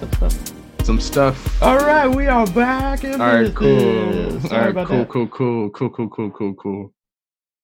Say 0.00 0.06
some 0.06 0.12
stuff. 0.12 0.84
Some 0.84 1.00
stuff. 1.00 1.62
All 1.62 1.76
right, 1.78 2.06
we 2.06 2.26
are 2.26 2.46
back. 2.46 3.04
in 3.04 3.20
All 3.20 3.26
right, 3.26 3.54
cool. 3.54 4.40
Sorry 4.40 4.52
All 4.54 4.60
right, 4.60 4.70
about 4.70 4.86
cool, 4.86 4.98
that. 4.98 5.08
cool, 5.08 5.26
cool, 5.28 5.70
cool, 5.70 5.90
cool, 5.90 6.08
cool, 6.08 6.30
cool, 6.30 6.54
cool. 6.54 6.92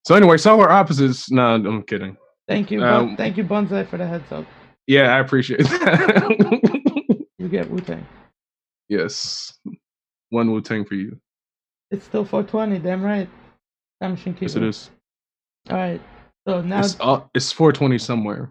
So 0.06 0.14
anyway, 0.14 0.36
solar 0.36 0.70
opposites. 0.70 1.30
No, 1.30 1.54
I'm 1.54 1.82
kidding. 1.84 2.16
Thank 2.48 2.70
you, 2.70 2.82
Um, 2.84 3.08
Bun- 3.08 3.16
thank 3.16 3.36
you, 3.36 3.44
Bonsai, 3.44 3.88
for 3.88 3.96
the 3.96 4.06
heads 4.06 4.30
up. 4.32 4.44
Yeah, 4.86 5.14
I 5.14 5.20
appreciate 5.20 5.60
that. 5.62 7.24
You 7.38 7.48
get 7.48 7.70
Wu 7.70 7.78
Tang. 7.80 8.06
yes, 8.88 9.52
one 10.30 10.50
Wu 10.50 10.60
Tang 10.60 10.84
for 10.84 10.94
you. 10.94 11.18
It's 11.90 12.04
still 12.04 12.24
420. 12.24 12.78
Damn 12.80 13.02
right. 13.02 13.28
Time 14.02 14.12
machine 14.12 14.36
Yes, 14.40 14.52
it 14.52 14.58
keeper. 14.58 14.68
is. 14.68 14.90
All 15.70 15.76
right. 15.76 16.00
So 16.46 16.60
now, 16.60 16.80
It's 16.80 16.96
uh, 17.00 17.20
it's 17.34 17.52
420 17.52 17.96
somewhere. 17.98 18.50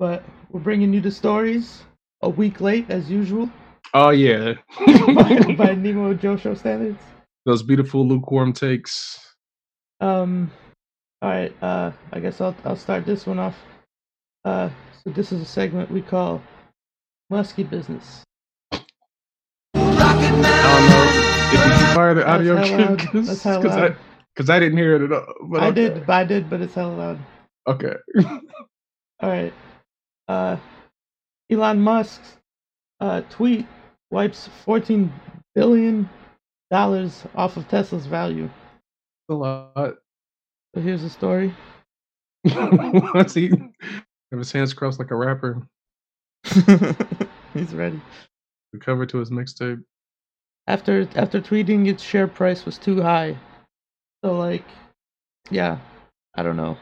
but 0.00 0.24
we're 0.50 0.60
bringing 0.60 0.92
you 0.92 1.00
the 1.00 1.10
stories 1.10 1.82
a 2.24 2.30
week 2.30 2.60
late 2.60 2.90
as 2.90 3.10
usual 3.10 3.50
Oh 3.94 4.10
yeah, 4.10 4.54
by, 4.86 5.54
by 5.56 5.74
Nemo 5.74 6.14
Joe 6.14 6.36
Show 6.36 6.54
standards. 6.54 7.00
those 7.46 7.62
beautiful 7.62 8.06
lukewarm 8.06 8.52
takes. 8.52 9.20
Um, 10.00 10.50
all 11.22 11.30
right. 11.30 11.54
Uh, 11.62 11.92
I 12.12 12.20
guess 12.20 12.40
I'll 12.40 12.56
I'll 12.64 12.76
start 12.76 13.06
this 13.06 13.26
one 13.26 13.38
off. 13.38 13.56
Uh, 14.44 14.70
so 15.04 15.10
this 15.10 15.32
is 15.32 15.40
a 15.42 15.44
segment 15.46 15.90
we 15.92 16.02
call 16.02 16.42
Musky 17.30 17.62
Business. 17.64 18.24
I 19.74 20.62
don't 20.62 20.90
know. 20.90 21.12
Did 21.50 21.80
you 21.80 21.94
fire 21.94 22.14
the 22.14 22.22
That's 22.22 22.30
audio 22.30 22.54
loud. 22.54 22.98
cues? 22.98 23.26
That's 23.28 23.42
hella 23.44 23.96
Because 24.34 24.50
I, 24.50 24.56
I 24.56 24.60
didn't 24.60 24.78
hear 24.78 24.96
it 24.96 25.02
at 25.02 25.12
all. 25.12 25.34
But 25.50 25.62
I 25.62 25.66
okay. 25.68 25.74
did, 25.74 26.06
but 26.06 26.12
I 26.14 26.24
did, 26.24 26.50
but 26.50 26.60
it's 26.62 26.74
hella 26.74 26.94
loud. 26.94 27.18
Okay. 27.68 27.94
All 29.20 29.30
right. 29.30 29.52
Uh, 30.28 30.56
Elon 31.50 31.80
Musk's 31.80 32.38
uh, 33.00 33.22
tweet 33.30 33.66
wipes 34.10 34.48
14 34.64 35.12
billion 35.54 36.08
dollars 36.70 37.24
off 37.34 37.56
of 37.56 37.68
Tesla's 37.68 38.06
value. 38.06 38.48
a 39.28 39.34
lot. 39.34 39.96
So 40.74 40.80
here's 40.80 41.02
the 41.02 41.10
story. 41.10 41.54
What's 43.12 43.34
he? 43.34 43.48
Have 43.48 44.38
his 44.38 44.52
hands 44.52 44.74
crossed 44.74 44.98
like 44.98 45.10
a 45.10 45.16
rapper. 45.16 45.66
He's 47.54 47.72
ready. 47.74 48.00
The 48.72 48.78
cover 48.80 49.06
to 49.06 49.18
his 49.18 49.30
mixtape. 49.30 49.82
After 50.66 51.08
after 51.14 51.40
tweeting 51.40 51.88
its 51.88 52.02
share 52.02 52.26
price 52.26 52.64
was 52.64 52.78
too 52.78 53.00
high. 53.02 53.36
So 54.24 54.36
like, 54.36 54.64
yeah, 55.50 55.78
I 56.34 56.42
don't 56.42 56.56
know. 56.56 56.76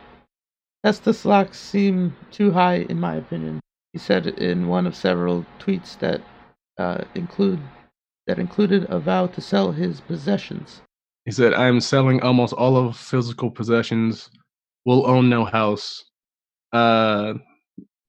Tesla 0.85 1.13
stocks 1.13 1.59
seem 1.59 2.17
too 2.31 2.51
high 2.51 2.87
in 2.89 2.99
my 2.99 3.17
opinion. 3.17 3.61
He 3.93 3.99
said 3.99 4.27
in 4.27 4.69
one 4.69 4.87
of 4.87 4.97
several 4.97 5.45
tweets 5.59 5.99
that 5.99 6.21
uh, 6.79 7.05
include 7.15 7.61
that 8.27 8.39
included 8.39 8.87
a 8.89 8.99
vow 8.99 9.27
to 9.27 9.41
sell 9.41 9.73
his 9.73 10.01
possessions. 10.01 10.81
He 11.25 11.33
said, 11.33 11.53
"I 11.55 11.67
am 11.67 11.81
selling 11.81 12.21
almost 12.23 12.53
all 12.55 12.77
of 12.77 12.97
physical 12.97 13.51
possessions. 13.51 14.31
Will 14.85 15.07
own 15.07 15.29
no 15.29 15.45
house." 15.45 16.05
Uh, 16.73 17.35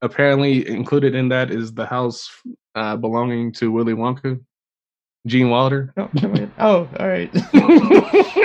apparently, 0.01 0.67
included 0.67 1.15
in 1.15 1.27
that 1.29 1.51
is 1.51 1.73
the 1.73 1.85
house 1.85 2.29
uh, 2.75 2.95
belonging 2.95 3.51
to 3.53 3.71
Willy 3.71 3.93
Wonka, 3.93 4.39
Gene 5.27 5.49
Wilder. 5.49 5.93
No, 5.97 6.09
come. 6.19 6.51
Oh, 6.59 6.87
all 6.99 7.07
right. 7.07 7.29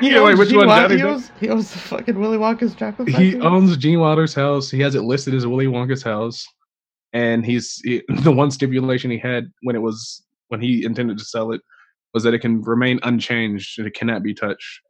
He 0.00 0.12
yeah, 0.12 0.22
wait, 0.24 0.30
owns 0.30 0.38
which 0.38 0.48
Gene 0.48 0.58
one? 0.58 0.68
Wil- 0.68 0.76
Johnny 0.76 0.96
he, 0.96 1.02
owns, 1.02 1.30
he 1.40 1.48
owns 1.50 1.70
the 1.72 1.78
fucking 1.78 2.18
Willy 2.18 2.38
Wonka's 2.38 2.74
chocolate 2.74 3.08
factory. 3.10 3.32
he 3.32 3.40
owns 3.40 3.76
Gene 3.76 4.00
Wilder's 4.00 4.32
house. 4.32 4.70
He 4.70 4.80
has 4.80 4.94
it 4.94 5.02
listed 5.02 5.34
as 5.34 5.46
Willy 5.46 5.66
Wonka's 5.66 6.02
house, 6.02 6.46
and 7.12 7.44
he's 7.44 7.80
he, 7.84 8.02
the 8.08 8.32
one 8.32 8.50
stipulation 8.50 9.10
he 9.10 9.18
had 9.18 9.50
when 9.62 9.76
it 9.76 9.80
was 9.80 10.24
when 10.48 10.60
he 10.60 10.84
intended 10.84 11.18
to 11.18 11.24
sell 11.24 11.52
it 11.52 11.60
was 12.12 12.24
that 12.24 12.34
it 12.34 12.40
can 12.40 12.60
remain 12.62 12.98
unchanged 13.04 13.78
and 13.78 13.86
it 13.86 13.94
cannot 13.94 14.22
be 14.22 14.34
touched. 14.34 14.80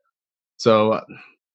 So 0.56 1.00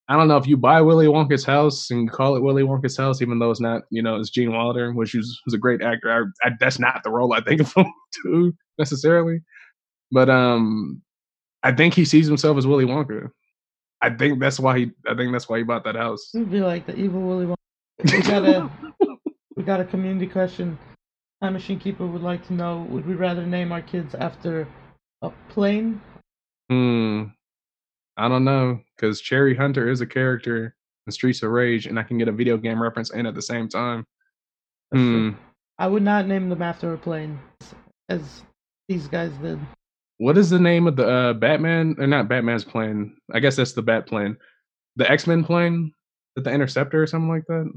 I 0.08 0.16
don't 0.16 0.28
know 0.28 0.38
if 0.38 0.46
you 0.46 0.58
buy 0.58 0.82
Willy 0.82 1.08
Wonka's 1.08 1.44
house 1.44 1.90
and 1.90 2.12
call 2.12 2.36
it 2.36 2.44
Willy 2.44 2.64
Wonka's 2.64 2.96
house, 2.96 3.22
even 3.22 3.40
though 3.40 3.50
it's 3.50 3.60
not, 3.60 3.84
you 3.90 4.04
know, 4.04 4.18
it's 4.20 4.30
Gene 4.30 4.52
Wilder, 4.52 4.94
which 4.94 5.16
is 5.16 5.42
was 5.46 5.56
a 5.56 5.58
great 5.58 5.82
actor. 5.82 6.12
I, 6.44 6.48
I, 6.48 6.52
that's 6.60 6.78
not 6.78 7.02
the 7.04 7.10
role 7.10 7.34
I 7.34 7.42
think 7.42 7.62
of 7.62 7.74
him 7.74 7.92
to 8.24 8.54
necessarily, 8.78 9.40
but 10.12 10.30
um, 10.30 11.02
I 11.64 11.72
think 11.72 11.96
he 11.96 12.06
sees 12.06 12.28
himself 12.28 12.58
as 12.58 12.68
Willy 12.68 12.86
Wonka. 12.86 13.30
I 14.02 14.12
think 14.12 14.40
that's 14.40 14.60
why 14.60 14.78
he. 14.78 14.92
I 15.08 15.16
think 15.16 15.32
that's 15.32 15.50
why 15.50 15.58
he 15.58 15.64
bought 15.64 15.84
that 15.86 15.96
house. 15.96 16.30
Would 16.36 16.52
be 16.52 16.62
like 16.62 16.86
the 16.86 16.96
evil 16.96 17.22
Willy 17.22 17.46
Wonka. 17.48 17.56
We 18.12 18.22
got 18.22 18.48
a 18.48 18.70
we 19.00 19.15
got 19.66 19.80
a 19.80 19.86
community 19.86 20.28
question. 20.28 20.78
Time 21.42 21.54
Machine 21.54 21.80
Keeper 21.80 22.06
would 22.06 22.22
like 22.22 22.46
to 22.48 22.54
know: 22.54 22.88
Would 22.90 23.06
we 23.06 23.16
rather 23.16 23.46
name 23.46 23.72
our 23.72 23.82
kids 23.82 24.16
after 24.16 24.68
a 25.22 25.32
plane? 25.50 26.02
Hmm. 26.70 27.24
I 28.18 28.30
don't 28.30 28.46
know, 28.46 28.80
because 28.96 29.20
Cherry 29.20 29.56
Hunter 29.56 29.90
is 29.90 30.00
a 30.00 30.06
character 30.06 30.76
in 31.06 31.12
Streets 31.12 31.44
of 31.44 31.52
Rage, 31.52 31.86
and 31.86 32.00
I 32.00 32.04
can 32.04 32.18
get 32.18 32.30
a 32.30 32.32
video 32.32 32.58
game 32.58 32.82
reference 32.82 33.12
in 33.12 33.26
at 33.26 33.36
the 33.36 33.42
same 33.42 33.68
time. 33.68 34.06
Hmm. 34.94 35.32
I 35.78 35.88
would 35.88 36.04
not 36.04 36.28
name 36.28 36.48
them 36.48 36.62
after 36.62 36.94
a 36.94 36.98
plane, 36.98 37.38
as 38.08 38.44
these 38.88 39.08
guys 39.08 39.32
did. 39.42 39.60
What 40.18 40.38
is 40.38 40.50
the 40.50 40.60
name 40.60 40.88
of 40.88 40.96
the 40.96 41.08
uh, 41.08 41.34
Batman? 41.34 41.96
Or 42.00 42.08
not 42.08 42.30
Batman's 42.30 42.64
plane? 42.64 43.18
I 43.34 43.40
guess 43.42 43.58
that's 43.58 43.74
the 43.74 43.82
Bat 43.82 44.08
plane. 44.08 44.38
The 44.96 45.10
X 45.12 45.28
Men 45.28 45.44
plane? 45.44 45.92
The 46.38 46.50
Interceptor 46.50 47.04
or 47.04 47.08
something 47.08 47.30
like 47.30 47.46
that? 47.48 47.70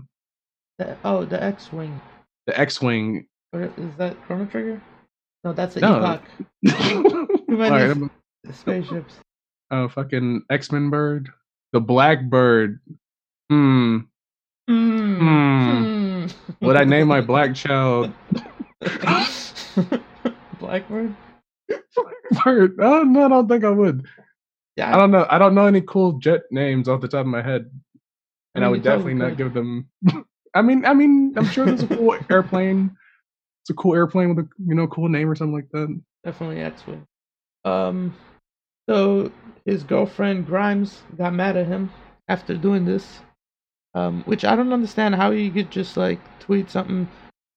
The, 0.78 0.96
oh, 1.04 1.24
the 1.24 1.42
X-wing. 1.42 2.00
The 2.46 2.58
X 2.58 2.80
Wing. 2.80 3.26
Is 3.52 3.94
that 3.98 4.16
Chrono 4.24 4.46
Trigger? 4.46 4.80
No, 5.44 5.52
that's 5.52 5.74
the 5.74 5.80
No. 5.80 5.96
Epoch. 5.98 6.22
Right, 7.48 7.96
Spaceships. 8.52 9.14
oh, 9.70 9.88
fucking 9.88 10.42
X 10.50 10.70
Men 10.70 10.90
bird. 10.90 11.30
The 11.72 11.80
Black 11.80 12.24
Bird. 12.28 12.78
Hmm. 13.50 13.98
Hmm. 14.68 15.16
Hmm. 15.18 16.26
Would 16.60 16.76
I 16.76 16.84
name 16.84 17.08
my 17.08 17.20
black 17.22 17.54
child 17.54 18.12
Blackbird? 20.60 21.14
Bird? 22.44 22.76
Oh 22.80 23.02
no, 23.02 23.24
I 23.24 23.28
don't 23.28 23.48
think 23.48 23.64
I 23.64 23.70
would. 23.70 24.06
Yeah, 24.76 24.94
I 24.94 24.98
don't 24.98 25.10
know. 25.10 25.26
I 25.30 25.38
don't 25.38 25.54
know 25.54 25.66
any 25.66 25.80
cool 25.80 26.12
jet 26.18 26.42
names 26.50 26.88
off 26.88 27.00
the 27.00 27.08
top 27.08 27.20
of 27.20 27.26
my 27.26 27.42
head, 27.42 27.70
and 28.54 28.64
I, 28.64 28.68
mean, 28.68 28.70
would 28.72 28.84
you 28.84 28.90
totally 28.90 29.14
definitely 29.14 29.14
not 29.14 29.28
could. 29.30 29.38
give 29.38 29.54
them. 29.54 29.88
I 30.54 30.62
mean, 30.62 30.84
I 30.84 30.94
mean, 30.94 31.34
I'm 31.36 31.46
sure 31.46 31.66
there's 31.66 31.82
a 31.82 31.88
cool 31.88 32.18
airplane. 32.30 32.96
It's 33.62 33.70
a 33.70 33.74
cool 33.74 33.94
airplane 33.94 34.34
with 34.34 34.46
a 34.46 34.48
you 34.66 34.74
know 34.74 34.86
cool 34.88 35.08
name 35.08 35.28
or 35.28 35.34
something 35.34 35.54
like 35.54 35.70
that. 35.72 36.00
definitely 36.24 36.60
X-wing. 36.60 37.06
Um, 37.64 38.14
so 38.88 39.30
his 39.66 39.82
girlfriend 39.82 40.46
Grimes 40.46 41.02
got 41.16 41.34
mad 41.34 41.56
at 41.56 41.66
him 41.66 41.90
after 42.28 42.54
doing 42.54 42.84
this. 42.84 43.20
Um, 43.94 44.22
which 44.24 44.44
I 44.44 44.54
don't 44.54 44.72
understand 44.72 45.14
how 45.14 45.30
you 45.30 45.50
could 45.50 45.70
just 45.70 45.96
like 45.96 46.20
tweet 46.40 46.70
something 46.70 47.08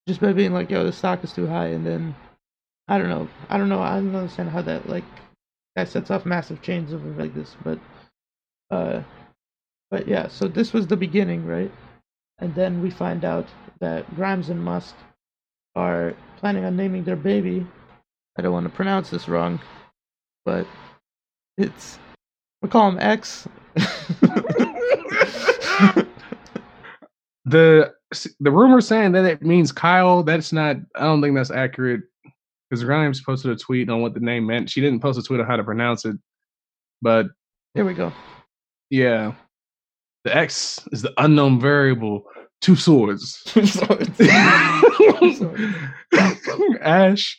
just 0.07 0.21
by 0.21 0.33
being 0.33 0.53
like, 0.53 0.69
"Yo, 0.69 0.83
the 0.83 0.91
stock 0.91 1.23
is 1.23 1.33
too 1.33 1.45
high," 1.47 1.67
and 1.67 1.85
then 1.85 2.15
I 2.87 2.97
don't 2.97 3.09
know, 3.09 3.27
I 3.49 3.57
don't 3.57 3.69
know, 3.69 3.79
I 3.79 3.95
don't 3.95 4.15
understand 4.15 4.49
how 4.49 4.61
that 4.63 4.89
like 4.89 5.03
that 5.75 5.89
sets 5.89 6.11
off 6.11 6.25
massive 6.25 6.61
chains 6.61 6.91
of 6.93 7.05
like 7.17 7.33
this, 7.33 7.55
but 7.63 7.79
uh, 8.71 9.01
but 9.89 10.07
yeah, 10.07 10.27
so 10.27 10.47
this 10.47 10.73
was 10.73 10.87
the 10.87 10.97
beginning, 10.97 11.45
right? 11.45 11.71
And 12.41 12.53
then 12.55 12.81
we 12.81 12.89
find 12.89 13.23
out 13.23 13.47
that 13.79 14.13
Grimes 14.15 14.49
and 14.49 14.63
Musk 14.63 14.95
are 15.75 16.13
planning 16.37 16.65
on 16.65 16.75
naming 16.75 17.03
their 17.03 17.15
baby. 17.15 17.65
I 18.37 18.41
don't 18.41 18.53
want 18.53 18.65
to 18.65 18.75
pronounce 18.75 19.09
this 19.09 19.29
wrong, 19.29 19.59
but 20.45 20.65
it's 21.57 21.99
we 22.61 22.69
call 22.69 22.89
him 22.89 22.99
X. 22.99 23.47
The 27.45 27.93
the 28.39 28.51
rumor 28.51 28.81
saying 28.81 29.13
that 29.13 29.25
it 29.25 29.41
means 29.41 29.71
Kyle. 29.71 30.21
That's 30.21 30.53
not. 30.53 30.77
I 30.95 31.01
don't 31.01 31.21
think 31.21 31.35
that's 31.35 31.51
accurate. 31.51 32.01
Because 32.69 32.83
Grimes 32.83 33.21
posted 33.21 33.51
a 33.51 33.55
tweet 33.55 33.89
on 33.89 34.01
what 34.01 34.13
the 34.13 34.19
name 34.19 34.45
meant. 34.45 34.69
She 34.69 34.79
didn't 34.79 35.01
post 35.01 35.19
a 35.19 35.23
tweet 35.23 35.41
on 35.41 35.47
how 35.47 35.57
to 35.57 35.63
pronounce 35.63 36.05
it, 36.05 36.15
but 37.01 37.27
Here 37.73 37.83
we 37.83 37.93
go. 37.93 38.13
yeah, 38.89 39.33
the 40.23 40.35
X 40.35 40.79
is 40.91 41.01
the 41.01 41.13
unknown 41.17 41.59
variable. 41.59 42.23
Two 42.61 42.75
swords. 42.75 43.41
swords. 43.47 44.19
Ash, 46.81 47.37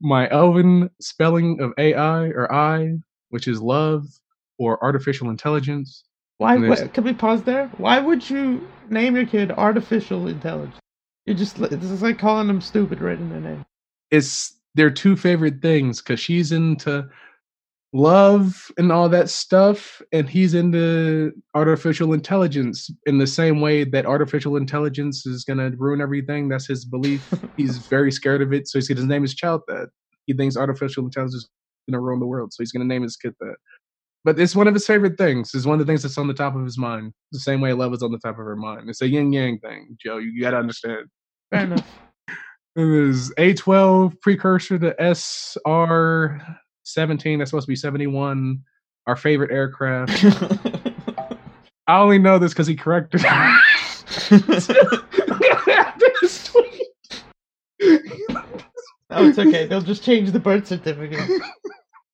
my 0.00 0.28
elven 0.30 0.90
spelling 1.00 1.60
of 1.60 1.72
AI 1.78 2.26
or 2.28 2.52
I, 2.52 2.98
which 3.30 3.48
is 3.48 3.60
love 3.62 4.06
or 4.58 4.82
artificial 4.84 5.30
intelligence. 5.30 6.04
Why? 6.36 6.56
Wait, 6.56 6.92
can 6.92 7.04
we 7.04 7.14
pause 7.14 7.42
there? 7.42 7.68
Why 7.78 7.98
would 7.98 8.28
you 8.28 8.66
name 8.90 9.16
your 9.16 9.26
kid 9.26 9.50
artificial 9.52 10.28
intelligence? 10.28 10.78
You 11.26 11.34
just 11.34 11.56
this 11.56 11.90
is 11.90 12.02
like 12.02 12.18
calling 12.18 12.46
them 12.46 12.60
stupid 12.60 13.00
right 13.00 13.18
in 13.18 13.30
their 13.30 13.40
name. 13.40 13.64
It's 14.10 14.56
their 14.74 14.90
two 14.90 15.16
favorite 15.16 15.60
things 15.60 16.00
because 16.00 16.20
she's 16.20 16.52
into 16.52 17.08
love 17.92 18.70
and 18.76 18.92
all 18.92 19.08
that 19.08 19.30
stuff, 19.30 20.02
and 20.12 20.28
he's 20.28 20.54
into 20.54 21.32
artificial 21.54 22.12
intelligence 22.12 22.90
in 23.06 23.18
the 23.18 23.26
same 23.26 23.60
way 23.60 23.84
that 23.84 24.06
artificial 24.06 24.56
intelligence 24.56 25.26
is 25.26 25.44
gonna 25.44 25.70
ruin 25.76 26.00
everything. 26.00 26.48
That's 26.48 26.66
his 26.66 26.84
belief. 26.84 27.28
he's 27.56 27.86
very 27.90 28.12
scared 28.12 28.42
of 28.42 28.52
it, 28.52 28.68
so 28.68 28.78
his 28.78 29.04
name 29.04 29.24
is 29.24 29.34
child 29.34 29.62
that. 29.68 29.88
He 30.26 30.34
thinks 30.34 30.56
artificial 30.56 31.04
intelligence 31.04 31.34
is 31.34 31.48
gonna 31.90 32.00
ruin 32.00 32.20
the 32.20 32.26
world, 32.26 32.52
so 32.52 32.62
he's 32.62 32.72
gonna 32.72 32.84
name 32.84 33.02
his 33.02 33.16
kid 33.16 33.34
that. 33.40 33.56
But 34.24 34.38
it's 34.38 34.56
one 34.56 34.66
of 34.66 34.74
his 34.74 34.86
favorite 34.86 35.16
things. 35.16 35.54
It's 35.54 35.64
one 35.64 35.80
of 35.80 35.86
the 35.86 35.90
things 35.90 36.02
that's 36.02 36.18
on 36.18 36.28
the 36.28 36.34
top 36.34 36.54
of 36.54 36.64
his 36.64 36.76
mind. 36.76 37.12
The 37.32 37.38
same 37.38 37.60
way 37.60 37.72
love 37.72 37.94
is 37.94 38.02
on 38.02 38.12
the 38.12 38.18
top 38.18 38.38
of 38.38 38.44
her 38.44 38.56
mind. 38.56 38.90
It's 38.90 39.00
a 39.00 39.08
yin 39.08 39.32
yang 39.32 39.58
thing, 39.60 39.96
Joe. 39.98 40.18
You, 40.18 40.30
you 40.30 40.42
gotta 40.42 40.58
understand. 40.58 41.06
Fair 41.50 41.64
enough. 41.64 41.88
It 42.76 42.84
was 42.84 43.32
A12 43.38 44.20
precursor 44.20 44.78
to 44.78 44.94
SR 45.00 46.40
17. 46.88 47.38
That's 47.38 47.50
supposed 47.50 47.66
to 47.66 47.70
be 47.70 47.76
71. 47.76 48.62
Our 49.06 49.16
favorite 49.16 49.50
aircraft. 49.50 50.24
I 51.86 51.98
only 52.00 52.18
know 52.18 52.38
this 52.38 52.52
because 52.52 52.66
he 52.66 52.76
corrected. 52.76 53.22
this 54.30 54.68
tweet. 56.46 57.22
Oh, 59.10 59.26
it's 59.26 59.38
okay. 59.38 59.66
They'll 59.66 59.80
just 59.80 60.04
change 60.04 60.32
the 60.32 60.38
birth 60.38 60.66
certificate. 60.66 61.28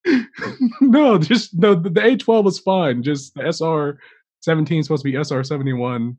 no, 0.80 1.18
just 1.18 1.54
no. 1.54 1.74
The, 1.74 1.90
the 1.90 2.00
A12 2.00 2.44
was 2.44 2.60
fine. 2.60 3.02
Just 3.02 3.34
the 3.34 3.52
SR 3.52 3.98
17 4.42 4.78
is 4.78 4.86
supposed 4.86 5.04
to 5.04 5.10
be 5.10 5.16
SR 5.16 5.42
71. 5.42 6.16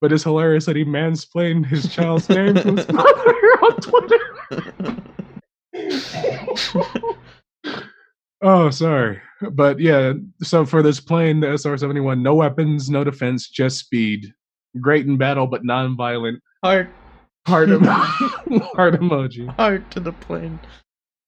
But 0.00 0.12
it's 0.12 0.24
hilarious 0.24 0.64
that 0.64 0.76
he 0.76 0.84
mansplained 0.84 1.66
his 1.66 1.92
child's 1.92 2.28
name 2.30 2.54
to 2.54 2.72
his 2.72 2.88
mother 2.92 3.34
on 3.62 3.76
Twitter. 3.80 4.34
Oh, 8.42 8.70
sorry. 8.70 9.20
But 9.52 9.80
yeah, 9.80 10.12
so 10.42 10.66
for 10.66 10.82
this 10.82 11.00
plane, 11.00 11.40
the 11.40 11.56
SR 11.56 11.76
71, 11.78 12.22
no 12.22 12.34
weapons, 12.34 12.90
no 12.90 13.04
defense, 13.04 13.48
just 13.48 13.78
speed. 13.78 14.32
Great 14.80 15.06
in 15.06 15.16
battle, 15.16 15.46
but 15.46 15.64
non 15.64 15.96
violent. 15.96 16.40
Heart. 16.62 16.88
Heart, 17.46 17.68
emo- 17.70 17.90
heart 17.90 18.94
emoji. 19.00 19.48
Heart 19.56 19.90
to 19.92 20.00
the 20.00 20.12
plane. 20.12 20.60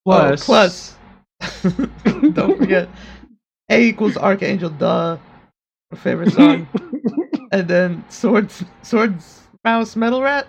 Plus, 0.05 0.43
Oh, 0.43 0.45
plus. 0.45 0.97
Don't 2.35 2.59
forget. 2.59 2.89
A 3.71 3.83
equals 3.83 4.17
Archangel, 4.17 4.71
duh. 4.71 5.17
My 5.91 5.99
favorite 5.99 6.33
song. 6.33 6.69
and 7.53 7.67
then 7.67 8.05
swords, 8.11 8.63
swords, 8.83 9.41
mouse, 9.65 9.97
metal 9.97 10.23
rat. 10.23 10.47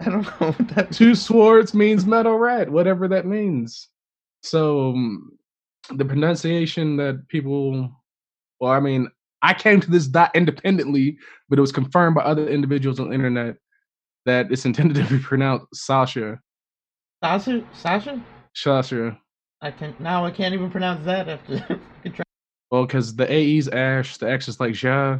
I 0.00 0.04
don't 0.10 0.22
know 0.40 0.52
what 0.52 0.68
that. 0.74 0.92
two 0.92 1.14
swords 1.14 1.74
means 1.74 2.06
metal 2.06 2.36
rat, 2.38 2.68
whatever 2.70 3.08
that 3.08 3.26
means. 3.26 3.88
So 4.42 4.90
um, 4.90 5.37
the 5.96 6.04
pronunciation 6.04 6.96
that 6.96 7.26
people, 7.28 7.90
well, 8.60 8.72
I 8.72 8.80
mean, 8.80 9.08
I 9.42 9.54
came 9.54 9.80
to 9.80 9.90
this 9.90 10.06
dot 10.06 10.34
independently, 10.34 11.18
but 11.48 11.58
it 11.58 11.62
was 11.62 11.72
confirmed 11.72 12.16
by 12.16 12.22
other 12.22 12.48
individuals 12.48 13.00
on 13.00 13.08
the 13.08 13.14
internet 13.14 13.56
that 14.26 14.50
it's 14.50 14.64
intended 14.64 14.96
to 14.96 15.16
be 15.16 15.22
pronounced 15.22 15.66
Sasha. 15.74 16.40
Sasha, 17.22 17.64
Sasha. 17.74 18.22
Sasha. 18.54 19.18
I 19.60 19.70
can 19.72 19.94
now. 19.98 20.24
I 20.24 20.30
can't 20.30 20.54
even 20.54 20.70
pronounce 20.70 21.04
that 21.04 21.28
after. 21.28 21.80
Well, 22.70 22.84
because 22.84 23.16
the 23.16 23.30
AE's 23.32 23.68
Ash, 23.68 24.18
the 24.18 24.30
X 24.30 24.46
is 24.48 24.60
like 24.60 24.80
Ja, 24.80 25.18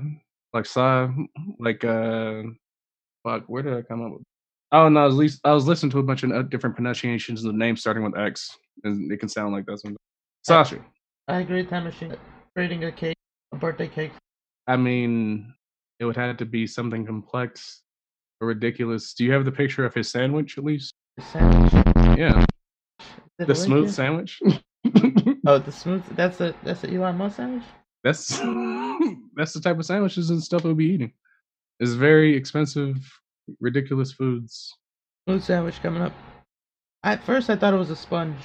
like 0.52 0.66
Sa, 0.66 1.08
like 1.58 1.82
uh, 1.82 2.42
fuck. 3.24 3.44
Where 3.46 3.62
did 3.62 3.74
I 3.74 3.82
come 3.82 4.04
up 4.04 4.12
with? 4.12 4.22
Oh 4.70 4.88
no, 4.90 5.00
I 5.00 5.06
was 5.06 5.14
least 5.14 5.40
I 5.44 5.52
was 5.52 5.66
listening 5.66 5.90
to 5.92 5.98
a 5.98 6.02
bunch 6.02 6.22
of 6.22 6.30
uh, 6.30 6.42
different 6.42 6.76
pronunciations 6.76 7.42
of 7.42 7.52
the 7.52 7.58
names 7.58 7.80
starting 7.80 8.04
with 8.04 8.18
X, 8.18 8.54
and 8.84 9.10
it 9.10 9.18
can 9.18 9.30
sound 9.30 9.54
like 9.54 9.64
that. 9.64 9.80
Sometimes. 9.80 9.96
Sasha. 10.48 10.82
I 11.28 11.40
agree 11.40 11.56
great 11.62 11.68
time 11.68 11.84
machine 11.84 12.16
creating 12.56 12.84
a 12.84 12.90
cake, 12.90 13.18
a 13.52 13.56
birthday 13.56 13.86
cake. 13.86 14.12
I 14.66 14.78
mean, 14.78 15.52
it 16.00 16.06
would 16.06 16.16
have 16.16 16.38
to 16.38 16.46
be 16.46 16.66
something 16.66 17.04
complex 17.04 17.82
or 18.40 18.48
ridiculous. 18.48 19.12
Do 19.12 19.24
you 19.24 19.32
have 19.32 19.44
the 19.44 19.52
picture 19.52 19.84
of 19.84 19.92
his 19.92 20.08
sandwich 20.08 20.56
at 20.56 20.64
least? 20.64 20.94
The 21.18 21.22
sandwich. 21.22 22.18
Yeah, 22.18 22.46
the 23.38 23.54
smooth 23.54 23.92
sandwich. 23.92 24.40
Oh, 25.46 25.58
the 25.64 25.70
smooth. 25.70 26.02
That's 26.16 26.38
the 26.38 26.54
that's 26.62 26.80
the 26.80 26.94
Elon 26.94 27.18
Musk 27.18 27.36
sandwich. 27.36 27.64
that's 28.02 28.28
that's 29.36 29.52
the 29.52 29.60
type 29.62 29.78
of 29.78 29.84
sandwiches 29.84 30.30
and 30.30 30.42
stuff 30.42 30.64
we'll 30.64 30.74
be 30.74 30.86
eating. 30.86 31.12
It's 31.78 31.92
very 31.92 32.34
expensive, 32.34 32.96
ridiculous 33.60 34.12
foods. 34.12 34.74
Smooth 35.28 35.42
sandwich 35.42 35.82
coming 35.82 36.00
up. 36.00 36.14
At 37.04 37.22
first, 37.22 37.50
I 37.50 37.56
thought 37.56 37.74
it 37.74 37.78
was 37.78 37.90
a 37.90 37.96
sponge. 37.96 38.40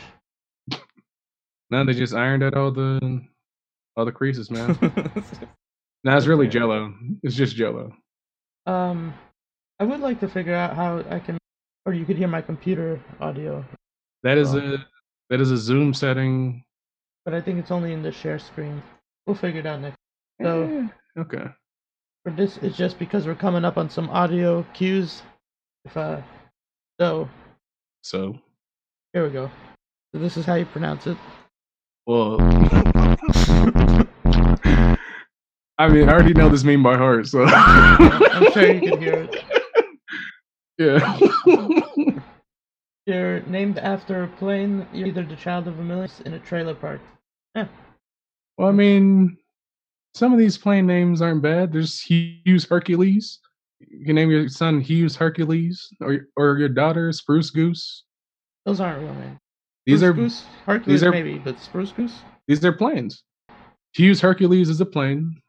Now 1.69 1.83
they 1.83 1.93
just 1.93 2.13
ironed 2.13 2.43
out 2.43 2.53
all 2.55 2.71
the 2.71 3.21
all 3.95 4.05
the 4.05 4.11
creases, 4.11 4.49
man. 4.51 4.77
now 6.03 6.17
it's 6.17 6.25
really 6.27 6.47
Jello. 6.47 6.93
It's 7.23 7.35
just 7.35 7.55
Jello. 7.55 7.93
um, 8.65 9.13
I 9.79 9.83
would 9.85 9.99
like 9.99 10.19
to 10.21 10.27
figure 10.27 10.55
out 10.55 10.75
how 10.75 11.03
I 11.09 11.19
can, 11.19 11.37
or 11.85 11.93
you 11.93 12.05
could 12.05 12.17
hear 12.17 12.27
my 12.27 12.41
computer 12.41 12.99
audio, 13.19 13.65
That 14.23 14.37
is 14.37 14.53
Well. 14.53 14.75
a 14.75 14.85
that 15.29 15.41
is 15.41 15.51
a 15.51 15.57
Zoom 15.57 15.93
setting. 15.93 16.63
but 17.25 17.33
I 17.33 17.41
think 17.41 17.57
it's 17.59 17.71
only 17.71 17.93
in 17.93 18.03
the 18.03 18.11
share 18.11 18.39
screen. 18.39 18.81
We'll 19.25 19.35
figure 19.35 19.61
it 19.61 19.65
out 19.65 19.81
next. 19.81 19.97
So- 20.41 20.63
Eh, 21.17 21.21
okay. 21.21 21.45
For 22.23 22.31
this, 22.31 22.57
it's 22.61 22.77
just 22.77 22.99
because 22.99 23.25
we're 23.27 23.35
coming 23.35 23.65
up 23.65 23.77
on 23.77 23.89
some 23.89 24.09
audio 24.09 24.63
cues. 24.73 25.21
If 25.85 25.97
uh, 25.97 26.21
so 26.99 27.27
So, 28.01 28.39
here 29.11 29.25
we 29.25 29.29
go. 29.31 29.51
So 30.13 30.19
this 30.19 30.37
is 30.37 30.45
how 30.45 30.55
you 30.55 30.65
pronounce 30.65 31.05
it. 31.07 31.17
Well, 32.05 32.37
I 35.77 35.89
mean, 35.89 36.07
I 36.07 36.13
already 36.13 36.33
know 36.33 36.49
this 36.49 36.63
meme 36.63 36.83
by 36.83 36.97
heart, 36.97 37.27
so 37.27 37.43
I'm 37.45 38.51
sure 38.51 38.73
you 38.73 38.91
can 38.91 39.01
hear 39.01 39.29
it. 39.29 39.43
Yeah. 40.77 41.19
You're 43.05 43.41
named 43.43 43.79
after 43.79 44.23
a 44.23 44.27
plane. 44.27 44.87
You're 44.93 45.07
either 45.07 45.23
the 45.23 45.35
child 45.35 45.67
of 45.67 45.79
a 45.79 45.83
million 45.83 46.09
in 46.25 46.33
a 46.33 46.39
trailer 46.39 46.73
park. 46.73 47.01
well, 47.55 47.67
I 48.59 48.71
mean, 48.71 49.37
some 50.13 50.31
of 50.31 50.39
these 50.39 50.57
plane 50.57 50.85
names 50.85 51.21
aren't 51.21 51.41
bad. 51.41 51.73
There's 51.73 51.99
Hughes 51.99 52.65
Hercules. 52.65 53.39
You 53.79 54.05
can 54.05 54.15
name 54.15 54.31
your 54.31 54.47
son 54.47 54.79
Hughes 54.79 55.15
Hercules, 55.15 55.89
or 55.99 56.27
or 56.37 56.57
your 56.57 56.69
daughter 56.69 57.11
Spruce 57.11 57.49
Goose. 57.49 58.03
Those 58.65 58.79
aren't 58.79 59.01
real 59.01 59.13
names. 59.15 59.39
These 59.85 60.03
are 60.03 60.13
Goose, 60.13 60.45
Hercules 60.65 61.03
are- 61.03 61.11
maybe, 61.11 61.37
but 61.37 61.59
Spruce 61.59 61.91
Goose. 61.91 62.21
these 62.47 62.63
are 62.63 62.71
planes. 62.71 63.23
Hughes 63.93 64.21
Hercules 64.21 64.69
is 64.69 64.79
a 64.81 64.85
plane. 64.85 65.41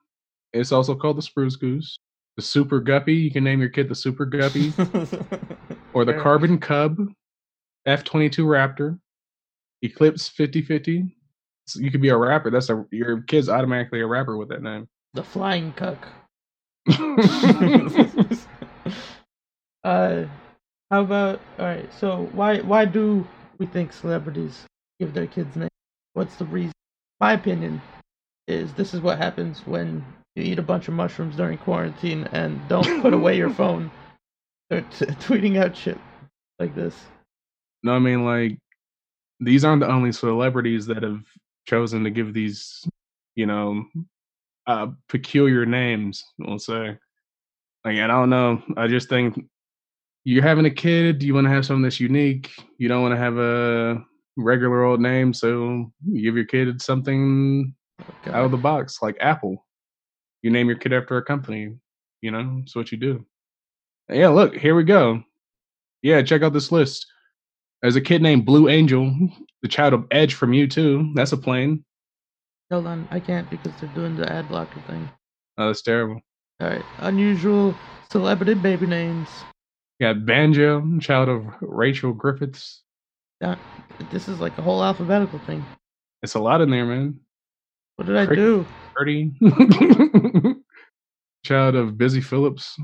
It's 0.52 0.73
also 0.73 0.94
called 0.94 1.16
the 1.18 1.23
Spruce 1.23 1.56
Goose. 1.56 1.97
The 2.37 2.42
Super 2.42 2.80
Guppy. 2.80 3.14
You 3.14 3.30
can 3.30 3.44
name 3.44 3.61
your 3.61 3.68
kid 3.68 3.88
the 3.88 3.94
Super 3.94 4.26
Guppy. 4.26 4.73
or 5.94 6.04
the. 6.04 6.14
Carbon 6.14 6.59
Cub, 6.59 6.99
F 7.87 8.02
twenty 8.02 8.28
two 8.28 8.44
Raptor, 8.44 8.99
Eclipse 9.82 10.28
fifty 10.28 10.61
fifty. 10.62 11.16
So 11.66 11.80
you 11.80 11.90
could 11.90 12.02
be 12.02 12.09
a 12.11 12.16
rapper. 12.16 12.50
That's 12.50 12.70
a 12.70 12.85
your 12.90 13.23
kid's 13.23 13.49
automatically 13.49 14.00
a 14.00 14.06
rapper 14.06 14.37
with 14.37 14.49
that 14.49 14.62
name. 14.62 14.88
The 15.14 15.23
flying 15.23 15.73
cuck. 15.73 16.09
uh, 19.85 20.25
how 20.90 21.00
about 21.00 21.40
all 21.59 21.64
right? 21.64 21.88
So 21.94 22.28
why 22.32 22.59
why 22.59 22.85
do 22.85 23.26
we 23.58 23.66
think 23.66 23.92
celebrities 23.92 24.64
give 25.00 25.14
their 25.14 25.26
kids 25.26 25.56
names? 25.56 25.70
What's 26.14 26.37
the 26.37 26.44
reason? 26.44 26.73
My 27.20 27.32
opinion 27.32 27.80
is 28.49 28.73
this 28.75 28.94
is 28.94 29.00
what 29.00 29.18
happens 29.18 29.61
when 29.66 30.04
you 30.37 30.42
eat 30.44 30.58
a 30.58 30.62
bunch 30.62 30.88
of 30.88 30.94
mushrooms 30.94 31.37
during 31.37 31.58
quarantine 31.58 32.28
and 32.32 32.61
don't 32.68 33.00
put 33.02 33.12
away 33.14 33.37
your 33.37 33.50
phone. 33.54 33.90
They're 34.70 34.82
t- 34.82 35.06
tweeting 35.26 35.56
out 35.62 35.76
shit 35.76 35.99
like 36.58 36.75
this. 36.75 36.94
no, 37.82 37.92
I 37.94 37.99
mean 37.99 38.25
like 38.25 38.58
these 39.40 39.64
aren't 39.64 39.80
the 39.80 39.90
only 39.90 40.12
celebrities 40.12 40.87
that 40.87 41.02
have 41.02 41.25
chosen 41.66 42.04
to 42.04 42.11
give 42.11 42.32
these, 42.32 42.87
you 43.34 43.46
know, 43.46 43.84
uh, 44.66 44.88
peculiar 45.08 45.66
names. 45.66 46.25
We'll 46.38 46.58
say. 46.58 46.96
Like 47.84 47.99
I 47.99 48.06
don't 48.06 48.30
know. 48.30 48.62
I 48.76 48.87
just 48.87 49.08
think 49.08 49.38
you're 50.25 50.43
having 50.43 50.64
a 50.64 50.71
kid. 50.71 51.23
You 51.23 51.35
want 51.35 51.47
to 51.47 51.50
have 51.50 51.66
something 51.66 51.83
that's 51.83 52.00
unique. 52.00 52.52
You 52.78 52.88
don't 52.88 53.02
want 53.02 53.12
to 53.12 53.19
have 53.19 53.37
a 53.38 54.02
regular 54.37 54.85
old 54.85 55.00
name. 55.00 55.33
So 55.33 55.93
you 56.07 56.23
give 56.23 56.37
your 56.37 56.47
kid 56.47 56.81
something 56.81 57.75
God. 58.25 58.35
out 58.35 58.45
of 58.45 58.50
the 58.50 58.57
box, 58.57 59.00
like 59.02 59.16
Apple. 59.21 59.64
You 60.43 60.50
name 60.50 60.69
your 60.69 60.78
kid 60.78 60.93
after 60.93 61.16
a 61.16 61.25
company. 61.25 61.75
You 62.23 62.31
know, 62.31 62.61
it's 62.62 62.75
what 62.75 62.90
you 62.90 62.99
do. 62.99 63.25
Yeah, 64.09 64.28
look, 64.28 64.54
here 64.54 64.75
we 64.75 64.85
go. 64.85 65.23
Yeah, 66.02 66.23
check 66.23 66.43
out 66.43 66.52
this 66.52 66.73
list. 66.73 67.07
There's 67.81 67.97
a 67.97 68.00
kid 68.00 68.23
named 68.23 68.47
Blue 68.47 68.69
Angel, 68.69 69.14
the 69.62 69.69
child 69.69 69.93
of 69.93 70.07
Edge 70.11 70.35
from 70.35 70.52
U2. 70.52 71.14
That's 71.14 71.33
a 71.33 71.37
plane. 71.37 71.85
Hold 72.71 72.87
on, 72.87 73.07
I 73.11 73.21
can't 73.21 73.49
because 73.50 73.73
they're 73.81 73.90
doing 73.95 74.16
the 74.16 74.31
ad 74.31 74.49
blocker 74.49 74.81
thing. 74.87 75.09
Oh, 75.59 75.66
that's 75.66 75.83
terrible. 75.83 76.21
All 76.61 76.69
right, 76.69 76.85
unusual 76.99 77.75
celebrity 78.11 78.54
baby 78.54 78.87
names. 78.87 79.28
Got 80.04 80.26
Banjo, 80.26 80.99
child 81.00 81.30
of 81.30 81.46
Rachel 81.62 82.12
Griffiths. 82.12 82.82
That- 83.40 83.58
This 84.11 84.28
is 84.28 84.38
like 84.38 84.58
a 84.58 84.61
whole 84.61 84.84
alphabetical 84.84 85.38
thing. 85.38 85.64
It's 86.23 86.34
a 86.34 86.40
lot 86.40 86.61
in 86.61 86.68
there, 86.68 86.84
man. 86.84 87.20
What 87.96 88.08
did 88.08 88.16
I 88.18 88.26
do? 88.26 88.66
Birdie. 88.94 89.32
Child 91.46 91.76
of 91.76 91.96
Busy 91.96 92.20
Phillips. 92.20 92.76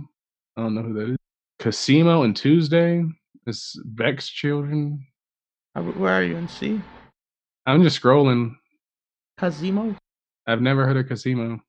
I 0.56 0.62
don't 0.62 0.74
know 0.74 0.80
who 0.80 0.94
that 0.94 1.10
is. 1.10 1.16
Cosimo 1.58 2.22
and 2.22 2.34
Tuesday. 2.34 3.04
It's 3.46 3.78
Beck's 3.84 4.26
children. 4.30 5.06
Where 5.74 6.14
are 6.14 6.22
you 6.22 6.38
in 6.38 6.48
C? 6.48 6.80
I'm 7.66 7.82
just 7.82 8.00
scrolling. 8.00 8.54
Cosimo? 9.36 9.94
I've 10.46 10.62
never 10.62 10.86
heard 10.86 10.96
of 10.96 11.06
Cosimo. 11.06 11.60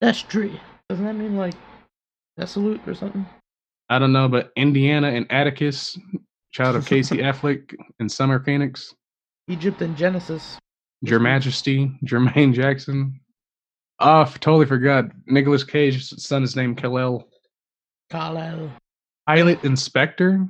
That's 0.00 0.22
tree. 0.22 0.58
Doesn't 0.88 1.04
that 1.04 1.16
mean 1.16 1.36
like 1.36 1.52
desolate 2.38 2.80
or 2.88 2.94
something? 2.94 3.26
I 3.90 3.98
don't 3.98 4.12
know, 4.12 4.28
but 4.28 4.52
Indiana 4.56 5.08
and 5.08 5.26
Atticus, 5.30 5.98
child 6.52 6.76
of 6.76 6.86
Casey 6.86 7.16
Affleck 7.18 7.74
and 7.98 8.10
Summer 8.10 8.42
Phoenix. 8.42 8.94
Egypt 9.48 9.82
and 9.82 9.96
Genesis. 9.96 10.58
Your 11.02 11.18
Majesty, 11.18 11.90
Jermaine 12.04 12.54
Jackson. 12.54 13.20
Oh, 13.98 14.20
f- 14.22 14.38
totally 14.40 14.66
forgot. 14.66 15.06
Nicolas 15.26 15.64
Cage's 15.64 16.14
son 16.24 16.42
is 16.44 16.54
named 16.56 16.78
Kal-El. 16.78 17.26
Kal-El. 18.10 18.70
Pilot 19.26 19.60
Inspektor. 19.62 20.48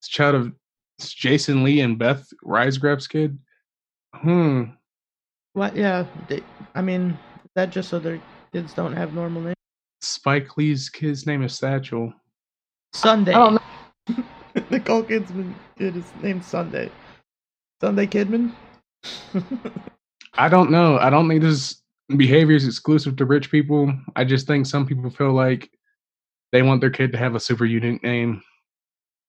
It's 0.00 0.08
child 0.08 0.34
of 0.36 0.52
it's 0.98 1.12
Jason 1.12 1.64
Lee 1.64 1.80
and 1.80 1.98
Beth 1.98 2.26
Riesgraf's 2.44 3.06
kid. 3.06 3.38
Hmm. 4.14 4.64
What? 5.54 5.74
Yeah. 5.74 6.06
They, 6.28 6.42
I 6.74 6.82
mean, 6.82 7.18
that 7.56 7.70
just 7.70 7.88
so 7.88 7.98
their 7.98 8.20
kids 8.52 8.74
don't 8.74 8.94
have 8.94 9.12
normal 9.14 9.42
names? 9.42 9.56
Spike 10.02 10.56
Lee's 10.56 10.88
kid's 10.88 11.26
name 11.26 11.42
is 11.42 11.54
Satchel. 11.54 12.12
Sunday. 12.92 13.34
Oh, 13.34 13.58
I 14.08 14.12
don't. 14.14 14.70
Nicole 14.70 15.02
Kidman 15.04 15.54
kid 15.78 15.96
is 15.96 16.04
named 16.22 16.44
Sunday. 16.44 16.90
Sunday 17.80 18.06
Kidman. 18.06 18.52
I 20.34 20.48
don't 20.48 20.70
know. 20.70 20.98
I 20.98 21.10
don't 21.10 21.28
think 21.28 21.42
this 21.42 21.80
behavior 22.16 22.56
is 22.56 22.66
exclusive 22.66 23.16
to 23.16 23.24
rich 23.24 23.50
people. 23.50 23.92
I 24.16 24.24
just 24.24 24.46
think 24.46 24.66
some 24.66 24.86
people 24.86 25.10
feel 25.10 25.32
like 25.32 25.70
they 26.52 26.62
want 26.62 26.80
their 26.80 26.90
kid 26.90 27.12
to 27.12 27.18
have 27.18 27.34
a 27.34 27.40
super 27.40 27.64
unique 27.64 28.02
name. 28.02 28.42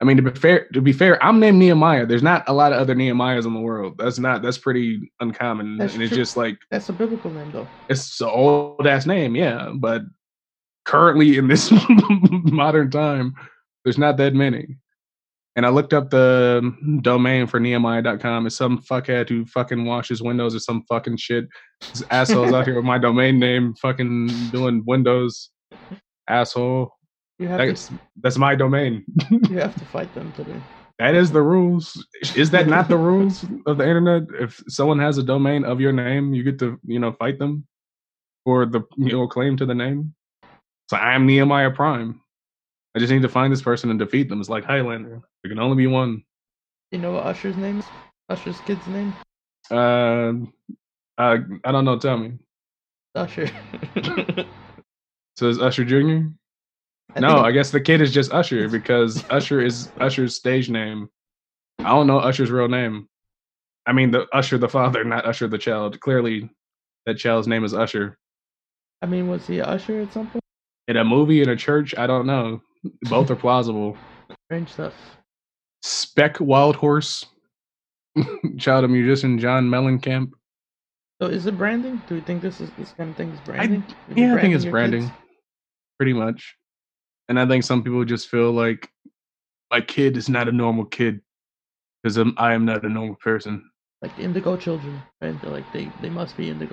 I 0.02 0.04
mean, 0.04 0.18
to 0.18 0.24
be 0.24 0.32
fair, 0.32 0.68
to 0.74 0.82
be 0.82 0.94
fair, 0.94 1.24
I'm 1.24 1.40
named 1.40 1.60
Nehemiah. 1.60 2.08
There's 2.08 2.24
not 2.24 2.44
a 2.48 2.54
lot 2.54 2.74
of 2.74 2.80
other 2.80 2.96
Nehemiahs 2.96 3.46
in 3.46 3.54
the 3.54 3.60
world. 3.60 4.00
That's 4.00 4.18
not. 4.18 4.42
That's 4.42 4.58
pretty 4.58 5.12
uncommon, 5.20 5.78
That's 5.78 5.94
and 5.94 6.02
it's 6.02 6.16
just 6.16 6.36
like 6.36 6.58
That's 6.72 6.90
a 6.90 6.94
biblical 6.94 7.30
name, 7.30 7.52
though. 7.52 7.68
it's 7.88 8.20
an 8.20 8.28
old 8.28 8.88
ass 8.88 9.06
name, 9.06 9.36
yeah. 9.36 9.72
But 9.76 10.02
currently 10.86 11.38
in 11.38 11.48
this 11.48 11.72
modern 12.20 12.90
time, 12.90 13.36
there's 13.84 13.98
not 13.98 14.18
that 14.18 14.34
many. 14.34 14.78
And 15.56 15.66
I 15.66 15.70
looked 15.70 15.94
up 15.94 16.10
the 16.10 16.62
um, 16.64 17.00
domain 17.04 17.46
for 17.46 17.60
Nehemiah.com. 17.60 18.48
It's 18.48 18.56
some 18.56 18.82
fuckhead 18.82 19.28
who 19.28 19.46
fucking 19.46 19.84
washes 19.84 20.22
windows 20.22 20.56
or 20.56 20.60
some 20.60 20.84
fucking 20.88 21.18
shit. 21.18 21.46
This 21.94 22.04
asshole's 22.10 22.54
out 22.54 22.66
here 22.66 22.76
with 22.76 22.86
my 22.86 22.98
domain 22.98 23.38
name, 23.38 23.76
fucking 23.76 24.28
doing 24.52 24.84
Windows. 24.86 25.50
Asshole. 26.30 26.92
Have 27.42 27.60
to, 27.60 27.68
That's 27.68 27.92
that's 28.22 28.38
my 28.38 28.56
domain. 28.56 29.04
you 29.50 29.58
have 29.58 29.74
to 29.76 29.86
fight 29.86 30.14
them 30.14 30.32
today. 30.34 30.62
That 31.00 31.16
is 31.16 31.32
the 31.32 31.42
rules. 31.42 32.06
Is 32.36 32.52
that 32.52 32.68
not 32.68 32.88
the 32.88 32.98
rules 32.98 33.44
of 33.66 33.78
the 33.78 33.84
internet? 33.84 34.24
If 34.40 34.64
someone 34.68 35.00
has 35.00 35.18
a 35.18 35.24
domain 35.24 35.66
of 35.66 35.82
your 35.82 35.92
name, 35.92 36.36
you 36.36 36.44
get 36.44 36.60
to, 36.60 36.80
you 36.86 37.00
know, 37.00 37.12
fight 37.14 37.40
them 37.40 37.66
for 38.44 38.68
the 38.68 38.82
you 38.98 39.14
know 39.14 39.28
claim 39.28 39.58
to 39.58 39.66
the 39.66 39.74
name. 39.74 40.14
So 40.90 40.98
I'm 40.98 41.26
Nehemiah 41.26 41.72
Prime. 41.72 42.22
I 42.96 43.00
just 43.00 43.12
need 43.12 43.22
to 43.22 43.30
find 43.30 43.52
this 43.52 43.62
person 43.62 43.90
and 43.90 44.00
defeat 44.00 44.30
them. 44.30 44.40
It's 44.40 44.50
like 44.50 44.66
Highlander. 44.66 45.22
There 45.44 45.50
can 45.50 45.60
only 45.60 45.78
be 45.78 45.88
one. 45.88 46.24
You 46.92 47.00
know 47.00 47.14
what 47.14 47.26
Usher's 47.26 47.56
name 47.56 47.80
is? 47.80 47.86
Usher's 48.30 48.60
kid's 48.62 48.86
name? 48.88 49.14
Uh, 49.70 50.34
uh, 51.18 51.38
I 51.64 51.72
don't 51.72 51.86
know. 51.86 51.98
Tell 51.98 52.18
me. 52.18 52.34
Usher. 53.16 53.50
So 55.42 55.50
is 55.50 55.60
Usher 55.60 55.84
Jr. 55.84 56.28
I 57.16 57.20
no, 57.20 57.40
I 57.40 57.52
guess 57.52 57.72
the 57.72 57.82
kid 57.82 58.00
is 58.00 58.14
just 58.14 58.32
Usher 58.32 58.70
because 58.70 59.24
Usher 59.32 59.60
is 59.60 59.90
Usher's 60.00 60.36
stage 60.36 60.70
name. 60.70 61.10
I 61.80 61.90
don't 61.90 62.06
know 62.06 62.20
Usher's 62.20 62.52
real 62.52 62.68
name. 62.68 63.10
I 63.88 63.92
mean, 63.94 64.12
the 64.12 64.28
Usher 64.34 64.60
the 64.60 64.70
father, 64.70 65.04
not 65.04 65.26
Usher 65.26 65.48
the 65.48 65.58
child. 65.58 66.00
Clearly, 66.00 66.52
that 67.08 67.18
child's 67.18 67.48
name 67.48 67.64
is 67.64 67.74
Usher. 67.74 68.20
I 69.02 69.08
mean, 69.08 69.28
was 69.30 69.48
he 69.48 69.62
Usher 69.62 70.02
at 70.02 70.14
some 70.14 70.28
point? 70.28 70.44
In 70.88 70.98
a 70.98 71.04
movie, 71.04 71.42
in 71.42 71.50
a 71.50 71.56
church, 71.56 71.96
I 71.98 72.06
don't 72.06 72.28
know. 72.28 72.62
Both 73.10 73.30
are 73.30 73.36
plausible. 73.36 73.98
Strange 74.48 74.70
stuff. 74.70 74.94
Speck 75.84 76.36
Wildhorse, 76.38 77.26
child 78.58 78.84
of 78.84 78.90
musician 78.90 79.40
John 79.40 79.68
Mellencamp. 79.70 80.32
So 81.22 81.28
is 81.28 81.46
it 81.46 81.58
branding? 81.58 82.02
Do 82.08 82.16
we 82.16 82.22
think 82.22 82.42
this 82.42 82.60
is 82.62 82.70
this 82.78 82.94
kind 82.94 83.10
of 83.12 83.16
thing 83.16 83.30
is 83.30 83.40
branding? 83.42 83.84
It 84.10 84.18
Yeah, 84.18 84.36
I 84.36 84.42
think 84.42 84.56
it's 84.56 84.66
branding, 84.66 85.04
kids? 85.04 85.14
pretty 85.98 86.14
much. 86.14 86.56
And 87.30 87.40
I 87.40 87.48
think 87.48 87.64
some 87.64 87.84
people 87.84 88.04
just 88.06 88.28
feel 88.28 88.52
like 88.52 88.90
my 89.72 89.82
kid 89.82 90.18
is 90.18 90.28
not 90.30 90.48
a 90.48 90.52
normal 90.52 90.86
kid 90.86 91.22
because 92.04 92.18
I 92.38 92.54
am 92.54 92.66
not 92.66 92.84
a 92.84 92.90
normal 92.90 93.16
person. 93.16 93.70
Like 94.02 94.18
indigo 94.18 94.58
children, 94.58 95.02
right? 95.22 95.40
They're 95.42 95.52
like 95.52 95.72
they 95.74 95.92
they 96.02 96.10
must 96.10 96.36
be 96.36 96.50
indigo. 96.50 96.72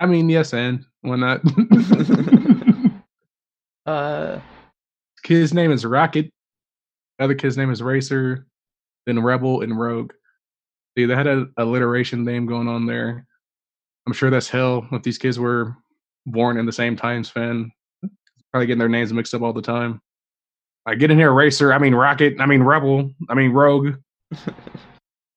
I 0.00 0.06
mean, 0.06 0.30
yes, 0.30 0.54
and 0.54 0.84
why 1.02 1.16
not? 1.16 1.42
Uh, 3.86 4.38
kid's 5.30 5.54
name 5.54 5.70
is 5.70 5.86
Rocket. 5.86 6.28
The 7.18 7.24
other 7.24 7.36
kid's 7.36 7.56
name 7.56 7.70
is 7.70 7.80
Racer, 7.80 8.48
then 9.06 9.22
Rebel 9.22 9.60
and 9.60 9.78
Rogue. 9.78 10.12
See, 10.98 11.04
they 11.04 11.14
had 11.14 11.28
an 11.28 11.52
alliteration 11.56 12.24
name 12.24 12.46
going 12.46 12.66
on 12.66 12.84
there. 12.84 13.24
I'm 14.08 14.12
sure 14.12 14.30
that's 14.30 14.48
hell 14.48 14.88
if 14.90 15.04
these 15.04 15.18
kids 15.18 15.38
were 15.38 15.76
born 16.26 16.58
in 16.58 16.66
the 16.66 16.72
same 16.72 16.96
time 16.96 17.22
span. 17.22 17.70
Probably 18.50 18.66
getting 18.66 18.80
their 18.80 18.88
names 18.88 19.12
mixed 19.12 19.32
up 19.32 19.42
all 19.42 19.52
the 19.52 19.62
time. 19.62 20.00
I 20.84 20.96
get 20.96 21.12
in 21.12 21.18
here, 21.18 21.32
Racer. 21.32 21.72
I 21.72 21.78
mean 21.78 21.94
Rocket. 21.94 22.40
I 22.40 22.46
mean 22.46 22.64
Rebel. 22.64 23.12
I 23.28 23.34
mean 23.34 23.52
Rogue. 23.52 23.94
that 24.30 24.54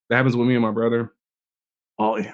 happens 0.09 0.35
with 0.35 0.47
me 0.47 0.55
and 0.55 0.63
my 0.63 0.71
brother. 0.71 1.13
Oh 1.99 2.17
yeah. 2.17 2.33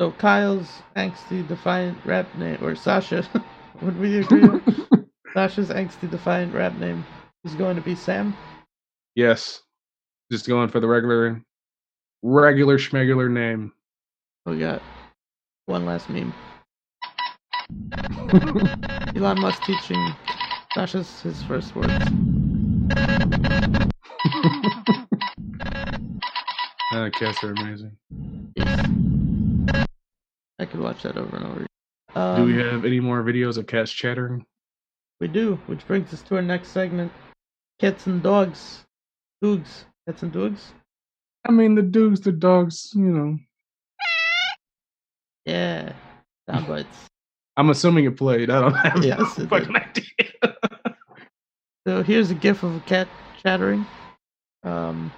so 0.00 0.10
Kyle's 0.10 0.82
angsty 0.96 1.46
defiant 1.46 1.98
rap 2.04 2.26
name, 2.34 2.58
or 2.62 2.74
Sasha, 2.74 3.24
would 3.80 3.96
we 4.00 4.18
agree? 4.18 4.60
Sasha's 5.34 5.68
angsty 5.70 6.08
defiant 6.08 6.54
rap 6.54 6.76
name 6.78 7.04
is 7.44 7.54
going 7.56 7.74
to 7.74 7.82
be 7.82 7.94
Sam. 7.96 8.36
yes. 9.16 9.60
Just 10.32 10.48
going 10.48 10.70
for 10.70 10.80
the 10.80 10.88
regular, 10.88 11.42
regular 12.22 12.78
schmegular 12.78 13.30
name. 13.30 13.72
We 14.46 14.58
got 14.58 14.80
one 15.66 15.84
last 15.84 16.08
meme. 16.08 16.32
Elon 19.14 19.38
Musk 19.40 19.62
teaching 19.64 20.14
Sasha's 20.72 21.20
his 21.20 21.42
first 21.42 21.76
words. 21.76 21.92
uh, 26.92 27.10
cats 27.10 27.44
are 27.44 27.52
amazing. 27.52 27.96
Yes. 28.56 28.88
I 30.58 30.64
could 30.64 30.80
watch 30.80 31.02
that 31.02 31.18
over 31.18 31.36
and 31.36 31.46
over. 31.46 31.66
Um, 32.14 32.36
Do 32.36 32.44
we 32.46 32.62
have 32.62 32.86
any 32.86 33.00
more 33.00 33.22
videos 33.22 33.58
of 33.58 33.66
cats 33.66 33.92
chattering? 33.92 34.46
We 35.24 35.28
do, 35.28 35.58
which 35.68 35.86
brings 35.86 36.12
us 36.12 36.20
to 36.24 36.36
our 36.36 36.42
next 36.42 36.68
segment: 36.68 37.10
cats 37.80 38.06
and 38.06 38.22
dogs. 38.22 38.84
Doogs. 39.42 39.86
Cats 40.06 40.22
and 40.22 40.30
dogs. 40.30 40.74
I 41.48 41.50
mean, 41.50 41.74
the 41.74 41.80
dudes, 41.80 42.20
the 42.20 42.30
dogs, 42.30 42.92
you 42.94 43.04
know. 43.04 43.38
Yeah. 45.46 45.94
Sound 46.46 46.66
bites. 46.68 47.06
I'm 47.56 47.70
assuming 47.70 48.04
it 48.04 48.18
played. 48.18 48.50
I 48.50 48.60
don't 48.60 48.74
have 48.74 49.02
Yes, 49.02 49.38
no 49.38 49.44
it 49.44 49.48
fucking 49.48 49.74
idea. 49.74 50.56
So 51.86 52.02
here's 52.02 52.30
a 52.30 52.34
gif 52.34 52.62
of 52.62 52.76
a 52.76 52.80
cat 52.80 53.08
chattering. 53.42 53.86
Um, 54.62 55.10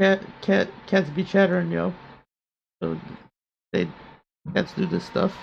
cat, 0.00 0.22
cat, 0.40 0.68
cats 0.86 1.10
be 1.10 1.22
chattering, 1.22 1.70
yo. 1.70 1.92
So 2.82 2.98
they, 3.74 3.88
cats 4.54 4.72
do 4.72 4.86
this 4.86 5.04
stuff. 5.04 5.36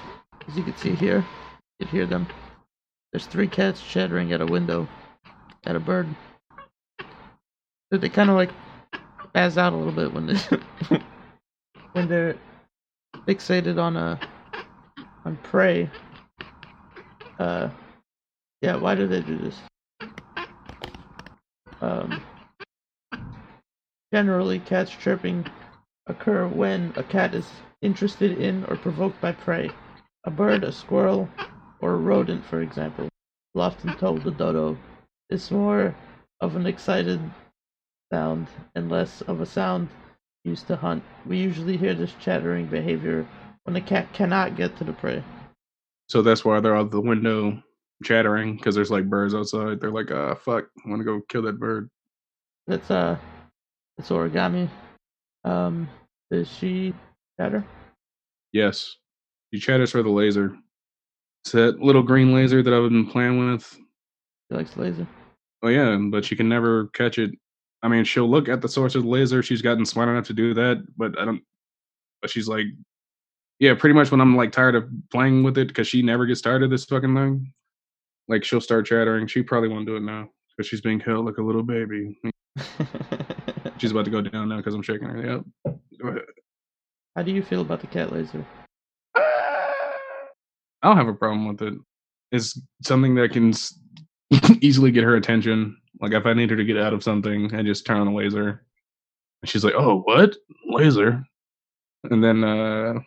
As 0.47 0.57
you 0.57 0.63
can 0.63 0.75
see 0.77 0.95
here, 0.95 1.23
you 1.79 1.85
can 1.85 1.87
hear 1.89 2.07
them. 2.07 2.25
There's 3.11 3.25
three 3.25 3.47
cats 3.47 3.81
chattering 3.81 4.31
at 4.31 4.41
a 4.41 4.45
window, 4.45 4.87
at 5.65 5.75
a 5.75 5.79
bird. 5.79 6.07
They 7.89 8.07
kind 8.07 8.29
of 8.29 8.37
like 8.37 8.51
spaz 9.33 9.57
out 9.57 9.73
a 9.73 9.75
little 9.75 9.91
bit 9.91 10.13
when 10.13 10.27
they, 10.27 10.37
when 11.91 12.07
they're 12.07 12.37
fixated 13.27 13.77
on 13.77 13.97
a, 13.97 14.19
on 15.25 15.35
prey. 15.43 15.89
Uh, 17.37 17.69
yeah. 18.61 18.77
Why 18.77 18.95
do 18.95 19.07
they 19.07 19.21
do 19.21 19.37
this? 19.37 19.57
Um, 21.81 22.23
generally, 24.13 24.59
cats 24.59 24.91
chirping 24.91 25.45
occur 26.07 26.47
when 26.47 26.93
a 26.95 27.03
cat 27.03 27.35
is 27.35 27.47
interested 27.81 28.37
in 28.37 28.63
or 28.65 28.77
provoked 28.77 29.19
by 29.19 29.33
prey. 29.33 29.69
A 30.23 30.31
bird, 30.31 30.63
a 30.63 30.71
squirrel, 30.71 31.27
or 31.81 31.93
a 31.93 31.97
rodent, 31.97 32.45
for 32.45 32.61
example, 32.61 33.09
will 33.53 33.63
often 33.63 33.95
told 33.97 34.23
the 34.23 34.31
dodo. 34.31 34.77
It's 35.29 35.51
more 35.51 35.95
of 36.39 36.55
an 36.55 36.65
excited 36.65 37.19
sound 38.11 38.47
and 38.75 38.89
less 38.89 39.21
of 39.21 39.41
a 39.41 39.45
sound 39.45 39.89
used 40.43 40.67
to 40.67 40.75
hunt. 40.75 41.03
We 41.25 41.37
usually 41.37 41.77
hear 41.77 41.93
this 41.93 42.13
chattering 42.19 42.67
behavior 42.67 43.27
when 43.63 43.73
the 43.73 43.81
cat 43.81 44.11
cannot 44.13 44.55
get 44.55 44.77
to 44.77 44.83
the 44.83 44.93
prey. 44.93 45.23
So 46.07 46.21
that's 46.21 46.43
why 46.43 46.59
they're 46.59 46.75
out 46.75 46.91
the 46.91 46.99
window 46.99 47.61
chattering 48.03 48.57
because 48.57 48.75
there's 48.75 48.91
like 48.91 49.09
birds 49.09 49.33
outside. 49.33 49.79
They're 49.79 49.91
like, 49.91 50.11
ah, 50.11 50.35
fuck, 50.35 50.65
I 50.85 50.89
want 50.89 50.99
to 50.99 51.05
go 51.05 51.21
kill 51.29 51.43
that 51.43 51.59
bird. 51.59 51.89
That's 52.67 52.91
uh, 52.91 53.17
it's 53.97 54.09
origami. 54.09 54.69
Um, 55.43 55.87
does 56.29 56.51
she 56.51 56.93
chatter? 57.39 57.65
Yes, 58.51 58.97
she 59.53 59.59
chatters 59.59 59.91
for 59.91 60.03
the 60.03 60.09
laser. 60.09 60.55
It's 61.43 61.53
that 61.53 61.79
little 61.79 62.03
green 62.03 62.33
laser 62.33 62.61
that 62.61 62.73
I've 62.73 62.89
been 62.89 63.07
playing 63.07 63.51
with. 63.51 63.77
She 64.49 64.57
likes 64.57 64.77
laser. 64.77 65.07
Oh 65.63 65.69
yeah, 65.69 65.97
but 66.09 66.25
she 66.25 66.35
can 66.35 66.49
never 66.49 66.87
catch 66.87 67.17
it. 67.17 67.31
I 67.83 67.87
mean, 67.87 68.03
she'll 68.03 68.29
look 68.29 68.47
at 68.47 68.61
the 68.61 68.69
source 68.69 68.95
of 68.95 69.03
the 69.03 69.09
laser. 69.09 69.41
She's 69.41 69.61
gotten 69.61 69.85
smart 69.85 70.09
enough 70.09 70.27
to 70.27 70.33
do 70.33 70.53
that, 70.53 70.83
but 70.97 71.17
I 71.19 71.25
don't. 71.25 71.41
But 72.21 72.29
she's 72.29 72.47
like, 72.47 72.65
yeah, 73.59 73.73
pretty 73.73 73.93
much 73.93 74.11
when 74.11 74.21
I'm 74.21 74.35
like 74.35 74.51
tired 74.51 74.75
of 74.75 74.89
playing 75.11 75.43
with 75.43 75.57
it 75.57 75.67
because 75.67 75.87
she 75.87 76.01
never 76.01 76.25
gets 76.25 76.41
tired 76.41 76.63
of 76.63 76.69
this 76.69 76.85
fucking 76.85 77.15
thing. 77.15 77.53
Like 78.27 78.43
she'll 78.43 78.61
start 78.61 78.85
chattering. 78.85 79.27
She 79.27 79.41
probably 79.41 79.69
won't 79.69 79.87
do 79.87 79.95
it 79.95 80.03
now 80.03 80.29
because 80.55 80.67
she's 80.67 80.81
being 80.81 80.99
held 80.99 81.25
like 81.25 81.37
a 81.37 81.43
little 81.43 81.63
baby. 81.63 82.19
she's 83.77 83.91
about 83.91 84.05
to 84.05 84.11
go 84.11 84.21
down 84.21 84.49
now 84.49 84.57
because 84.57 84.73
I'm 84.73 84.81
shaking 84.81 85.07
her. 85.07 85.43
Yep. 85.63 86.25
How 87.15 87.23
do 87.23 87.31
you 87.31 87.43
feel 87.43 87.61
about 87.61 87.81
the 87.81 87.87
cat 87.87 88.11
laser? 88.11 88.45
I 90.81 90.87
don't 90.87 90.97
have 90.97 91.07
a 91.07 91.13
problem 91.13 91.47
with 91.47 91.61
it. 91.61 91.73
It's 92.31 92.59
something 92.81 93.15
that 93.15 93.31
can 93.31 93.53
easily 94.61 94.91
get 94.91 95.03
her 95.03 95.15
attention. 95.15 95.77
Like 95.99 96.13
if 96.13 96.25
I 96.25 96.33
need 96.33 96.49
her 96.49 96.55
to 96.55 96.63
get 96.63 96.77
out 96.77 96.93
of 96.93 97.03
something, 97.03 97.53
I 97.53 97.61
just 97.61 97.85
turn 97.85 97.99
on 97.99 98.07
the 98.07 98.13
laser. 98.13 98.65
And 99.41 99.49
she's 99.49 99.63
like, 99.63 99.75
"Oh, 99.75 100.01
what 100.01 100.35
laser?" 100.65 101.23
And 102.09 102.23
then, 102.23 102.43
uh, 102.43 102.99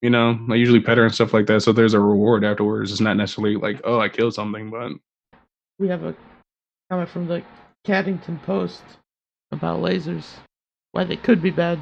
you 0.00 0.10
know, 0.10 0.38
I 0.50 0.54
usually 0.54 0.80
pet 0.80 0.98
her 0.98 1.04
and 1.04 1.14
stuff 1.14 1.34
like 1.34 1.46
that. 1.46 1.62
So 1.62 1.72
there's 1.72 1.94
a 1.94 2.00
reward 2.00 2.44
afterwards. 2.44 2.92
It's 2.92 3.00
not 3.00 3.16
necessarily 3.16 3.56
like, 3.56 3.80
"Oh, 3.84 4.00
I 4.00 4.08
killed 4.08 4.34
something," 4.34 4.70
but 4.70 4.92
We 5.78 5.88
have 5.88 6.04
a 6.04 6.14
comment 6.90 7.10
from 7.10 7.26
the 7.26 7.42
Catington 7.84 8.42
Post 8.42 8.82
about 9.52 9.80
lasers. 9.80 10.26
Why 10.92 11.04
they 11.04 11.16
could 11.16 11.42
be 11.42 11.50
bad. 11.50 11.78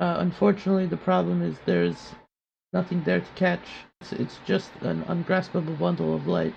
Uh, 0.00 0.16
unfortunately, 0.18 0.86
the 0.86 0.96
problem 0.96 1.42
is 1.42 1.58
there's 1.66 2.14
nothing 2.72 3.02
there 3.04 3.20
to 3.20 3.26
catch. 3.34 3.66
It's, 4.00 4.12
it's 4.12 4.38
just 4.46 4.70
an 4.82 5.04
ungraspable 5.08 5.74
bundle 5.74 6.14
of 6.14 6.26
light, 6.26 6.54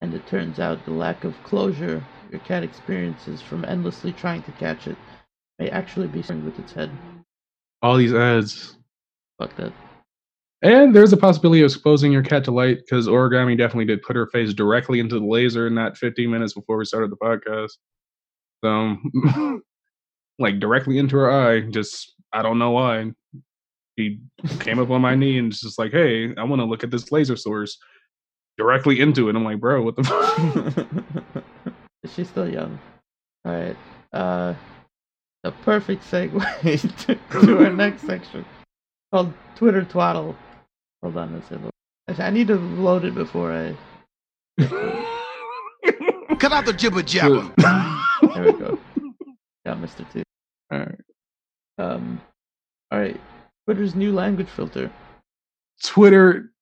and 0.00 0.14
it 0.14 0.26
turns 0.26 0.58
out 0.58 0.84
the 0.84 0.92
lack 0.92 1.24
of 1.24 1.40
closure 1.42 2.04
your 2.30 2.40
cat 2.40 2.62
experiences 2.62 3.40
from 3.40 3.64
endlessly 3.64 4.12
trying 4.12 4.42
to 4.42 4.52
catch 4.52 4.86
it 4.86 4.96
may 5.58 5.70
actually 5.70 6.06
be 6.06 6.22
something 6.22 6.44
with 6.44 6.58
its 6.58 6.72
head. 6.72 6.90
all 7.82 7.96
these 7.96 8.12
ads. 8.14 8.76
Fuck 9.38 9.56
that. 9.56 9.72
And 10.62 10.94
there's 10.94 11.12
a 11.12 11.16
possibility 11.16 11.62
of 11.62 11.66
exposing 11.70 12.10
your 12.10 12.22
cat 12.22 12.42
to 12.44 12.50
light 12.50 12.78
because 12.78 13.06
Origami 13.06 13.56
definitely 13.56 13.84
did 13.84 14.02
put 14.02 14.16
her 14.16 14.26
face 14.26 14.52
directly 14.52 14.98
into 14.98 15.18
the 15.18 15.24
laser 15.24 15.70
not 15.70 15.96
15 15.96 16.28
minutes 16.28 16.52
before 16.52 16.76
we 16.76 16.84
started 16.84 17.10
the 17.10 17.16
podcast. 17.16 17.70
So, 18.64 19.60
like 20.40 20.58
directly 20.58 20.98
into 20.98 21.16
her 21.16 21.30
eye, 21.30 21.60
just 21.60 22.14
I 22.32 22.42
don't 22.42 22.58
know 22.58 22.72
why. 22.72 23.12
He 23.98 24.20
came 24.60 24.78
up 24.78 24.90
on 24.90 25.00
my 25.02 25.16
knee 25.16 25.38
and 25.38 25.50
just 25.50 25.76
like, 25.76 25.90
hey, 25.90 26.32
I 26.36 26.44
want 26.44 26.60
to 26.60 26.64
look 26.64 26.84
at 26.84 26.90
this 26.92 27.10
laser 27.10 27.34
source 27.34 27.76
directly 28.56 29.00
into 29.00 29.28
it. 29.28 29.34
I'm 29.34 29.42
like, 29.44 29.58
bro, 29.58 29.82
what 29.82 29.96
the 29.96 30.04
fuck? 31.34 31.44
She's 32.14 32.28
still 32.28 32.48
young. 32.48 32.78
Alright. 33.46 33.76
Uh 34.12 34.54
the 35.42 35.50
perfect 35.50 36.02
segue 36.04 37.06
to, 37.06 37.14
to 37.46 37.64
our 37.64 37.72
next 37.72 38.02
section 38.02 38.44
called 39.12 39.32
Twitter 39.56 39.82
Twaddle. 39.84 40.36
Hold 41.02 41.16
on 41.16 41.34
a 41.34 41.42
second. 41.42 41.70
Actually, 42.08 42.24
I 42.24 42.30
need 42.30 42.46
to 42.48 42.56
load 42.56 43.04
it 43.04 43.14
before 43.16 43.52
I 43.52 43.76
Cut 46.38 46.52
out 46.52 46.66
the 46.66 46.72
jibber 46.72 47.02
jabber. 47.02 47.52
there 47.56 48.44
we 48.44 48.52
go. 48.52 48.78
Got 49.66 49.78
Mr. 49.78 50.08
T. 50.12 50.22
All 50.70 50.78
right. 50.78 51.00
Um 51.78 52.20
alright. 52.94 53.20
Twitter's 53.68 53.94
new 53.94 54.14
language 54.14 54.48
filter. 54.48 54.90
Twitter 55.84 56.54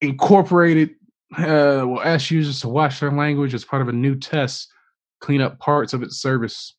Incorporated 0.00 0.94
uh, 1.36 1.84
will 1.84 2.00
ask 2.00 2.30
users 2.30 2.62
to 2.62 2.70
watch 2.70 3.00
their 3.00 3.12
language 3.12 3.52
as 3.52 3.66
part 3.66 3.82
of 3.82 3.88
a 3.88 3.92
new 3.92 4.16
test, 4.16 4.72
clean 5.20 5.42
up 5.42 5.58
parts 5.58 5.92
of 5.92 6.02
its 6.02 6.22
service. 6.22 6.74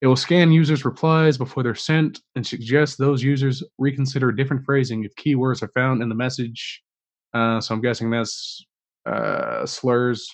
It 0.00 0.08
will 0.08 0.16
scan 0.16 0.50
users' 0.50 0.84
replies 0.84 1.38
before 1.38 1.62
they're 1.62 1.76
sent 1.76 2.18
and 2.34 2.44
suggest 2.44 2.98
those 2.98 3.22
users 3.22 3.62
reconsider 3.78 4.32
different 4.32 4.64
phrasing 4.64 5.04
if 5.04 5.14
keywords 5.14 5.62
are 5.62 5.68
found 5.68 6.02
in 6.02 6.08
the 6.08 6.16
message. 6.16 6.82
Uh, 7.32 7.60
so 7.60 7.76
I'm 7.76 7.80
guessing 7.80 8.10
that's 8.10 8.66
uh, 9.08 9.64
slurs 9.66 10.28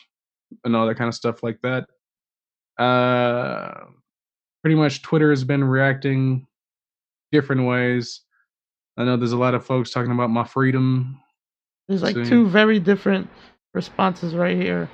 and 0.64 0.74
all 0.74 0.86
that 0.86 0.96
kind 0.96 1.08
of 1.08 1.14
stuff 1.14 1.42
like 1.42 1.58
that. 1.62 1.84
Uh, 2.82 3.84
pretty 4.62 4.76
much, 4.76 5.02
Twitter 5.02 5.28
has 5.28 5.44
been 5.44 5.62
reacting 5.62 6.46
different 7.32 7.66
ways. 7.66 8.22
I 8.96 9.04
know 9.04 9.16
there's 9.16 9.32
a 9.32 9.38
lot 9.38 9.54
of 9.54 9.64
folks 9.64 9.90
talking 9.90 10.12
about 10.12 10.30
my 10.30 10.44
freedom 10.44 11.18
There's 11.88 12.02
like 12.02 12.14
See. 12.16 12.24
two 12.24 12.48
very 12.48 12.78
different 12.78 13.28
responses 13.74 14.34
right 14.34 14.56
here. 14.56 14.88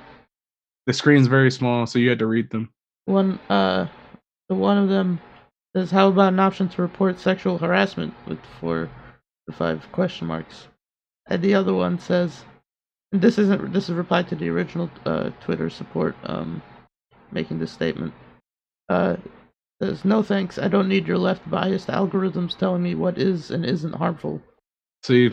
the 0.87 0.93
screen's 0.93 1.27
very 1.27 1.51
small, 1.51 1.85
so 1.85 1.99
you 1.99 2.09
had 2.09 2.19
to 2.19 2.27
read 2.27 2.49
them. 2.49 2.69
One 3.05 3.39
uh 3.49 3.87
the 4.47 4.55
one 4.55 4.77
of 4.77 4.89
them 4.89 5.19
says 5.75 5.91
how 5.91 6.07
about 6.07 6.33
an 6.33 6.39
option 6.39 6.69
to 6.69 6.81
report 6.81 7.19
sexual 7.19 7.57
harassment 7.57 8.13
with 8.27 8.39
four 8.59 8.89
or 9.47 9.53
five 9.53 9.85
question 9.91 10.27
marks. 10.27 10.67
And 11.27 11.41
the 11.43 11.53
other 11.55 11.73
one 11.73 11.99
says 11.99 12.45
and 13.11 13.21
this 13.21 13.37
isn't 13.37 13.73
this 13.73 13.89
is 13.89 13.95
replied 13.95 14.27
to 14.29 14.35
the 14.35 14.49
original 14.49 14.89
uh 15.05 15.31
Twitter 15.41 15.69
support 15.69 16.15
um 16.23 16.61
making 17.31 17.59
this 17.59 17.71
statement. 17.71 18.13
Uh 18.87 19.17
says 19.81 20.05
no 20.05 20.21
thanks, 20.21 20.57
I 20.57 20.67
don't 20.67 20.89
need 20.89 21.07
your 21.07 21.17
left 21.17 21.49
biased 21.49 21.87
algorithms 21.87 22.57
telling 22.57 22.83
me 22.83 22.95
what 22.95 23.17
is 23.17 23.51
and 23.51 23.65
isn't 23.65 23.95
harmful. 23.95 24.41
See, 25.03 25.31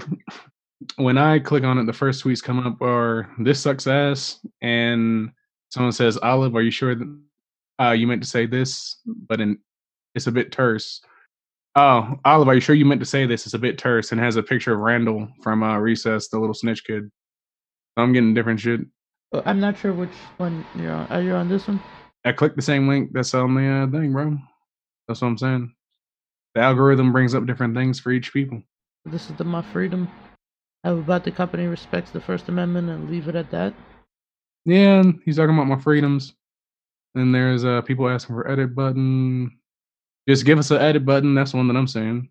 when 0.96 1.18
I 1.18 1.38
click 1.38 1.64
on 1.64 1.78
it, 1.78 1.87
the 1.87 1.92
first 1.92 2.24
tweets 2.24 2.42
come 2.42 2.64
up 2.64 2.80
are 2.80 3.28
"This 3.38 3.61
sucks 3.61 3.87
ass," 3.87 4.40
and 4.62 5.30
someone 5.70 5.92
says, 5.92 6.18
"Olive, 6.22 6.54
are 6.54 6.62
you 6.62 6.70
sure 6.70 6.94
that 6.94 7.18
uh, 7.80 7.90
you 7.90 8.06
meant 8.06 8.22
to 8.22 8.28
say 8.28 8.46
this?" 8.46 8.96
But 9.06 9.40
in 9.40 9.59
it's 10.14 10.26
a 10.26 10.32
bit 10.32 10.52
terse. 10.52 11.00
Oh, 11.74 12.18
Olive, 12.24 12.48
are 12.48 12.54
you 12.54 12.61
sure 12.61 12.74
you 12.74 12.87
meant 12.87 13.02
to 13.02 13.06
say 13.06 13.26
this? 13.26 13.44
It's 13.44 13.54
a 13.54 13.59
bit 13.59 13.76
terse 13.76 14.11
and 14.11 14.20
has 14.20 14.37
a 14.37 14.42
picture 14.42 14.72
of 14.72 14.80
Randall 14.80 15.28
from 15.42 15.62
uh, 15.62 15.76
Recess, 15.76 16.28
the 16.28 16.38
little 16.38 16.54
snitch 16.54 16.85
kid. 16.85 17.11
I'm 17.98 18.14
getting 18.14 18.32
different 18.32 18.61
shit. 18.61 18.80
Uh, 19.32 19.42
I'm 19.44 19.61
not 19.61 19.76
sure 19.76 19.92
which 19.92 20.09
one 20.38 20.64
you're 20.74 20.92
on. 20.92 21.06
Are 21.09 21.20
you 21.20 21.32
on 21.32 21.48
this 21.48 21.68
one? 21.68 21.82
I 22.26 22.32
clicked 22.32 22.56
the 22.56 22.62
same 22.62 22.88
link 22.88 23.12
that's 23.12 23.32
on 23.34 23.54
the 23.54 23.68
uh, 23.68 23.86
thing, 23.86 24.12
bro. 24.12 24.36
That's 25.06 25.20
what 25.20 25.28
I'm 25.28 25.38
saying. 25.38 25.72
The 26.56 26.60
algorithm 26.60 27.12
brings 27.12 27.36
up 27.36 27.46
different 27.46 27.76
things 27.76 28.00
for 28.00 28.10
each 28.10 28.32
people. 28.32 28.60
This 29.04 29.30
is 29.30 29.36
the 29.36 29.44
My 29.44 29.62
Freedom. 29.62 30.08
How 30.82 30.94
about 30.94 31.22
the 31.22 31.30
company 31.30 31.66
respects 31.66 32.10
the 32.10 32.20
First 32.20 32.48
Amendment 32.48 32.90
and 32.90 33.08
leave 33.08 33.28
it 33.28 33.36
at 33.36 33.52
that? 33.52 33.74
Yeah, 34.64 35.04
he's 35.24 35.36
talking 35.36 35.54
about 35.54 35.68
my 35.68 35.78
freedoms. 35.78 36.34
Then 37.14 37.30
there's 37.30 37.64
uh 37.64 37.82
people 37.82 38.08
asking 38.08 38.34
for 38.34 38.50
edit 38.50 38.74
button. 38.74 39.56
Just 40.28 40.44
give 40.44 40.58
us 40.58 40.72
an 40.72 40.78
edit 40.78 41.04
button. 41.04 41.36
That's 41.36 41.52
the 41.52 41.58
one 41.58 41.68
that 41.68 41.76
I'm 41.76 41.86
saying. 41.86 42.28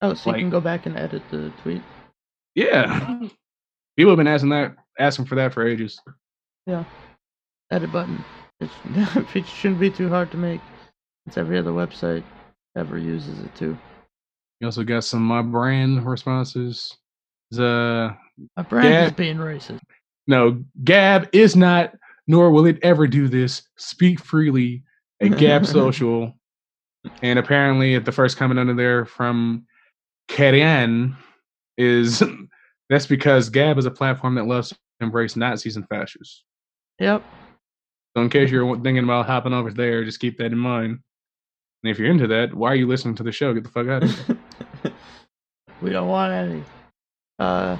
Oh, 0.00 0.14
so 0.14 0.30
you 0.34 0.40
can 0.40 0.48
go 0.48 0.62
back 0.62 0.86
and 0.86 0.96
edit 0.96 1.22
the 1.30 1.52
tweet. 1.62 1.82
Yeah, 2.54 3.20
people 3.98 4.12
have 4.12 4.16
been 4.16 4.26
asking 4.26 4.48
that, 4.48 4.76
asking 4.98 5.26
for 5.26 5.34
that 5.34 5.52
for 5.52 5.68
ages. 5.68 6.00
Yeah. 6.66 6.84
Edit 7.70 7.92
button. 7.92 8.24
It 9.34 9.46
shouldn't 9.46 9.80
be 9.80 9.90
too 9.90 10.08
hard 10.08 10.30
to 10.32 10.36
make. 10.36 10.60
It's 11.26 11.38
every 11.38 11.58
other 11.58 11.70
website 11.70 12.22
ever 12.76 12.98
uses 12.98 13.38
it 13.40 13.54
too. 13.54 13.76
You 14.60 14.66
also 14.66 14.84
got 14.84 15.04
some 15.04 15.22
my 15.22 15.42
brand 15.42 16.04
responses. 16.04 16.96
The 17.50 18.14
uh, 18.14 18.42
My 18.56 18.62
brand 18.62 19.06
is 19.06 19.12
being 19.12 19.38
racist. 19.38 19.80
no 20.26 20.62
Gab 20.84 21.28
is 21.32 21.56
not, 21.56 21.94
nor 22.26 22.50
will 22.50 22.66
it 22.66 22.78
ever 22.82 23.06
do 23.06 23.28
this. 23.28 23.62
Speak 23.76 24.20
freely 24.20 24.82
at 25.20 25.36
Gab 25.38 25.66
Social, 25.78 26.34
and 27.22 27.38
apparently, 27.38 27.94
at 27.94 28.04
the 28.04 28.12
first 28.12 28.36
comment 28.36 28.60
under 28.60 28.74
there 28.74 29.04
from 29.06 29.64
Karian 30.28 31.16
is 31.78 32.22
that's 32.90 33.06
because 33.06 33.48
Gab 33.48 33.78
is 33.78 33.86
a 33.86 33.90
platform 33.90 34.34
that 34.34 34.46
loves 34.46 34.68
to 34.68 34.76
embrace 35.00 35.34
Nazis 35.36 35.76
and 35.76 35.88
fascists. 35.88 36.44
Yep. 36.98 37.24
So, 38.16 38.22
in 38.22 38.30
case 38.30 38.50
you're 38.50 38.74
thinking 38.80 39.04
about 39.04 39.26
hopping 39.26 39.52
over 39.52 39.72
there, 39.72 40.04
just 40.04 40.20
keep 40.20 40.38
that 40.38 40.46
in 40.52 40.58
mind. 40.58 40.98
And 41.82 41.90
if 41.90 41.98
you're 41.98 42.10
into 42.10 42.26
that, 42.26 42.54
why 42.54 42.72
are 42.72 42.76
you 42.76 42.86
listening 42.86 43.14
to 43.16 43.22
the 43.22 43.32
show? 43.32 43.54
Get 43.54 43.64
the 43.64 43.70
fuck 43.70 43.88
out 43.88 44.02
of 44.02 44.26
here. 44.26 44.38
we 45.82 45.90
don't 45.90 46.08
want 46.08 46.32
any. 46.32 46.64
Uh, 47.38 47.76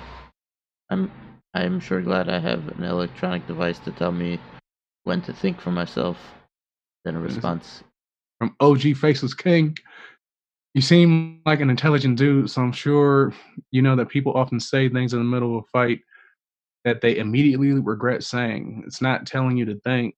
I'm 0.89 1.11
I'm 1.53 1.81
sure 1.81 2.01
glad 2.01 2.29
I 2.29 2.39
have 2.39 2.67
an 2.69 2.85
electronic 2.85 3.47
device 3.47 3.79
to 3.81 3.91
tell 3.91 4.13
me 4.13 4.39
when 5.05 5.21
to 5.23 5.33
think 5.33 5.61
for 5.61 5.71
myself. 5.71 6.17
Then 7.05 7.17
a 7.17 7.21
response. 7.21 7.83
From 8.39 8.55
OG 8.61 8.97
Faceless 8.97 9.35
King. 9.35 9.77
You 10.75 10.81
seem 10.81 11.43
like 11.45 11.61
an 11.61 11.69
intelligent 11.69 12.17
dude, 12.17 12.49
so 12.49 12.63
I'm 12.63 12.73
sure 12.73 13.35
you 13.73 13.83
know 13.83 13.97
that 13.97 14.09
people 14.09 14.35
often 14.35 14.61
say 14.61 14.89
things 14.89 15.13
in 15.13 15.19
the 15.19 15.25
middle 15.25 15.59
of 15.59 15.65
a 15.65 15.67
fight 15.73 16.01
that 16.85 17.01
they 17.01 17.17
immediately 17.17 17.73
regret 17.73 18.25
saying. 18.25 18.83
It's 18.87 19.03
not 19.03 19.27
telling 19.27 19.57
you 19.57 19.65
to 19.67 19.81
think, 19.81 20.15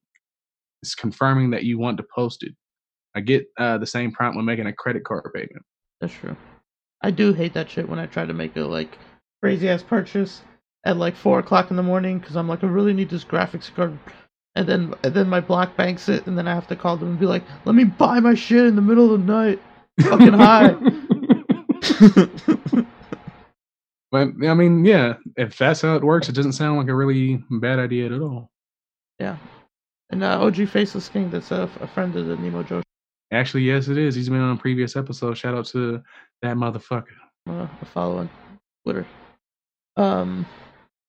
it's 0.82 0.94
confirming 0.94 1.50
that 1.50 1.64
you 1.64 1.78
want 1.78 1.96
to 1.98 2.04
post 2.14 2.42
it. 2.42 2.54
I 3.14 3.20
get 3.20 3.46
uh, 3.58 3.78
the 3.78 3.86
same 3.86 4.12
prompt 4.12 4.36
when 4.36 4.44
making 4.44 4.66
a 4.66 4.72
credit 4.72 5.04
card 5.04 5.30
payment. 5.34 5.64
That's 6.00 6.14
true. 6.14 6.36
I 7.02 7.10
do 7.10 7.32
hate 7.32 7.54
that 7.54 7.70
shit 7.70 7.88
when 7.88 7.98
I 7.98 8.06
try 8.06 8.24
to 8.24 8.32
make 8.32 8.56
a 8.56 8.60
like 8.60 8.98
crazy 9.42 9.68
ass 9.68 9.82
purchase 9.82 10.42
at 10.84 10.96
like 10.96 11.16
four 11.16 11.38
o'clock 11.38 11.70
in 11.70 11.76
the 11.76 11.82
morning 11.82 12.18
because 12.18 12.36
I'm 12.36 12.48
like 12.48 12.64
I 12.64 12.68
really 12.68 12.92
need 12.92 13.10
this 13.10 13.24
graphics 13.24 13.72
card, 13.74 13.98
and 14.54 14.68
then 14.68 14.94
and 15.02 15.12
then 15.12 15.28
my 15.28 15.40
block 15.40 15.76
banks 15.76 16.08
it, 16.08 16.26
and 16.26 16.38
then 16.38 16.48
I 16.48 16.54
have 16.54 16.68
to 16.68 16.76
call 16.76 16.96
them 16.96 17.10
and 17.10 17.18
be 17.18 17.26
like, 17.26 17.42
let 17.64 17.74
me 17.74 17.84
buy 17.84 18.20
my 18.20 18.34
shit 18.34 18.66
in 18.66 18.76
the 18.76 18.82
middle 18.82 19.12
of 19.12 19.26
the 19.26 19.32
night, 19.32 19.60
fucking 20.00 20.32
high. 20.32 20.76
but 24.12 24.28
I 24.46 24.54
mean, 24.54 24.84
yeah, 24.84 25.14
if 25.36 25.56
that's 25.56 25.80
how 25.80 25.96
it 25.96 26.04
works, 26.04 26.28
it 26.28 26.34
doesn't 26.34 26.52
sound 26.52 26.76
like 26.76 26.88
a 26.88 26.94
really 26.94 27.42
bad 27.50 27.78
idea 27.78 28.06
at 28.06 28.20
all. 28.20 28.50
Yeah, 29.18 29.38
and 30.10 30.22
uh, 30.22 30.40
OG 30.42 30.68
Faceless 30.68 31.08
King, 31.08 31.30
that's 31.30 31.50
a, 31.50 31.68
a 31.80 31.86
friend 31.86 32.14
of 32.14 32.26
the 32.26 32.36
Nemo 32.36 32.62
Joe. 32.62 32.82
Actually, 33.32 33.62
yes, 33.62 33.88
it 33.88 33.96
is. 33.96 34.14
He's 34.14 34.28
been 34.28 34.40
on 34.40 34.56
a 34.56 34.60
previous 34.60 34.94
episode. 34.94 35.38
Shout 35.38 35.54
out 35.54 35.64
to 35.66 36.02
that 36.42 36.56
motherfucker. 36.56 37.14
Uh, 37.48 37.66
I 37.80 37.84
follow 37.86 38.18
on 38.18 38.30
Twitter. 38.84 39.06
Um, 39.96 40.44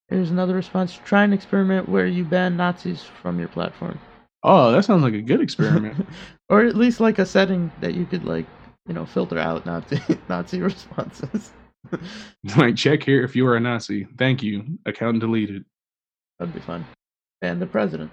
here's 0.07 0.31
another 0.31 0.55
response. 0.55 0.97
Try 1.03 1.25
an 1.25 1.33
experiment 1.33 1.89
where 1.89 2.07
you 2.07 2.23
ban 2.23 2.55
Nazis 2.55 3.03
from 3.03 3.37
your 3.37 3.49
platform. 3.49 3.99
Oh, 4.43 4.71
that 4.71 4.85
sounds 4.85 5.03
like 5.03 5.13
a 5.13 5.21
good 5.21 5.41
experiment. 5.41 6.07
or 6.49 6.63
at 6.65 6.77
least 6.77 7.01
like 7.01 7.19
a 7.19 7.25
setting 7.25 7.69
that 7.81 7.93
you 7.93 8.05
could 8.05 8.23
like, 8.23 8.45
you 8.87 8.93
know, 8.93 9.05
filter 9.05 9.37
out 9.37 9.65
Nazi 9.65 9.99
Nazi 10.29 10.61
responses. 10.61 11.51
like 12.57 12.75
check 12.75 13.03
here 13.03 13.23
if 13.23 13.35
you 13.35 13.45
are 13.47 13.55
a 13.55 13.59
Nazi. 13.59 14.07
Thank 14.17 14.41
you. 14.43 14.77
Account 14.85 15.19
deleted. 15.19 15.65
That'd 16.39 16.53
be 16.53 16.61
fun. 16.61 16.85
And 17.41 17.61
the 17.61 17.67
president. 17.67 18.11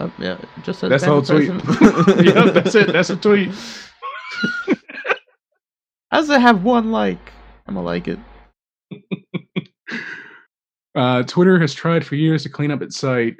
Oh, 0.00 0.12
yeah, 0.18 0.38
just 0.62 0.80
says 0.80 0.90
That's 0.90 1.04
ban 1.04 1.12
all 1.12 1.20
the 1.22 1.34
tweet. 1.34 2.26
yeah, 2.34 2.50
that's 2.50 2.74
it. 2.74 2.92
That's 2.92 3.10
a 3.10 3.16
tweet. 3.16 3.50
How 6.10 6.20
does 6.20 6.30
it 6.30 6.40
have 6.40 6.64
one 6.64 6.92
like? 6.92 7.32
I'm 7.66 7.74
gonna 7.74 7.84
like 7.84 8.08
it. 8.08 8.18
Uh, 10.98 11.22
Twitter 11.22 11.60
has 11.60 11.74
tried 11.74 12.04
for 12.04 12.16
years 12.16 12.42
to 12.42 12.48
clean 12.48 12.72
up 12.72 12.82
its 12.82 12.98
site, 12.98 13.36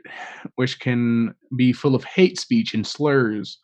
which 0.55 0.79
can 0.79 1.35
be 1.57 1.73
full 1.73 1.97
of 1.97 2.05
hate 2.05 2.39
speech 2.39 2.73
and 2.73 2.87
slurs. 2.87 3.59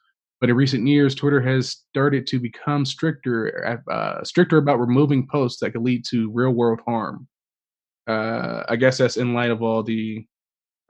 But 0.45 0.51
in 0.51 0.57
recent 0.57 0.87
years, 0.87 1.15
Twitter 1.15 1.41
has 1.41 1.71
started 1.71 2.27
to 2.27 2.39
become 2.39 2.85
stricter, 2.85 3.81
uh, 3.91 4.23
stricter 4.25 4.59
about 4.59 4.79
removing 4.79 5.27
posts 5.27 5.59
that 5.61 5.71
could 5.71 5.81
lead 5.81 6.05
to 6.11 6.31
real 6.33 6.51
world 6.51 6.81
harm. 6.87 7.27
Uh, 8.07 8.63
I 8.69 8.77
guess 8.77 8.99
that's 8.99 9.17
in 9.17 9.33
light 9.33 9.51
of 9.51 9.63
all 9.63 9.83
the 9.83 10.27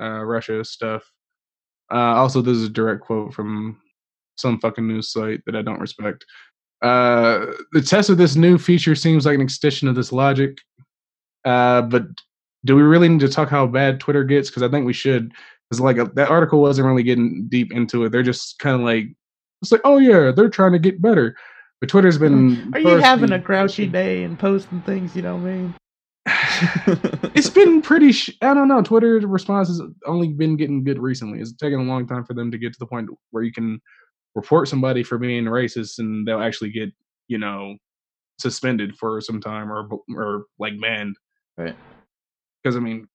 uh, 0.02 0.24
Russia 0.24 0.64
stuff. 0.64 1.08
Uh, 1.88 2.16
also, 2.16 2.42
this 2.42 2.56
is 2.56 2.64
a 2.64 2.68
direct 2.68 3.02
quote 3.02 3.32
from 3.32 3.80
some 4.34 4.58
fucking 4.58 4.88
news 4.88 5.12
site 5.12 5.40
that 5.46 5.54
I 5.54 5.62
don't 5.62 5.78
respect. 5.78 6.24
Uh, 6.82 7.46
the 7.70 7.80
test 7.80 8.10
of 8.10 8.18
this 8.18 8.34
new 8.34 8.58
feature 8.58 8.96
seems 8.96 9.24
like 9.24 9.36
an 9.36 9.40
extension 9.40 9.86
of 9.86 9.94
this 9.94 10.10
logic. 10.10 10.58
Uh, 11.44 11.80
but 11.82 12.06
do 12.64 12.74
we 12.74 12.82
really 12.82 13.08
need 13.08 13.20
to 13.20 13.28
talk 13.28 13.50
how 13.50 13.68
bad 13.68 14.00
Twitter 14.00 14.24
gets? 14.24 14.50
Because 14.50 14.64
I 14.64 14.68
think 14.68 14.84
we 14.84 14.92
should. 14.92 15.30
Because 15.70 15.80
like 15.80 15.98
uh, 16.00 16.08
that 16.14 16.30
article 16.30 16.60
wasn't 16.60 16.88
really 16.88 17.04
getting 17.04 17.46
deep 17.48 17.72
into 17.72 18.02
it. 18.04 18.10
They're 18.10 18.24
just 18.24 18.58
kind 18.58 18.74
of 18.74 18.80
like, 18.80 19.14
it's 19.64 19.72
like, 19.72 19.80
oh 19.84 19.98
yeah, 19.98 20.32
they're 20.34 20.48
trying 20.48 20.72
to 20.72 20.78
get 20.78 21.02
better. 21.02 21.36
But 21.80 21.88
Twitter's 21.88 22.18
been. 22.18 22.56
Mm. 22.56 22.74
Are 22.74 22.78
you 22.78 22.96
having 22.98 23.32
a 23.32 23.38
grouchy 23.38 23.86
day 23.86 24.22
and 24.22 24.38
posting 24.38 24.80
things 24.82 25.14
you 25.16 25.22
don't 25.22 25.44
mean? 25.44 25.74
it's 27.34 27.50
been 27.50 27.82
pretty. 27.82 28.12
Sh- 28.12 28.36
I 28.40 28.54
don't 28.54 28.68
know. 28.68 28.82
Twitter 28.82 29.18
response 29.18 29.68
has 29.68 29.82
only 30.06 30.28
been 30.28 30.56
getting 30.56 30.84
good 30.84 30.98
recently. 30.98 31.40
It's 31.40 31.52
taken 31.52 31.80
a 31.80 31.84
long 31.84 32.06
time 32.06 32.24
for 32.24 32.34
them 32.34 32.50
to 32.50 32.58
get 32.58 32.72
to 32.72 32.78
the 32.78 32.86
point 32.86 33.10
where 33.30 33.42
you 33.42 33.52
can 33.52 33.80
report 34.34 34.68
somebody 34.68 35.02
for 35.02 35.18
being 35.18 35.44
racist 35.44 35.98
and 35.98 36.26
they'll 36.26 36.40
actually 36.40 36.70
get, 36.70 36.90
you 37.28 37.38
know, 37.38 37.76
suspended 38.38 38.96
for 38.96 39.20
some 39.20 39.40
time 39.40 39.70
or 39.70 39.88
or 40.16 40.44
like 40.58 40.80
banned. 40.80 41.16
Right. 41.56 41.76
Because 42.62 42.76
I 42.76 42.80
mean, 42.80 43.06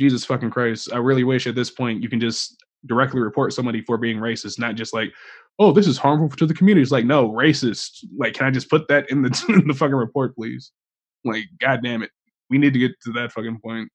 Jesus 0.00 0.24
fucking 0.24 0.50
Christ, 0.50 0.92
I 0.92 0.98
really 0.98 1.24
wish 1.24 1.46
at 1.46 1.54
this 1.54 1.70
point 1.70 2.02
you 2.02 2.08
can 2.08 2.20
just 2.20 2.56
directly 2.86 3.20
report 3.20 3.52
somebody 3.52 3.82
for 3.82 3.98
being 3.98 4.18
racist, 4.18 4.58
not 4.58 4.74
just 4.74 4.94
like, 4.94 5.12
oh, 5.58 5.72
this 5.72 5.86
is 5.86 5.98
harmful 5.98 6.28
to 6.36 6.46
the 6.46 6.54
community. 6.54 6.82
It's 6.82 6.92
like, 6.92 7.04
no, 7.04 7.30
racist. 7.30 8.04
Like, 8.16 8.34
can 8.34 8.46
I 8.46 8.50
just 8.50 8.70
put 8.70 8.88
that 8.88 9.10
in 9.10 9.22
the 9.22 9.44
in 9.48 9.66
the 9.68 9.74
fucking 9.74 9.94
report, 9.94 10.34
please? 10.36 10.72
Like, 11.24 11.44
god 11.60 11.80
damn 11.82 12.02
it, 12.02 12.10
we 12.50 12.58
need 12.58 12.72
to 12.72 12.78
get 12.78 12.92
to 13.04 13.12
that 13.12 13.32
fucking 13.32 13.60
point. 13.64 13.90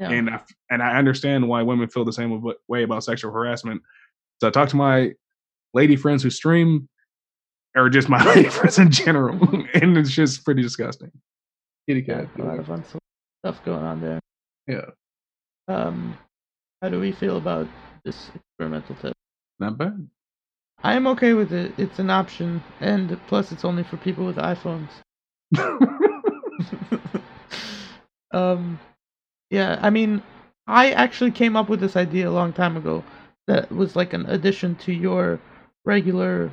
Yeah. 0.00 0.10
And 0.10 0.30
I 0.30 0.40
and 0.70 0.82
I 0.82 0.96
understand 0.96 1.48
why 1.48 1.62
women 1.62 1.88
feel 1.88 2.04
the 2.04 2.12
same 2.12 2.42
way 2.68 2.82
about 2.84 3.04
sexual 3.04 3.32
harassment. 3.32 3.82
So 4.40 4.48
I 4.48 4.50
talk 4.50 4.68
to 4.68 4.76
my 4.76 5.12
lady 5.74 5.96
friends 5.96 6.22
who 6.22 6.30
stream, 6.30 6.88
or 7.76 7.88
just 7.88 8.08
my 8.08 8.22
lady 8.34 8.48
friends 8.48 8.78
in 8.78 8.90
general, 8.90 9.38
and 9.74 9.96
it's 9.98 10.10
just 10.10 10.44
pretty 10.44 10.62
disgusting. 10.62 11.10
Kitty 11.88 12.04
Yeah, 12.06 12.20
cat. 12.26 12.28
a 12.38 12.42
lot 12.44 12.58
of 12.60 12.66
fun 12.66 12.84
stuff 12.84 13.64
going 13.64 13.82
on 13.82 14.00
there. 14.00 14.20
Yeah, 14.68 14.90
Um, 15.66 16.16
how 16.82 16.90
do 16.90 17.00
we 17.00 17.10
feel 17.12 17.38
about 17.38 17.66
this 18.04 18.30
experimental 18.34 18.94
test? 18.96 19.14
not 19.58 19.78
bad. 19.78 20.06
I 20.82 20.94
am 20.94 21.06
okay 21.08 21.34
with 21.34 21.52
it. 21.52 21.72
It's 21.76 21.98
an 21.98 22.10
option, 22.10 22.62
and 22.80 23.18
plus, 23.26 23.50
it's 23.50 23.64
only 23.64 23.82
for 23.82 23.96
people 23.96 24.24
with 24.24 24.36
iPhones. 24.36 24.88
um, 28.32 28.78
yeah, 29.50 29.78
I 29.82 29.90
mean, 29.90 30.22
I 30.68 30.92
actually 30.92 31.32
came 31.32 31.56
up 31.56 31.68
with 31.68 31.80
this 31.80 31.96
idea 31.96 32.28
a 32.28 32.30
long 32.30 32.52
time 32.52 32.76
ago. 32.76 33.02
That 33.48 33.72
was 33.72 33.96
like 33.96 34.12
an 34.12 34.26
addition 34.26 34.76
to 34.76 34.92
your 34.92 35.40
regular 35.84 36.50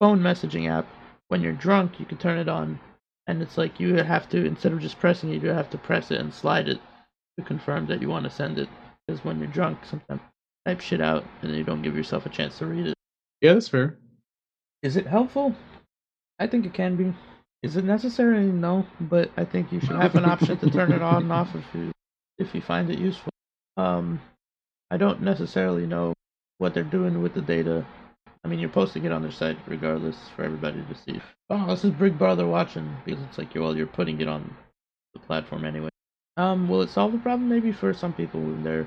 phone 0.00 0.20
messaging 0.20 0.68
app. 0.70 0.86
When 1.28 1.42
you're 1.42 1.52
drunk, 1.52 2.00
you 2.00 2.06
can 2.06 2.18
turn 2.18 2.38
it 2.38 2.48
on, 2.48 2.80
and 3.28 3.42
it's 3.42 3.58
like 3.58 3.78
you 3.78 3.94
have 3.96 4.28
to 4.30 4.44
instead 4.44 4.72
of 4.72 4.80
just 4.80 4.98
pressing 4.98 5.32
it, 5.32 5.42
you 5.42 5.50
have 5.50 5.70
to 5.70 5.78
press 5.78 6.10
it 6.10 6.20
and 6.20 6.34
slide 6.34 6.68
it 6.68 6.80
to 7.38 7.44
confirm 7.44 7.86
that 7.86 8.02
you 8.02 8.08
want 8.08 8.24
to 8.24 8.30
send 8.30 8.58
it. 8.58 8.68
Because 9.06 9.24
when 9.24 9.38
you're 9.38 9.48
drunk, 9.48 9.78
sometimes 9.84 10.22
type 10.66 10.80
shit 10.80 11.00
out 11.00 11.24
and 11.42 11.54
you 11.54 11.64
don't 11.64 11.82
give 11.82 11.96
yourself 11.96 12.26
a 12.26 12.30
chance 12.30 12.58
to 12.58 12.66
read 12.66 12.88
it. 12.88 12.97
Yeah, 13.40 13.54
that's 13.54 13.68
fair. 13.68 13.96
Is 14.82 14.96
it 14.96 15.06
helpful? 15.06 15.54
I 16.38 16.46
think 16.46 16.66
it 16.66 16.74
can 16.74 16.96
be. 16.96 17.14
Is 17.62 17.76
it 17.76 17.84
necessary? 17.84 18.44
No, 18.46 18.86
but 19.00 19.30
I 19.36 19.44
think 19.44 19.72
you 19.72 19.80
should 19.80 19.96
have 19.96 20.14
an 20.14 20.24
option 20.24 20.56
to 20.58 20.70
turn 20.70 20.92
it 20.92 21.02
on 21.02 21.22
and 21.24 21.32
off 21.32 21.54
if 21.54 21.64
you 21.74 21.90
if 22.38 22.54
you 22.54 22.60
find 22.60 22.90
it 22.90 22.98
useful. 22.98 23.32
Um, 23.76 24.20
I 24.90 24.96
don't 24.96 25.22
necessarily 25.22 25.86
know 25.86 26.14
what 26.58 26.74
they're 26.74 26.84
doing 26.84 27.20
with 27.22 27.34
the 27.34 27.40
data. 27.42 27.84
I 28.44 28.48
mean, 28.48 28.60
you're 28.60 28.68
posting 28.68 29.04
it 29.04 29.12
on 29.12 29.22
their 29.22 29.32
site 29.32 29.58
regardless 29.66 30.16
for 30.36 30.44
everybody 30.44 30.82
to 30.82 30.94
see. 30.94 31.20
Oh, 31.50 31.66
this 31.66 31.84
is 31.84 31.90
Big 31.90 32.16
Brother 32.16 32.46
watching 32.46 32.96
because 33.04 33.22
it's 33.24 33.38
like 33.38 33.54
well, 33.56 33.76
you're 33.76 33.86
putting 33.86 34.20
it 34.20 34.28
on 34.28 34.54
the 35.14 35.20
platform 35.20 35.64
anyway. 35.64 35.88
Um, 36.36 36.68
will 36.68 36.82
it 36.82 36.90
solve 36.90 37.12
the 37.12 37.18
problem? 37.18 37.48
Maybe 37.48 37.72
for 37.72 37.92
some 37.92 38.12
people 38.12 38.40
when 38.40 38.62
they're 38.62 38.86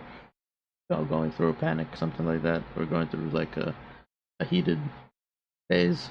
you 0.90 0.96
know, 0.96 1.04
going 1.04 1.32
through 1.34 1.50
a 1.50 1.54
panic, 1.54 1.88
something 1.98 2.26
like 2.26 2.44
that, 2.44 2.64
or 2.78 2.86
going 2.86 3.10
through 3.10 3.30
like 3.32 3.58
a 3.58 3.70
a 3.70 3.76
heated 4.46 4.80
phase. 5.70 6.10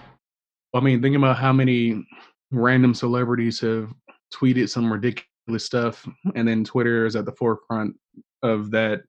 I 0.75 0.81
mean, 0.81 1.03
think 1.03 1.17
about 1.17 1.37
how 1.37 1.53
many 1.53 2.05
random 2.51 2.95
celebrities 2.95 3.61
have 3.61 3.93
tweeted 4.35 4.69
some 4.69 4.93
ridiculous 4.93 5.65
stuff, 5.65 6.07
and 6.35 6.47
then 6.47 6.65
Twitter 6.65 7.07
is 7.07 7.17
at 7.17 7.25
the 7.25 7.33
forefront 7.33 7.97
of 8.43 8.71
that. 8.71 9.03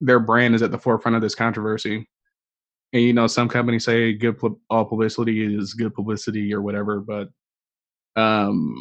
Their 0.00 0.20
brand 0.20 0.54
is 0.54 0.62
at 0.62 0.70
the 0.70 0.78
forefront 0.78 1.16
of 1.16 1.22
this 1.22 1.34
controversy. 1.34 2.08
And 2.92 3.02
you 3.02 3.12
know, 3.12 3.26
some 3.26 3.48
companies 3.48 3.84
say 3.84 4.12
good 4.12 4.40
all 4.70 4.84
publicity 4.84 5.54
is 5.54 5.74
good 5.74 5.94
publicity 5.94 6.52
or 6.54 6.62
whatever, 6.62 7.00
but 7.00 7.28
um, 8.16 8.74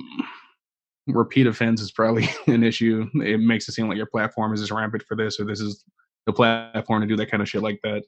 repeat 1.08 1.48
offense 1.48 1.82
is 1.82 1.92
probably 1.92 2.28
an 2.48 2.64
issue. 2.64 3.08
It 3.16 3.40
makes 3.40 3.68
it 3.68 3.74
seem 3.74 3.88
like 3.88 3.98
your 3.98 4.06
platform 4.06 4.54
is 4.54 4.62
just 4.62 4.72
rampant 4.72 5.04
for 5.04 5.16
this, 5.16 5.40
or 5.40 5.46
this 5.46 5.60
is 5.60 5.84
the 6.26 6.34
platform 6.34 7.02
to 7.02 7.08
do 7.08 7.16
that 7.18 7.30
kind 7.30 7.44
of 7.44 7.50
shit 7.50 7.62
like 7.62 7.80
that. 7.84 8.04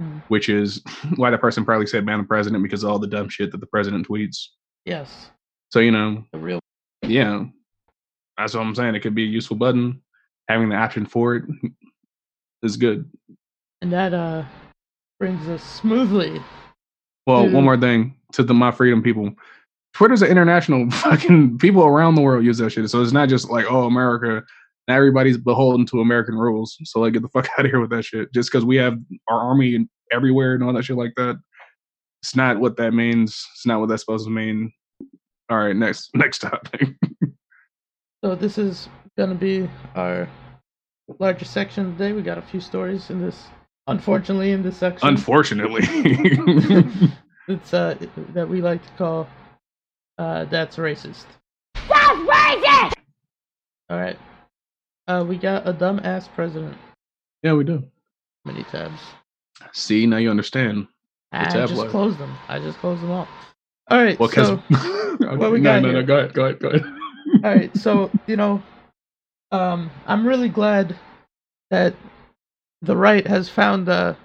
Mm. 0.00 0.22
Which 0.28 0.48
is 0.48 0.82
why 1.16 1.30
the 1.30 1.38
person 1.38 1.64
probably 1.64 1.86
said 1.86 2.06
ban 2.06 2.18
the 2.18 2.24
president 2.24 2.62
because 2.62 2.82
of 2.84 2.90
all 2.90 2.98
the 2.98 3.06
dumb 3.06 3.28
shit 3.28 3.50
that 3.52 3.60
the 3.60 3.66
president 3.66 4.08
tweets. 4.08 4.46
Yes, 4.86 5.30
So 5.70 5.80
you 5.80 5.90
know, 5.90 6.24
the 6.32 6.38
real. 6.38 6.58
yeah, 7.02 7.44
that's 8.38 8.54
what 8.54 8.60
I'm 8.62 8.74
saying. 8.74 8.94
It 8.94 9.00
could 9.00 9.14
be 9.14 9.24
a 9.24 9.28
useful 9.28 9.56
button. 9.56 10.00
Having 10.48 10.70
the 10.70 10.76
option 10.76 11.04
for 11.06 11.36
it 11.36 11.44
is 12.62 12.76
good. 12.76 13.08
And 13.82 13.92
that 13.92 14.14
uh 14.14 14.44
brings 15.18 15.46
us 15.48 15.62
smoothly. 15.62 16.40
Well, 17.26 17.44
Mhm. 17.44 17.52
one 17.52 17.64
more 17.64 17.76
thing 17.76 18.16
to 18.32 18.42
the 18.42 18.54
my 18.54 18.70
freedom 18.70 19.02
people. 19.02 19.32
Twitter's 19.92 20.22
an 20.22 20.28
international 20.30 20.90
fucking 21.02 21.58
people 21.58 21.84
around 21.84 22.14
the 22.14 22.22
world 22.22 22.44
use 22.44 22.56
that 22.58 22.70
shit. 22.70 22.88
So 22.88 23.02
it's 23.02 23.12
not 23.12 23.28
just 23.28 23.50
like, 23.50 23.66
oh, 23.68 23.84
America. 23.84 24.42
Not 24.90 24.96
everybody's 24.96 25.38
beholden 25.38 25.86
to 25.86 26.00
American 26.00 26.34
rules. 26.34 26.76
So 26.82 26.98
like 26.98 27.12
get 27.12 27.22
the 27.22 27.28
fuck 27.28 27.48
out 27.58 27.64
of 27.64 27.70
here 27.70 27.80
with 27.80 27.90
that 27.90 28.04
shit. 28.04 28.32
Just 28.34 28.50
because 28.50 28.64
we 28.64 28.74
have 28.76 28.98
our 29.28 29.38
army 29.38 29.86
everywhere 30.12 30.54
and 30.54 30.64
all 30.64 30.72
that 30.72 30.82
shit 30.84 30.96
like 30.96 31.12
that. 31.16 31.40
It's 32.24 32.34
not 32.34 32.58
what 32.58 32.76
that 32.78 32.92
means. 32.92 33.46
It's 33.54 33.64
not 33.64 33.78
what 33.78 33.88
that's 33.88 34.02
supposed 34.02 34.26
to 34.26 34.32
mean. 34.32 34.72
All 35.48 35.58
right, 35.58 35.76
next 35.76 36.10
next 36.14 36.40
topic. 36.40 36.88
So 38.24 38.34
this 38.34 38.58
is 38.58 38.88
gonna 39.16 39.36
be 39.36 39.70
our 39.94 40.28
largest 41.20 41.52
section 41.52 41.92
today. 41.92 42.12
We 42.12 42.22
got 42.22 42.38
a 42.38 42.42
few 42.42 42.60
stories 42.60 43.10
in 43.10 43.24
this. 43.24 43.46
Unfortunately, 43.86 44.50
in 44.50 44.64
this 44.64 44.76
section, 44.76 45.06
Unfortunately. 45.08 45.82
it's 47.46 47.72
uh 47.72 47.94
that 48.34 48.48
we 48.48 48.60
like 48.60 48.84
to 48.84 48.92
call 48.94 49.28
uh 50.18 50.46
that's 50.46 50.78
racist. 50.78 51.26
That's 51.74 52.18
racist! 52.18 52.92
All 53.88 53.96
right. 53.96 54.18
Uh, 55.10 55.24
we 55.24 55.36
got 55.36 55.66
a 55.66 55.72
dumbass 55.72 56.28
president. 56.36 56.76
yeah, 57.42 57.52
we 57.52 57.64
do. 57.64 57.82
Many 58.44 58.62
tabs. 58.62 59.00
See, 59.72 60.06
now 60.06 60.18
you 60.18 60.30
understand. 60.30 60.86
I 61.32 61.46
tab 61.46 61.68
just 61.68 61.80
life. 61.80 61.90
closed 61.90 62.18
them. 62.18 62.32
I 62.48 62.60
just 62.60 62.78
closed 62.78 63.02
them 63.02 63.10
all. 63.10 63.26
All 63.90 63.98
right. 63.98 64.16
Well, 64.20 64.28
so, 64.28 64.62
okay, 64.72 65.50
we 65.50 65.58
no, 65.58 65.60
got 65.60 65.82
no, 65.82 65.90
no, 65.90 66.04
go 66.04 66.18
ahead, 66.18 66.32
go 66.32 66.44
ahead, 66.44 66.60
go 66.60 66.68
ahead. 66.68 66.84
all 67.44 67.54
right. 67.56 67.76
So 67.76 68.08
you 68.28 68.36
know, 68.36 68.62
um, 69.50 69.90
I'm 70.06 70.24
really 70.24 70.48
glad 70.48 70.94
that 71.70 71.96
the 72.82 72.96
right 72.96 73.26
has 73.26 73.48
found 73.48 73.88
a 73.88 74.16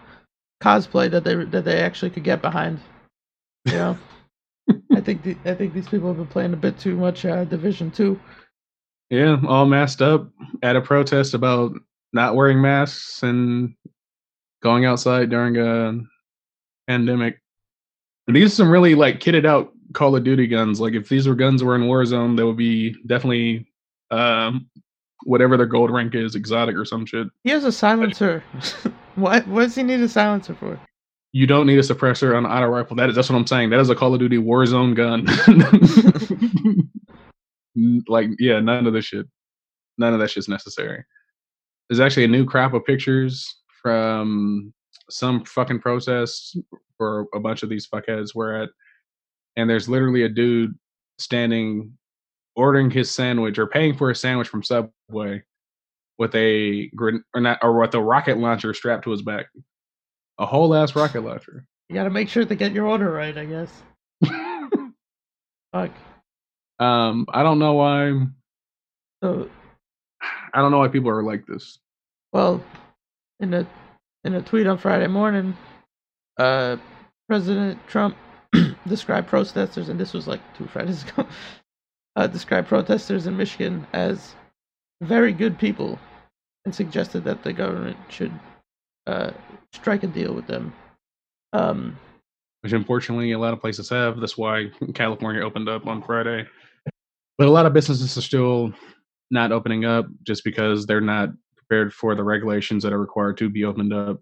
cosplay 0.62 1.10
that 1.10 1.24
they 1.24 1.34
that 1.34 1.65
they 1.65 1.80
actually 1.80 2.12
could 2.12 2.24
get 2.24 2.43
behind. 2.43 2.80
You 3.65 3.74
know, 3.74 3.98
I 4.93 5.02
think 5.02 5.24
the, 5.24 5.36
I 5.45 5.56
think 5.56 5.74
these 5.74 5.89
people 5.89 6.10
have 6.10 6.17
been 6.17 6.28
playing 6.28 6.54
a 6.54 6.58
bit 6.58 6.78
too 6.78 6.95
much 6.95 7.26
uh, 7.26 7.43
Division 7.43 7.89
Two. 7.89 8.19
Yeah, 9.15 9.38
all 9.47 9.65
masked 9.65 10.01
up 10.01 10.30
at 10.62 10.75
a 10.75 10.82
protest 10.82 11.34
about 11.34 11.71
not 12.12 12.36
wearing 12.36 12.62
masks 12.62 13.23
and 13.23 13.73
going 14.62 14.84
outside 14.84 15.30
during 15.30 15.56
a 15.56 16.01
pandemic. 16.86 17.39
And 18.28 18.36
these 18.36 18.51
are 18.51 18.56
some 18.56 18.69
really 18.69 18.93
like 18.93 19.21
kitted 19.21 19.45
out 19.45 19.71
Call 19.93 20.17
of 20.17 20.25
Duty 20.25 20.47
guns. 20.47 20.82
Like 20.82 20.95
if 20.95 21.08
these 21.08 21.30
were 21.30 21.36
guns 21.36 21.63
were 21.63 21.75
in 21.75 21.84
Warzone, 21.84 22.36
they 22.36 22.43
would 22.43 22.58
be 22.58 22.93
definitely 23.08 23.65
um 24.12 24.69
whatever 25.23 25.56
their 25.56 25.65
gold 25.65 25.91
rank 25.91 26.13
is, 26.13 26.36
exotic 26.36 26.75
or 26.75 26.84
some 26.84 27.06
shit. 27.06 27.28
He 27.45 27.51
has 27.51 27.63
a 27.63 27.71
silencer. 27.71 28.43
what 29.15 29.47
what 29.47 29.62
does 29.62 29.75
he 29.75 29.84
need 29.84 30.01
a 30.01 30.10
silencer 30.10 30.56
for? 30.56 30.78
You 31.32 31.47
don't 31.47 31.67
need 31.67 31.80
a 31.80 31.84
suppressor 31.84 32.36
on 32.36 32.45
an 32.45 32.51
auto 32.51 32.67
rifle. 32.67 32.97
That 32.97 33.08
is 33.08 33.15
that's 33.15 33.30
what 33.30 33.38
I'm 33.38 33.47
saying. 33.47 33.69
That 33.69 33.80
is 33.80 33.89
a 33.89 33.95
Call 33.95 34.13
of 34.13 34.19
Duty 34.19 34.39
Warzone 34.39 34.93
gun. 34.93 35.25
Like, 38.07 38.29
yeah, 38.39 38.59
none 38.59 38.88
of 38.88 38.93
this 38.93 39.05
shit. 39.05 39.27
None 39.97 40.13
of 40.13 40.19
that 40.19 40.29
shit's 40.29 40.49
necessary. 40.49 41.03
There's 41.89 41.99
actually 41.99 42.25
a 42.25 42.29
new 42.29 42.45
crop 42.45 42.73
of 42.73 42.85
pictures 42.85 43.45
from 43.81 44.73
some 45.09 45.45
fucking 45.45 45.79
protests 45.79 46.55
where 46.97 47.25
a 47.33 47.39
bunch 47.39 47.63
of 47.63 47.69
these 47.69 47.88
fuckheads 47.88 48.33
were 48.33 48.55
at. 48.63 48.69
And 49.55 49.69
there's 49.69 49.88
literally 49.88 50.23
a 50.23 50.29
dude 50.29 50.73
standing 51.19 51.93
ordering 52.55 52.89
his 52.89 53.11
sandwich 53.11 53.57
or 53.57 53.67
paying 53.67 53.95
for 53.95 54.09
a 54.09 54.15
sandwich 54.15 54.47
from 54.47 54.63
Subway 54.63 55.43
with 56.17 56.33
a 56.35 56.89
or 56.97 57.41
not 57.41 57.59
or 57.61 57.79
with 57.79 57.93
a 57.93 58.01
rocket 58.01 58.38
launcher 58.38 58.73
strapped 58.73 59.03
to 59.03 59.11
his 59.11 59.21
back. 59.21 59.47
A 60.39 60.45
whole 60.45 60.73
ass 60.73 60.95
rocket 60.95 61.21
launcher. 61.21 61.65
You 61.89 61.95
got 61.95 62.05
to 62.05 62.09
make 62.09 62.29
sure 62.29 62.45
to 62.45 62.55
get 62.55 62.71
your 62.73 62.88
order 62.88 63.11
right. 63.11 63.38
I 63.38 63.45
guess. 63.45 63.71
Fuck. 65.71 65.91
Um, 66.79 67.25
I 67.29 67.43
don't 67.43 67.59
know 67.59 67.73
why. 67.73 68.27
So 69.23 69.49
I 70.53 70.61
don't 70.61 70.71
know 70.71 70.79
why 70.79 70.88
people 70.88 71.09
are 71.09 71.23
like 71.23 71.45
this. 71.45 71.79
Well, 72.33 72.63
in 73.39 73.53
a 73.53 73.67
in 74.23 74.35
a 74.35 74.41
tweet 74.41 74.67
on 74.67 74.77
Friday 74.77 75.07
morning, 75.07 75.55
uh, 76.38 76.77
President 77.27 77.79
Trump 77.88 78.15
described 78.88 79.27
protesters, 79.27 79.89
and 79.89 79.99
this 79.99 80.13
was 80.13 80.27
like 80.27 80.41
two 80.57 80.65
Fridays 80.67 81.03
ago, 81.09 81.27
uh, 82.15 82.27
described 82.27 82.67
protesters 82.67 83.27
in 83.27 83.38
Michigan 83.38 83.85
as 83.93 84.35
very 85.01 85.33
good 85.33 85.57
people, 85.57 85.99
and 86.65 86.73
suggested 86.73 87.23
that 87.23 87.43
the 87.43 87.53
government 87.53 87.97
should 88.09 88.31
uh, 89.07 89.31
strike 89.73 90.03
a 90.03 90.07
deal 90.07 90.33
with 90.33 90.47
them. 90.47 90.73
Um, 91.53 91.97
which 92.61 92.73
unfortunately 92.73 93.31
a 93.31 93.39
lot 93.39 93.53
of 93.53 93.61
places 93.61 93.89
have. 93.89 94.19
That's 94.19 94.38
why 94.38 94.71
California 94.95 95.43
opened 95.43 95.69
up 95.69 95.85
on 95.85 96.01
Friday. 96.01 96.47
But 97.38 97.48
a 97.48 97.52
lot 97.52 97.65
of 97.65 97.74
businesses 97.74 98.17
are 98.17 98.21
still 98.21 98.74
not 99.32 99.52
opening 99.52 99.86
up 99.86 100.06
just 100.24 100.43
because 100.43 100.86
they're 100.86 101.02
not 101.02 101.30
prepared 101.58 101.93
for 101.93 102.15
the 102.15 102.24
regulations 102.24 102.84
that 102.84 102.93
are 102.93 103.00
required 103.00 103.38
to 103.38 103.50
be 103.50 103.65
opened 103.65 103.93
up. 103.93 104.19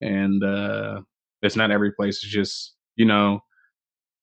And 0.00 0.42
uh, 0.42 1.02
it's 1.42 1.56
not 1.56 1.70
every 1.70 1.92
place. 1.92 2.22
It's 2.22 2.32
just, 2.32 2.74
you 2.96 3.04
know, 3.04 3.40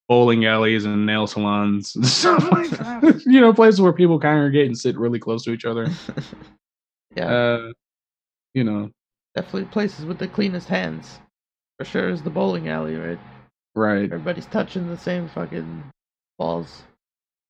bowling 0.07 0.45
alleys 0.45 0.85
and 0.85 1.05
nail 1.05 1.27
salons 1.27 1.95
and 1.95 2.05
stuff 2.07 2.51
like 2.51 2.69
that. 2.71 3.23
you 3.25 3.39
know, 3.41 3.53
places 3.53 3.81
where 3.81 3.93
people 3.93 4.19
congregate 4.19 4.65
and 4.67 4.77
sit 4.77 4.97
really 4.97 5.19
close 5.19 5.43
to 5.43 5.51
each 5.51 5.65
other. 5.65 5.87
yeah, 7.15 7.27
Uh, 7.27 7.71
you 8.53 8.63
know, 8.63 8.89
definitely 9.35 9.65
places 9.65 10.05
with 10.05 10.17
the 10.17 10.27
cleanest 10.27 10.67
hands. 10.67 11.19
For 11.77 11.85
sure 11.85 12.09
is 12.09 12.21
the 12.21 12.29
bowling 12.29 12.67
alley, 12.69 12.95
right? 12.95 13.19
right. 13.75 14.03
Everybody's 14.03 14.45
touching 14.47 14.87
the 14.87 14.97
same 14.97 15.27
fucking 15.29 15.83
balls, 16.37 16.83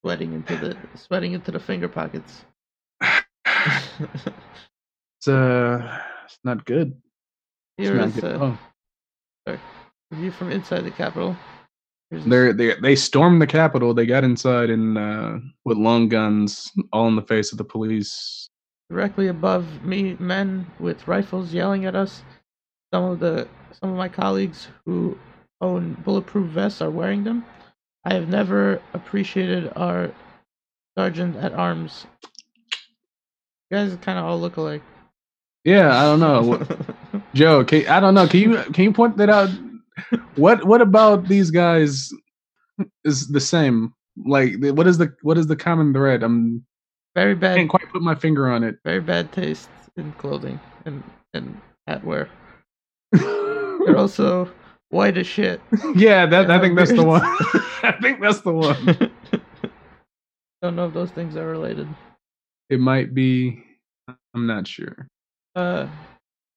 sweating 0.03 0.33
into 0.33 0.55
the 0.57 0.77
sweating 0.95 1.33
into 1.33 1.51
the 1.51 1.59
finger 1.59 1.89
pockets. 1.89 2.45
It's, 5.19 5.27
uh, 5.27 5.99
it's 6.25 6.39
not 6.43 6.65
good. 6.65 6.95
It's 7.77 7.89
Here 7.89 7.95
not 7.95 8.09
is 8.09 8.15
good 8.15 8.35
all. 8.41 8.57
view 10.13 10.31
from 10.31 10.51
inside 10.51 10.81
the 10.85 10.91
Capitol. 10.91 11.35
They 12.11 12.51
they 12.53 12.75
they 12.81 12.95
stormed 12.95 13.41
the 13.41 13.47
Capitol. 13.47 13.93
They 13.93 14.05
got 14.05 14.23
inside 14.23 14.69
and 14.69 14.97
uh, 14.97 15.39
with 15.65 15.77
long 15.77 16.09
guns, 16.09 16.71
all 16.93 17.07
in 17.07 17.15
the 17.15 17.21
face 17.23 17.51
of 17.51 17.57
the 17.57 17.63
police. 17.65 18.49
directly 18.89 19.27
above 19.27 19.83
me, 19.83 20.15
men 20.19 20.67
with 20.79 21.07
rifles 21.07 21.53
yelling 21.53 21.85
at 21.85 21.95
us. 21.95 22.23
Some 22.93 23.05
of 23.05 23.19
the 23.19 23.47
some 23.81 23.91
of 23.91 23.97
my 23.97 24.09
colleagues 24.09 24.67
who 24.85 25.17
own 25.61 25.93
bulletproof 26.05 26.49
vests 26.51 26.81
are 26.81 26.91
wearing 26.91 27.23
them. 27.25 27.45
I 28.05 28.13
have 28.13 28.27
never 28.29 28.81
appreciated 28.93 29.71
our 29.75 30.11
sergeant 30.97 31.35
at 31.37 31.53
arms. 31.53 32.05
You 33.69 33.77
guys 33.77 33.97
kind 34.01 34.17
of 34.19 34.25
all 34.25 34.39
look 34.39 34.57
alike. 34.57 34.81
Yeah, 35.63 35.95
I 35.97 36.03
don't 36.03 36.19
know, 36.19 36.65
Joe. 37.33 37.63
Can, 37.63 37.87
I 37.87 37.99
don't 37.99 38.13
know. 38.15 38.27
Can 38.27 38.39
you 38.39 38.57
can 38.73 38.83
you 38.85 38.93
point 38.93 39.17
that 39.17 39.29
out? 39.29 39.49
What 40.35 40.65
what 40.65 40.81
about 40.81 41.27
these 41.27 41.51
guys 41.51 42.11
is 43.05 43.27
the 43.27 43.39
same? 43.39 43.93
Like, 44.25 44.55
what 44.59 44.87
is 44.87 44.97
the 44.97 45.13
what 45.21 45.37
is 45.37 45.47
the 45.47 45.55
common 45.55 45.93
thread? 45.93 46.23
I'm 46.23 46.65
very 47.15 47.31
I 47.31 47.35
bad, 47.35 47.55
can't 47.57 47.69
quite 47.69 47.89
put 47.91 48.01
my 48.01 48.15
finger 48.15 48.49
on 48.49 48.63
it. 48.63 48.77
very 48.83 49.01
bad 49.01 49.31
taste 49.31 49.69
in 49.97 50.11
clothing 50.13 50.59
and 50.85 51.03
and 51.33 51.59
hatwear. 51.87 52.27
They're 53.11 53.97
also 53.97 54.49
white 54.91 55.17
as 55.17 55.27
shit. 55.27 55.61
yeah, 55.95 56.25
that 56.25 56.51
I 56.51 56.59
think 56.59 56.77
that's 56.77 56.91
the 56.93 57.03
one. 57.03 57.21
I 57.23 57.97
think 58.01 58.21
that's 58.21 58.41
the 58.41 58.53
one. 58.53 59.11
Don't 60.61 60.75
know 60.75 60.87
if 60.87 60.93
those 60.93 61.09
things 61.11 61.35
are 61.35 61.47
related. 61.47 61.87
It 62.69 62.79
might 62.79 63.13
be. 63.13 63.63
I'm 64.33 64.45
not 64.45 64.67
sure. 64.67 65.07
Uh, 65.55 65.87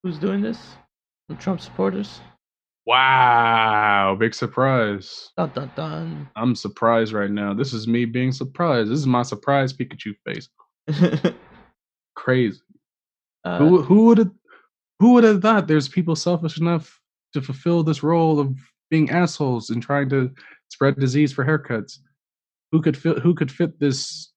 who's 0.02 0.18
doing 0.18 0.42
this? 0.42 0.58
The 1.28 1.34
Trump 1.36 1.60
supporters. 1.60 2.20
Wow, 2.86 4.14
big 4.20 4.34
surprise. 4.34 5.30
Dun 5.38 5.50
dun 5.54 5.70
dun. 5.74 6.28
I'm 6.36 6.54
surprised 6.54 7.12
right 7.14 7.30
now. 7.30 7.54
This 7.54 7.72
is 7.72 7.88
me 7.88 8.04
being 8.04 8.30
surprised. 8.30 8.90
This 8.90 8.98
is 8.98 9.06
my 9.06 9.22
surprise 9.22 9.72
Pikachu 9.72 10.14
face. 10.26 10.48
Crazy. 12.14 12.60
uh, 13.44 13.58
who 13.58 13.80
who 13.82 14.04
would 14.04 14.18
have 14.18 14.30
who 15.00 15.14
would 15.14 15.24
have 15.24 15.40
thought 15.40 15.66
there's 15.66 15.88
people 15.88 16.14
selfish 16.14 16.58
enough 16.60 17.00
to 17.34 17.42
fulfill 17.42 17.82
this 17.82 18.02
role 18.02 18.40
of 18.40 18.56
being 18.90 19.10
assholes 19.10 19.70
and 19.70 19.82
trying 19.82 20.08
to 20.08 20.30
spread 20.70 20.98
disease 20.98 21.32
for 21.32 21.44
haircuts? 21.44 21.98
Who 22.72 22.80
could 22.80 22.96
fit 22.96 23.18
who 23.18 23.34
could 23.34 23.52
fit 23.52 23.78
this 23.78 24.32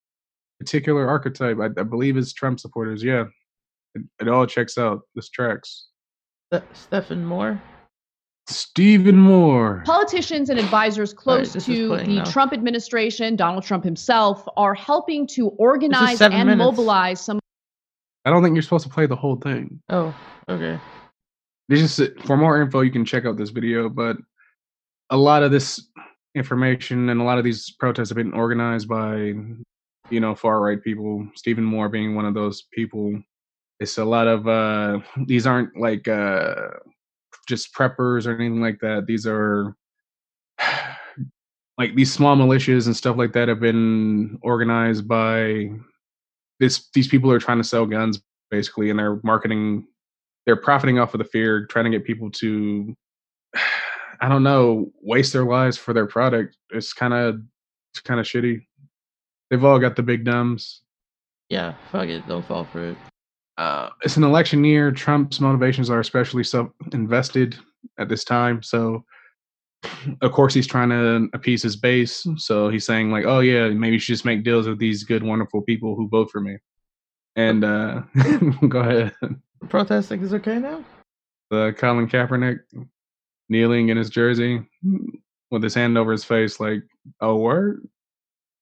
particular 0.60 1.08
archetype? 1.08 1.58
I, 1.60 1.68
I 1.80 1.84
believe 1.84 2.18
it's 2.18 2.34
Trump 2.34 2.60
supporters. 2.60 3.04
Yeah, 3.04 3.26
it, 3.96 4.04
it 4.22 4.28
all 4.28 4.46
checks 4.46 4.78
out. 4.78 5.02
This 5.16 5.30
tracks. 5.30 5.88
Ste- 6.54 6.64
Stephen 6.74 7.26
Moore. 7.26 7.62
Stephen 8.50 9.18
Moore. 9.18 9.84
Politicians 9.86 10.50
and 10.50 10.58
advisors 10.58 11.14
close 11.14 11.54
this 11.54 11.68
is 11.68 11.76
to 11.76 11.98
the 11.98 12.04
now. 12.06 12.24
Trump 12.24 12.54
administration, 12.54 13.36
Donald 13.36 13.64
Trump 13.64 13.84
himself, 13.84 14.48
are 14.56 14.74
helping 14.74 15.28
to 15.28 15.50
organize 15.50 16.22
and 16.22 16.34
minutes. 16.34 16.58
mobilize 16.58 17.20
some 17.20 17.40
I 18.24 18.30
don't 18.30 18.44
think 18.44 18.56
you're 18.56 18.64
supposed 18.64 18.86
to 18.86 18.94
play 18.94 19.06
the 19.06 19.16
whole 19.16 19.38
thing. 19.38 19.82
Oh, 19.90 20.14
okay. 20.50 20.80
This 21.69 21.99
is 21.99 22.10
for 22.23 22.38
more 22.38 22.62
info. 22.62 22.82
You 22.82 22.91
can 22.91 23.06
check 23.06 23.25
out 23.25 23.38
this 23.38 23.49
video, 23.49 23.89
but 23.89 24.17
a 25.10 25.17
lot 25.17 25.43
of 25.43 25.51
this 25.51 25.89
information 26.36 27.10
and 27.10 27.19
a 27.19 27.23
lot 27.23 27.38
of 27.38 27.43
these 27.43 27.71
protests 27.71 28.10
have 28.10 28.15
been 28.15 28.34
organized 28.34 28.88
by, 28.88 29.34
you 30.10 30.19
know, 30.19 30.36
far 30.36 30.62
right 30.62 30.82
people. 30.82 31.27
Stephen 31.36 31.63
Moore 31.63 31.89
being 31.89 32.15
one 32.15 32.25
of 32.25 32.34
those 32.34 32.63
people. 32.71 33.21
It's 33.80 33.97
a 33.97 34.06
lot 34.06 34.27
of 34.27 34.47
uh 34.47 34.99
these 35.25 35.45
aren't 35.45 35.77
like 35.77 36.08
uh 36.08 36.69
just 37.47 37.73
preppers 37.73 38.25
or 38.25 38.36
anything 38.36 38.62
like 38.62 38.80
that. 38.80 39.06
These 39.06 39.27
are 39.27 39.75
like 41.77 41.95
these 41.95 42.13
small 42.13 42.36
militias 42.38 42.86
and 42.86 42.95
stuff 42.95 43.17
like 43.17 43.34
that 43.34 43.49
have 43.49 43.60
been 43.60 44.39
organized 44.41 45.08
by 45.08 45.69
this 46.60 46.89
these 46.93 47.08
people 47.08 47.32
are 47.32 47.39
trying 47.39 47.60
to 47.60 47.63
sell 47.63 47.86
guns 47.86 48.21
basically 48.49 48.89
and 48.89 48.97
they're 48.97 49.19
marketing 49.23 49.86
they're 50.48 50.56
profiting 50.56 50.98
off 50.98 51.14
of 51.14 51.20
the 51.20 51.26
fear 51.26 51.68
trying 51.68 51.86
to 51.86 51.92
get 51.92 52.04
people 52.08 52.32
to 52.32 52.96
i 54.22 54.28
don't 54.28 54.42
know 54.44 54.92
waste 55.04 55.32
their 55.34 55.46
lives 55.46 55.78
for 55.78 55.94
their 55.94 56.08
product 56.08 56.58
it's 56.72 56.92
kind 56.94 57.14
of 57.14 57.40
it's 57.94 58.00
kind 58.02 58.20
of 58.20 58.26
shitty 58.26 58.66
they've 59.52 59.64
all 59.64 59.78
got 59.78 59.96
the 59.96 60.02
big 60.04 60.24
dumbs 60.26 60.82
Yeah, 61.50 61.76
fuck 61.92 62.08
it. 62.10 62.28
Don't 62.28 62.46
fall 62.46 62.66
for 62.66 62.84
it. 62.92 62.98
uh, 63.58 63.90
it's 64.04 64.18
an 64.18 64.24
election 64.24 64.64
year. 64.66 64.92
Trump's 64.92 65.40
motivations 65.40 65.90
are 65.90 66.00
especially 66.02 66.44
so 66.44 66.74
invested 66.92 67.56
at 67.98 68.10
this 68.10 68.24
time. 68.26 68.62
So, 68.62 69.06
of 70.22 70.32
course, 70.34 70.54
he's 70.54 70.68
trying 70.68 70.90
to 70.90 71.30
appease 71.34 71.64
his 71.64 71.78
base. 71.78 72.28
So 72.36 72.68
he's 72.70 72.86
saying 72.86 73.12
like, 73.12 73.26
"Oh 73.26 73.40
yeah, 73.40 73.70
maybe 73.70 73.94
you 73.96 74.00
should 74.00 74.14
just 74.14 74.26
make 74.26 74.44
deals 74.44 74.68
with 74.68 74.78
these 74.80 75.04
good, 75.06 75.24
wonderful 75.24 75.62
people 75.62 75.96
who 75.96 76.10
vote 76.10 76.30
for 76.32 76.42
me." 76.42 76.58
And 77.38 77.64
uh, 77.64 78.02
go 78.68 78.80
ahead, 78.82 79.14
Protesting 79.70 80.22
is 80.22 80.34
okay 80.34 80.60
now? 80.60 80.84
the 81.50 81.74
Colin 81.78 82.08
Kaepernick 82.08 82.60
kneeling 83.50 83.89
in 83.89 83.98
his 83.98 84.10
jersey 84.10 84.62
with 85.52 85.63
his 85.63 85.74
hand 85.74 85.98
over 85.98 86.12
his 86.12 86.24
face, 86.24 86.60
like, 86.60 86.84
"Oh 87.22 87.38
word." 87.38 87.88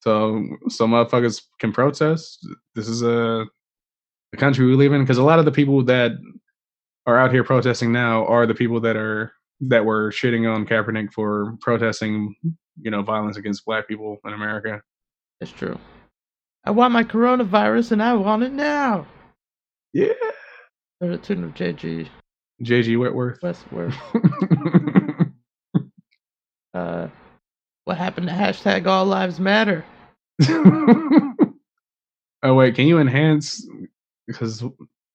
So, 0.01 0.45
so 0.69 0.85
motherfuckers 0.87 1.41
can 1.59 1.71
protest. 1.71 2.47
This 2.75 2.87
is 2.87 3.01
a 3.01 3.45
the 4.31 4.37
country 4.37 4.65
we 4.65 4.75
live 4.75 4.93
in 4.93 5.01
because 5.01 5.17
a 5.17 5.23
lot 5.23 5.39
of 5.39 5.45
the 5.45 5.51
people 5.51 5.83
that 5.83 6.11
are 7.07 7.17
out 7.17 7.31
here 7.31 7.43
protesting 7.43 7.91
now 7.91 8.25
are 8.27 8.45
the 8.45 8.53
people 8.53 8.79
that 8.81 8.95
are 8.95 9.33
that 9.61 9.85
were 9.85 10.11
shitting 10.11 10.51
on 10.53 10.65
Kaepernick 10.65 11.13
for 11.13 11.57
protesting, 11.61 12.35
you 12.81 12.91
know, 12.91 13.01
violence 13.01 13.37
against 13.37 13.65
black 13.65 13.87
people 13.87 14.17
in 14.25 14.33
America. 14.33 14.81
It's 15.41 15.51
true. 15.51 15.79
I 16.65 16.71
want 16.71 16.93
my 16.93 17.03
coronavirus 17.03 17.93
and 17.93 18.03
I 18.03 18.13
want 18.13 18.43
it 18.43 18.51
now. 18.51 19.07
Yeah. 19.93 20.13
To 21.01 21.09
the 21.09 21.17
tune 21.17 21.43
of 21.43 21.53
JG 21.53 22.07
JG 22.63 22.97
Whitworth. 22.99 23.41
Westworth. 23.41 23.95
Uh, 26.73 27.07
what 27.85 27.95
happened 27.97 28.27
to 28.27 28.33
hashtag 28.33 28.85
All 28.85 29.05
Lives 29.05 29.39
Matter? 29.39 29.85
oh 30.49 31.33
wait, 32.43 32.75
can 32.75 32.85
you 32.85 32.99
enhance? 32.99 33.65
Because 34.27 34.61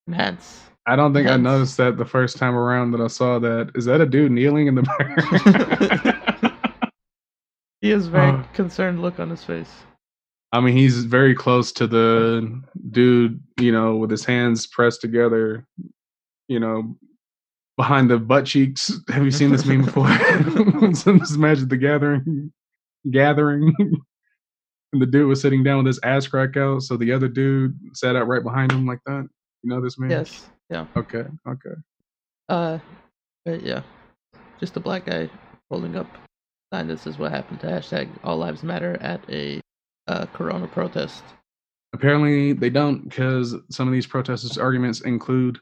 Enhance. 0.09 0.62
I 0.87 0.97
don't 0.97 1.12
think 1.12 1.29
I 1.29 1.37
noticed 1.37 1.77
that 1.77 1.99
the 1.99 2.07
first 2.07 2.38
time 2.38 2.55
around 2.55 2.93
that 2.93 3.03
I 3.03 3.09
saw 3.09 3.38
that. 3.40 3.73
Is 3.75 3.85
that 3.85 4.01
a 4.01 4.07
dude 4.07 4.33
kneeling 4.33 4.69
in 4.69 4.75
the 4.75 4.83
back? 6.83 6.93
He 7.83 7.90
has 7.90 8.07
a 8.07 8.11
very 8.11 8.31
Uh. 8.31 8.43
concerned 8.55 9.03
look 9.03 9.21
on 9.21 9.29
his 9.29 9.45
face. 9.45 9.83
I 10.53 10.61
mean, 10.61 10.77
he's 10.77 11.05
very 11.05 11.35
close 11.35 11.71
to 11.73 11.87
the 11.87 12.61
dude, 12.91 13.41
you 13.59 13.71
know, 13.71 13.97
with 13.97 14.11
his 14.11 14.25
hands 14.25 14.67
pressed 14.67 15.01
together, 15.01 15.65
you 16.49 16.59
know, 16.59 16.97
behind 17.77 18.11
the 18.11 18.19
butt 18.19 18.47
cheeks. 18.47 18.93
Have 19.09 19.25
you 19.25 19.31
seen 19.31 19.51
this 19.51 19.65
meme 19.65 19.85
before? 19.85 20.09
this 20.09 21.37
Magic 21.37 21.69
the 21.69 21.77
Gathering, 21.77 22.53
gathering, 23.11 23.73
and 24.93 25.01
the 25.01 25.07
dude 25.07 25.29
was 25.29 25.41
sitting 25.41 25.63
down 25.63 25.79
with 25.79 25.87
his 25.87 26.01
ass 26.03 26.27
crack 26.27 26.57
out, 26.57 26.83
so 26.83 26.97
the 26.97 27.13
other 27.13 27.29
dude 27.29 27.79
sat 27.95 28.17
out 28.17 28.27
right 28.27 28.43
behind 28.43 28.73
him 28.73 28.87
like 28.87 29.01
that. 29.07 29.29
You 29.63 29.71
know 29.71 29.81
this 29.81 29.99
meme? 29.99 30.11
Yes. 30.11 30.49
Yeah. 30.69 30.87
Okay. 30.97 31.25
Okay. 31.47 31.75
Uh, 32.49 32.79
but 33.45 33.63
yeah, 33.63 33.83
just 34.59 34.77
a 34.77 34.81
black 34.81 35.07
guy 35.07 35.31
holding 35.71 35.97
up 35.97 36.09
sign 36.73 36.89
that 36.89 36.99
says 36.99 37.19
what 37.19 37.31
happened 37.31 37.61
to 37.61 37.67
hashtag 37.67 38.09
All 38.25 38.37
Lives 38.37 38.65
Matter 38.65 38.99
at 39.01 39.21
a 39.29 39.61
uh, 40.07 40.27
Corona 40.27 40.67
protest. 40.67 41.23
Apparently 41.93 42.53
they 42.53 42.71
don't 42.71 43.09
because 43.09 43.55
some 43.71 43.89
of 43.89 43.93
these 43.93 44.07
protesters' 44.07 44.59
arguments 44.59 45.01
include, 45.01 45.59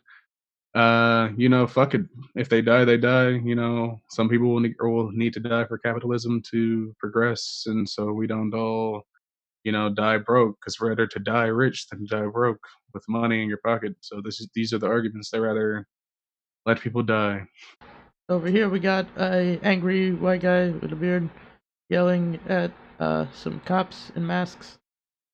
uh, 0.75 1.31
you 1.37 1.49
know, 1.49 1.67
fuck 1.67 1.95
it. 1.95 2.03
If 2.35 2.49
they 2.49 2.61
die, 2.61 2.85
they 2.85 2.99
die. 2.99 3.31
You 3.31 3.55
know, 3.55 4.01
some 4.11 4.29
people 4.29 4.49
will 4.49 4.61
need, 4.61 4.75
or 4.81 4.91
will 4.91 5.13
need 5.13 5.33
to 5.35 5.41
die 5.41 5.65
for 5.65 5.79
capitalism 5.79 6.43
to 6.51 6.95
progress, 6.99 7.65
and 7.67 7.89
so 7.89 8.13
we 8.13 8.27
don't 8.27 8.53
all, 8.55 9.07
you 9.65 9.73
know, 9.73 9.89
die 9.89 10.19
broke. 10.19 10.59
Because 10.61 10.81
rather 10.81 11.07
to 11.07 11.19
die 11.19 11.47
rich 11.47 11.89
than 11.89 12.07
die 12.09 12.27
broke 12.27 12.61
with 12.93 13.05
money 13.09 13.43
in 13.43 13.49
your 13.49 13.61
pocket. 13.65 13.97
So 14.01 14.21
this 14.23 14.41
is 14.41 14.49
these 14.55 14.73
are 14.73 14.79
the 14.79 14.87
arguments. 14.87 15.31
They 15.31 15.41
rather 15.41 15.87
let 16.67 16.81
people 16.81 17.03
die. 17.03 17.47
Over 18.29 18.49
here 18.49 18.69
we 18.69 18.81
got 18.81 19.07
a 19.17 19.59
angry 19.63 20.13
white 20.13 20.43
guy 20.43 20.69
with 20.69 20.93
a 20.93 20.97
beard 20.97 21.31
yelling 21.89 22.39
at 22.47 22.71
uh, 23.01 23.27
some 23.33 23.61
cops 23.61 24.11
in 24.17 24.27
masks 24.27 24.79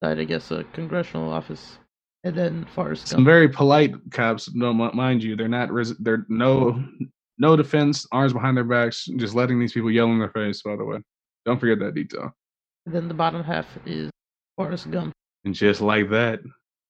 inside, 0.03 0.19
I 0.21 0.25
guess, 0.25 0.51
a 0.51 0.65
congressional 0.73 1.33
office. 1.33 1.79
And 2.25 2.35
then 2.35 2.65
Forrest 2.75 3.09
Some 3.09 3.19
Gump. 3.19 3.27
very 3.27 3.49
polite 3.49 3.95
cops. 4.11 4.51
No, 4.55 4.73
mi- 4.73 4.91
mind 4.95 5.23
you, 5.23 5.37
they're 5.37 5.49
not. 5.49 5.71
Res- 5.71 5.97
they're 5.99 6.25
no, 6.29 6.83
no 7.39 7.55
defense, 7.57 8.07
arms 8.13 8.33
behind 8.33 8.57
their 8.57 8.65
backs, 8.65 9.05
just 9.17 9.35
letting 9.35 9.59
these 9.61 9.73
people 9.75 9.91
yell 9.91 10.07
in 10.11 10.19
their 10.19 10.31
face. 10.31 10.63
By 10.63 10.77
the 10.77 10.85
way, 10.85 10.99
don't 11.45 11.61
forget 11.61 11.79
that 11.81 11.95
detail. 11.95 12.33
And 12.87 12.95
then 12.95 13.09
the 13.09 13.15
bottom 13.15 13.45
half 13.45 13.67
is 13.85 14.11
Forrest 14.57 14.91
Gump. 14.91 15.13
And 15.45 15.55
just 15.55 15.83
like 15.83 16.09
that, 16.11 16.41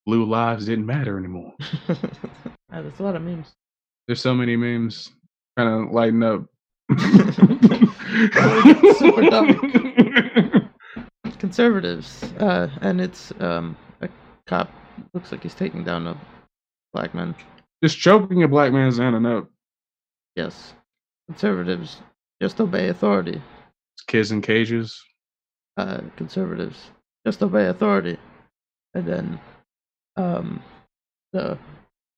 blue 0.06 0.24
lives 0.24 0.66
didn't 0.66 0.86
matter 0.86 1.18
anymore. 1.18 1.52
That's 2.70 3.00
a 3.00 3.02
lot 3.02 3.16
of 3.16 3.22
memes. 3.22 3.52
There's 4.06 4.20
so 4.20 4.34
many 4.34 4.54
memes 4.56 5.10
kind 5.56 5.68
of 5.68 5.90
lighten 5.92 6.22
up. 6.22 6.44
Super 8.98 9.30
Conservatives. 11.38 12.22
Uh, 12.40 12.68
and 12.82 13.00
it's 13.00 13.32
um, 13.40 13.76
a 14.02 14.08
cop. 14.46 14.70
Looks 15.14 15.32
like 15.32 15.42
he's 15.42 15.54
taking 15.54 15.84
down 15.84 16.06
a 16.06 16.18
black 16.94 17.14
man. 17.14 17.34
Just 17.82 17.98
choking 17.98 18.42
a 18.42 18.48
black 18.48 18.72
man's 18.72 18.98
hand 18.98 19.16
enough. 19.16 19.44
Yes. 20.36 20.74
Conservatives. 21.28 21.98
Just 22.42 22.60
obey 22.60 22.88
authority. 22.88 23.42
Kids 24.08 24.32
in 24.32 24.42
cages. 24.42 25.00
uh, 25.78 26.00
conservatives 26.16 26.90
just 27.26 27.42
obey 27.42 27.66
authority, 27.68 28.18
and 28.94 29.06
then 29.06 29.40
um, 30.16 30.62
the 31.32 31.58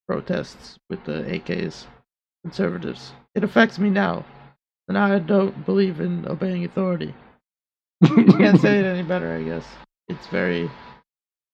protests 0.08 0.78
with 0.90 1.04
the 1.04 1.22
AKs, 1.24 1.86
conservatives. 2.44 3.12
It 3.34 3.44
affects 3.44 3.78
me 3.78 3.90
now, 3.90 4.24
and 4.88 4.98
I 4.98 5.18
don't 5.20 5.64
believe 5.66 6.00
in 6.00 6.26
obeying 6.28 6.64
authority. 6.64 7.14
Can't 8.04 8.60
say 8.60 8.78
it 8.78 8.84
any 8.86 9.02
better, 9.02 9.34
I 9.34 9.42
guess. 9.42 9.64
It's 10.08 10.26
very 10.28 10.70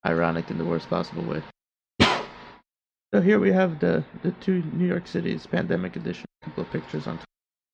ironic 0.06 0.50
in 0.50 0.58
the 0.58 0.64
worst 0.64 0.88
possible 0.90 1.22
way. 1.22 1.42
So 3.14 3.20
here 3.20 3.38
we 3.38 3.52
have 3.52 3.78
the 3.78 4.02
the 4.22 4.30
two 4.40 4.62
New 4.72 4.86
York 4.86 5.06
Cities 5.06 5.46
pandemic 5.46 5.96
edition. 5.96 6.24
A 6.42 6.46
couple 6.46 6.64
of 6.64 6.70
pictures 6.70 7.06
on. 7.06 7.18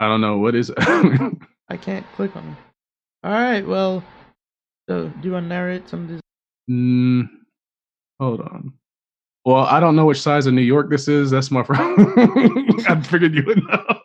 I 0.01 0.09
don't 0.09 0.21
know 0.21 0.39
what 0.39 0.55
is. 0.55 0.73
I 0.79 1.77
can't 1.81 2.05
click 2.17 2.35
on 2.37 2.45
them. 2.45 2.57
All 3.25 3.33
right, 3.33 3.67
well, 3.67 4.03
so 4.89 5.09
do 5.09 5.29
you 5.29 5.33
want 5.33 5.45
to 5.45 5.49
narrate 5.49 5.89
some 5.89 6.05
of 6.05 6.09
these? 6.09 6.21
mm, 6.71 7.29
hold 8.21 8.41
on. 8.41 8.73
Well, 9.45 9.65
I 9.65 9.81
don't 9.81 9.97
know 9.97 10.07
which 10.07 10.21
size 10.21 10.47
of 10.47 10.55
New 10.55 10.63
York 10.63 10.91
this 10.91 11.09
is. 11.09 11.31
That's 11.31 11.51
my 11.51 11.63
problem. 11.65 12.13
I 12.89 13.01
figured 13.01 13.35
you 13.35 13.45
would 13.47 13.63
know. 13.67 14.01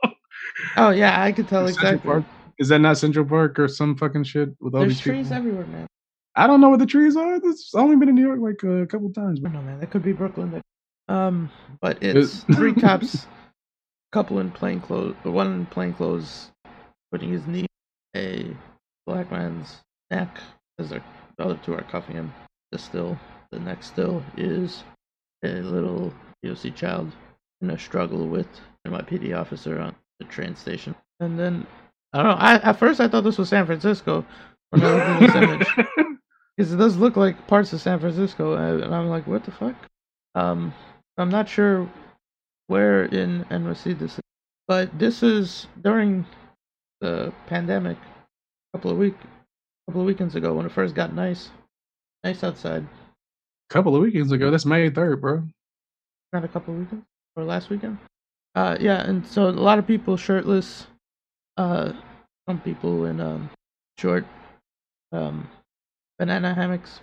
Oh 0.78 0.90
yeah, 0.92 1.22
I 1.22 1.32
could 1.32 1.48
tell 1.48 1.68
exactly. 1.68 2.24
Is 2.64 2.70
that 2.70 2.80
not 2.80 2.98
Central 2.98 3.26
Park 3.26 3.60
or 3.60 3.68
some 3.68 3.98
fucking 3.98 4.24
shit 4.24 4.50
with 4.62 4.74
all 4.74 4.80
There's 4.82 4.94
these 4.94 5.02
trees 5.02 5.26
people? 5.28 5.38
everywhere, 5.38 5.66
man. 5.68 5.88
I 6.36 6.48
don't 6.48 6.62
know 6.62 6.70
what 6.70 6.80
the 6.80 6.86
trees 6.86 7.18
are. 7.18 7.42
This 7.42 7.76
I've 7.76 7.84
only 7.84 7.98
been 7.98 8.08
in 8.08 8.16
New 8.16 8.26
York 8.26 8.40
like 8.40 8.64
uh, 8.64 8.84
a 8.84 8.88
couple 8.88 9.12
times. 9.12 9.40
I 9.42 9.44
But 9.44 9.52
don't 9.54 9.66
know, 9.66 9.72
man. 9.72 9.80
That 9.82 9.92
could 9.92 10.02
be 10.02 10.14
Brooklyn. 10.14 10.62
Um, 11.10 11.50
but 11.82 12.02
it's 12.02 12.46
It- 12.48 12.56
three 12.56 12.74
cops, 12.74 13.26
a 13.26 13.28
couple 14.14 14.40
in 14.40 14.50
plain 14.50 14.80
clothes, 14.80 15.16
one 15.24 15.48
in 15.54 15.66
plain 15.66 15.92
clothes, 15.94 16.52
putting 17.12 17.30
his 17.34 17.46
knee 17.48 17.66
a 18.16 18.56
black 19.06 19.30
man's 19.30 19.82
neck 20.10 20.38
as 20.80 20.90
the 20.92 21.02
other 21.38 21.60
two 21.66 21.74
are 21.74 21.82
cuffing 21.84 22.16
him. 22.16 22.34
The 22.72 22.80
still, 22.80 23.20
the 23.52 23.60
next 23.60 23.88
still 23.88 24.24
is 24.38 24.86
a 25.44 25.60
little 25.60 26.14
POC 26.46 26.74
child 26.74 27.12
in 27.62 27.70
a 27.72 27.78
struggle 27.78 28.26
with 28.28 28.48
an 28.86 28.94
NYPD 28.94 29.38
officer 29.38 29.80
on 29.82 29.94
the 30.20 30.26
train 30.26 30.56
station. 30.56 30.96
And 31.20 31.38
then 31.38 31.68
I 32.14 32.18
don't 32.22 32.32
know. 32.32 32.38
I 32.38 32.54
at 32.56 32.80
first 32.80 33.00
I 33.00 33.08
thought 33.08 33.24
this 33.24 33.38
was 33.38 33.50
San 33.50 33.66
Francisco 33.66 34.26
when 34.70 34.84
I 34.84 34.92
looked 34.92 35.06
at 35.06 35.20
this 35.20 35.36
image. 35.36 35.88
Because 36.56 36.72
it 36.72 36.78
does 36.78 36.98
look 36.98 37.16
like 37.16 37.48
parts 37.48 37.74
of 37.74 37.82
San 37.82 38.00
Francisco, 38.00 38.54
and 38.54 38.94
I'm 38.94 39.10
like, 39.10 39.26
what 39.26 39.44
the 39.44 39.50
fuck? 39.52 39.76
Um, 40.36 40.72
I'm 41.18 41.30
not 41.30 41.50
sure 41.50 41.90
where 42.68 43.06
in 43.06 43.44
NYC 43.46 43.98
this 43.98 44.14
is, 44.14 44.20
but 44.68 44.98
this 45.00 45.24
is 45.24 45.66
during 45.82 46.26
the 47.02 47.34
pandemic, 47.48 47.98
a 47.98 48.78
couple 48.78 48.92
of 48.92 48.98
week, 48.98 49.16
couple 49.88 50.02
of 50.02 50.08
weekends 50.08 50.36
ago 50.36 50.54
when 50.54 50.66
it 50.66 50.72
first 50.72 50.96
got 50.96 51.14
nice, 51.14 51.50
nice 52.24 52.44
outside. 52.44 52.84
A 52.84 53.74
couple 53.74 53.96
of 53.96 54.02
weekends 54.02 54.32
ago. 54.32 54.52
That's 54.52 54.66
May 54.66 54.90
third, 54.90 55.22
bro. 55.22 55.44
Not 56.32 56.44
a 56.44 56.48
couple 56.48 56.74
of 56.74 56.80
weekends 56.82 57.06
or 57.36 57.44
last 57.44 57.70
weekend. 57.70 57.98
Uh, 58.56 58.78
yeah, 58.80 59.02
and 59.02 59.26
so 59.26 59.50
a 59.50 59.52
lot 59.52 59.80
of 59.80 59.88
people 59.88 60.18
shirtless. 60.18 60.88
Uh, 61.58 61.94
some 62.48 62.60
people 62.62 63.06
in 63.06 63.22
um 63.22 63.50
short 63.98 64.26
um, 65.12 65.50
banana 66.20 66.54
hammocks. 66.54 67.00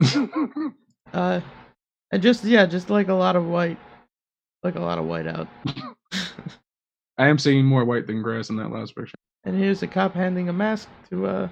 Uh, 1.12 1.42
and 2.10 2.22
just 2.22 2.42
yeah, 2.42 2.64
just 2.64 2.88
like 2.88 3.08
a 3.08 3.14
lot 3.14 3.36
of 3.36 3.44
white, 3.46 3.78
like 4.62 4.76
a 4.76 4.80
lot 4.80 4.98
of 4.98 5.04
white 5.04 5.26
out. 5.26 5.46
I 7.18 7.28
am 7.28 7.38
seeing 7.38 7.66
more 7.66 7.84
white 7.84 8.06
than 8.06 8.22
grass 8.22 8.48
in 8.48 8.56
that 8.56 8.70
last 8.70 8.96
picture. 8.96 9.12
and 9.44 9.58
here's 9.58 9.82
a 9.82 9.86
cop 9.86 10.14
handing 10.14 10.48
a 10.48 10.54
mask 10.54 10.88
to 11.10 11.26
uh 11.26 11.48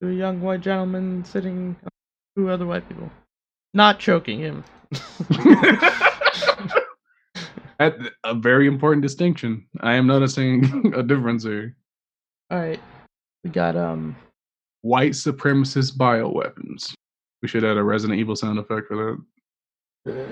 to 0.00 0.08
a 0.08 0.12
young 0.12 0.40
white 0.40 0.62
gentleman 0.62 1.22
sitting 1.26 1.76
two 2.34 2.48
other 2.48 2.64
white 2.66 2.88
people, 2.88 3.10
not 3.74 3.98
choking 3.98 4.38
him. 4.38 4.64
At 7.80 7.96
a 8.24 8.34
very 8.34 8.66
important 8.66 9.02
distinction. 9.02 9.66
I 9.80 9.94
am 9.94 10.06
noticing 10.06 10.92
a 10.96 11.02
difference 11.02 11.44
here. 11.44 11.76
All 12.50 12.58
right, 12.58 12.80
we 13.42 13.50
got 13.50 13.76
um 13.76 14.16
White 14.82 15.12
supremacist 15.12 15.96
bioweapons. 15.96 16.92
We 17.40 17.48
should 17.48 17.64
add 17.64 17.78
a 17.78 17.82
Resident 17.82 18.20
Evil 18.20 18.36
sound 18.36 18.58
effect 18.58 18.86
for 18.86 19.18
that. 20.04 20.28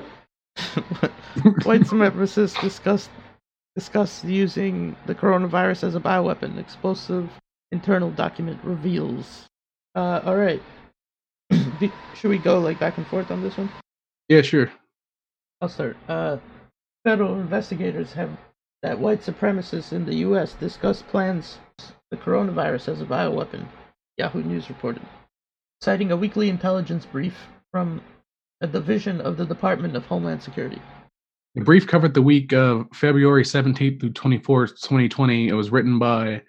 white 1.64 1.80
supremacists 1.80 2.60
discussed 2.60 3.08
discussed 3.74 4.24
using 4.24 4.94
the 5.06 5.14
coronavirus 5.14 5.84
as 5.84 5.94
a 5.94 6.00
bioweapon. 6.00 6.58
Explosive 6.58 7.30
internal 7.70 8.10
document 8.10 8.60
reveals. 8.62 9.46
Uh, 9.94 10.20
all 10.24 10.36
right. 10.36 10.62
Should 12.14 12.28
we 12.28 12.38
go 12.38 12.60
like 12.60 12.78
back 12.78 12.98
and 12.98 13.06
forth 13.06 13.30
on 13.30 13.42
this 13.42 13.56
one? 13.56 13.70
Yeah, 14.28 14.42
sure. 14.42 14.70
I'll 15.62 15.70
start. 15.70 15.96
Uh, 16.08 16.36
federal 17.04 17.40
investigators 17.40 18.12
have 18.12 18.30
that 18.82 18.98
white 18.98 19.20
supremacists 19.20 19.92
in 19.92 20.04
the 20.04 20.16
U.S. 20.16 20.54
discuss 20.54 21.02
plans 21.02 21.58
the 22.10 22.16
coronavirus 22.16 22.88
as 22.88 23.00
a 23.00 23.04
bioweapon. 23.04 23.66
Yahoo 24.18 24.42
News 24.42 24.68
reported, 24.68 25.02
citing 25.80 26.12
a 26.12 26.16
weekly 26.16 26.48
intelligence 26.48 27.06
brief 27.06 27.34
from 27.70 28.02
a 28.60 28.66
division 28.66 29.20
of 29.20 29.36
the 29.36 29.46
Department 29.46 29.96
of 29.96 30.04
Homeland 30.04 30.42
Security. 30.42 30.80
The 31.54 31.64
brief 31.64 31.86
covered 31.86 32.14
the 32.14 32.22
week 32.22 32.52
of 32.52 32.86
February 32.92 33.44
17th 33.44 34.00
through 34.00 34.12
24th, 34.12 34.80
2020. 34.80 35.48
It 35.48 35.54
was 35.54 35.70
written 35.70 35.98
by 35.98 36.42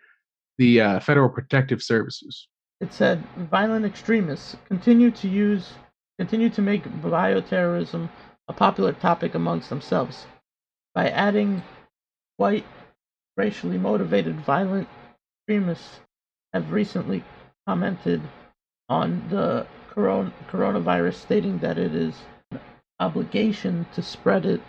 the 0.57 0.81
uh, 0.81 0.99
Federal 0.99 1.29
Protective 1.29 1.81
Services. 1.81 2.47
It 2.79 2.93
said 2.93 3.23
violent 3.49 3.85
extremists 3.85 4.57
continue 4.67 5.11
to 5.11 5.27
use 5.27 5.71
continue 6.19 6.49
to 6.49 6.61
make 6.61 6.83
bioterrorism 7.01 8.09
a 8.47 8.53
popular 8.53 8.93
topic 8.93 9.35
amongst 9.35 9.69
themselves 9.69 10.25
by 10.93 11.09
adding 11.09 11.63
white 12.37 12.65
racially 13.37 13.77
motivated 13.77 14.39
violent 14.41 14.87
extremists 15.41 15.99
have 16.53 16.71
recently 16.71 17.23
commented 17.67 18.21
on 18.89 19.23
the 19.29 19.65
coron- 19.89 20.33
coronavirus 20.49 21.15
stating 21.15 21.57
that 21.59 21.77
it 21.77 21.95
is 21.95 22.15
an 22.51 22.59
obligation 22.99 23.85
to 23.93 24.01
spread 24.01 24.45
it 24.45 24.61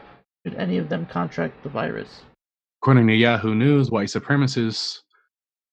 should 0.45 0.57
any 0.57 0.79
of 0.79 0.89
them 0.89 1.07
contract 1.07 1.63
the 1.63 1.69
virus. 1.69 2.23
According 2.83 3.07
to 3.09 3.15
Yahoo 3.15 3.55
News, 3.55 3.91
white 3.91 4.09
supremacists 4.09 5.01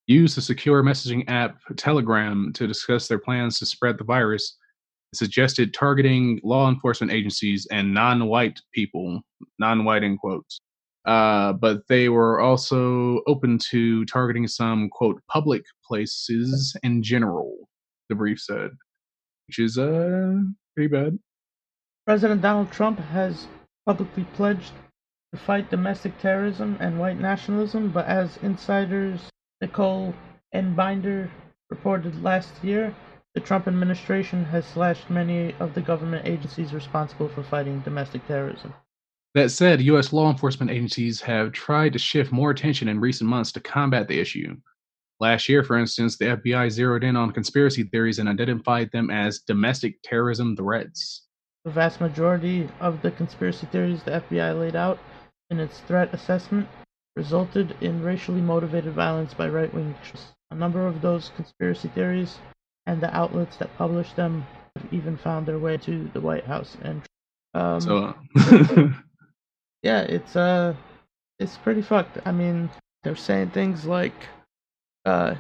used 0.08 0.36
the 0.36 0.42
secure 0.42 0.84
messaging 0.84 1.24
app 1.30 1.58
Telegram 1.78 2.52
to 2.54 2.68
discuss 2.68 3.08
their 3.08 3.20
plans 3.20 3.60
to 3.60 3.66
spread 3.66 3.98
the 3.98 4.04
virus. 4.04 4.58
Suggested 5.14 5.74
targeting 5.74 6.40
law 6.44 6.70
enforcement 6.70 7.12
agencies 7.12 7.68
and 7.72 7.94
non 7.94 8.28
white 8.28 8.60
people, 8.74 9.22
non 9.60 9.84
white 9.84 10.04
in 10.04 10.18
quotes. 10.18 10.60
Uh, 11.06 11.54
but 11.54 11.82
they 11.90 12.10
were 12.10 12.40
also 12.40 13.22
open 13.28 13.58
to 13.58 14.06
targeting 14.06 14.48
some, 14.48 14.90
quote, 14.90 15.20
public 15.28 15.64
places 15.86 16.76
in 16.84 17.02
general, 17.02 17.68
the 18.08 18.16
brief 18.16 18.40
said, 18.40 18.70
which 19.48 19.60
is 19.60 19.78
uh, 19.78 20.36
pretty 20.76 20.88
bad. 20.88 21.18
President 22.06 22.42
Donald 22.42 22.72
Trump 22.72 23.00
has 23.00 23.48
publicly 23.86 24.26
pledged 24.36 24.74
to 25.34 25.40
fight 25.40 25.70
domestic 25.70 26.18
terrorism 26.20 26.78
and 26.80 27.00
white 27.00 27.20
nationalism, 27.20 27.90
but 27.90 28.06
as 28.06 28.38
Insider's 28.38 29.22
Nicole 29.60 30.14
Einbinder 30.54 31.30
reported 31.70 32.22
last 32.22 32.52
year, 32.64 32.94
the 33.34 33.42
Trump 33.42 33.68
administration 33.68 34.44
has 34.46 34.66
slashed 34.66 35.10
many 35.10 35.54
of 35.60 35.74
the 35.74 35.82
government 35.82 36.28
agencies 36.28 36.74
responsible 36.74 37.30
for 37.30 37.44
fighting 37.44 37.80
domestic 37.82 38.26
terrorism. 38.28 38.74
That 39.34 39.52
said, 39.52 39.82
U.S. 39.82 40.12
law 40.12 40.30
enforcement 40.30 40.72
agencies 40.72 41.22
have 41.22 41.54
tried 41.54 41.94
to 41.94 42.00
shift 42.00 42.34
more 42.34 42.52
attention 42.52 42.90
in 42.90 43.00
recent 43.00 43.30
months 43.30 43.54
to 43.54 43.62
combat 43.62 44.10
the 44.10 44.20
issue. 44.20 44.58
Last 45.22 45.48
year, 45.48 45.64
for 45.64 45.78
instance, 45.78 46.18
the 46.18 46.26
FBI 46.26 46.70
zeroed 46.70 47.06
in 47.06 47.16
on 47.16 47.32
conspiracy 47.32 47.84
theories 47.84 48.20
and 48.20 48.28
identified 48.28 48.92
them 48.92 49.10
as 49.10 49.40
domestic 49.40 50.02
terrorism 50.04 50.58
threats. 50.58 51.28
The 51.64 51.72
vast 51.72 52.02
majority 52.02 52.68
of 52.82 53.02
the 53.02 53.12
conspiracy 53.12 53.68
theories 53.68 54.04
the 54.04 54.24
FBI 54.30 54.60
laid 54.60 54.76
out 54.76 55.00
in 55.50 55.60
its 55.60 55.80
threat 55.82 56.14
assessment 56.14 56.68
resulted 57.16 57.76
in 57.82 58.04
racially 58.04 58.42
motivated 58.42 58.94
violence 58.94 59.34
by 59.34 59.48
right 59.48 59.74
wing 59.74 59.96
extremists. 60.00 60.34
A 60.50 60.56
number 60.56 60.88
of 60.88 61.02
those 61.02 61.32
conspiracy 61.36 61.88
theories 61.90 62.40
and 62.86 63.02
the 63.02 63.16
outlets 63.16 63.58
that 63.58 63.76
published 63.78 64.16
them 64.16 64.46
have 64.76 64.94
even 64.94 65.18
found 65.18 65.46
their 65.46 65.60
way 65.60 65.78
to 65.78 66.10
the 66.14 66.22
White 66.22 66.46
House. 66.46 66.78
And 66.82 67.02
um, 67.54 67.82
So, 67.82 68.16
yeah, 69.84 70.02
it's 70.02 70.36
uh, 70.36 70.74
it's 71.40 71.58
pretty 71.58 71.82
fucked. 71.82 72.18
I 72.26 72.32
mean, 72.32 72.70
they're 73.04 73.16
saying 73.16 73.52
things 73.52 73.86
like, 73.86 74.14
uh, 75.06 75.36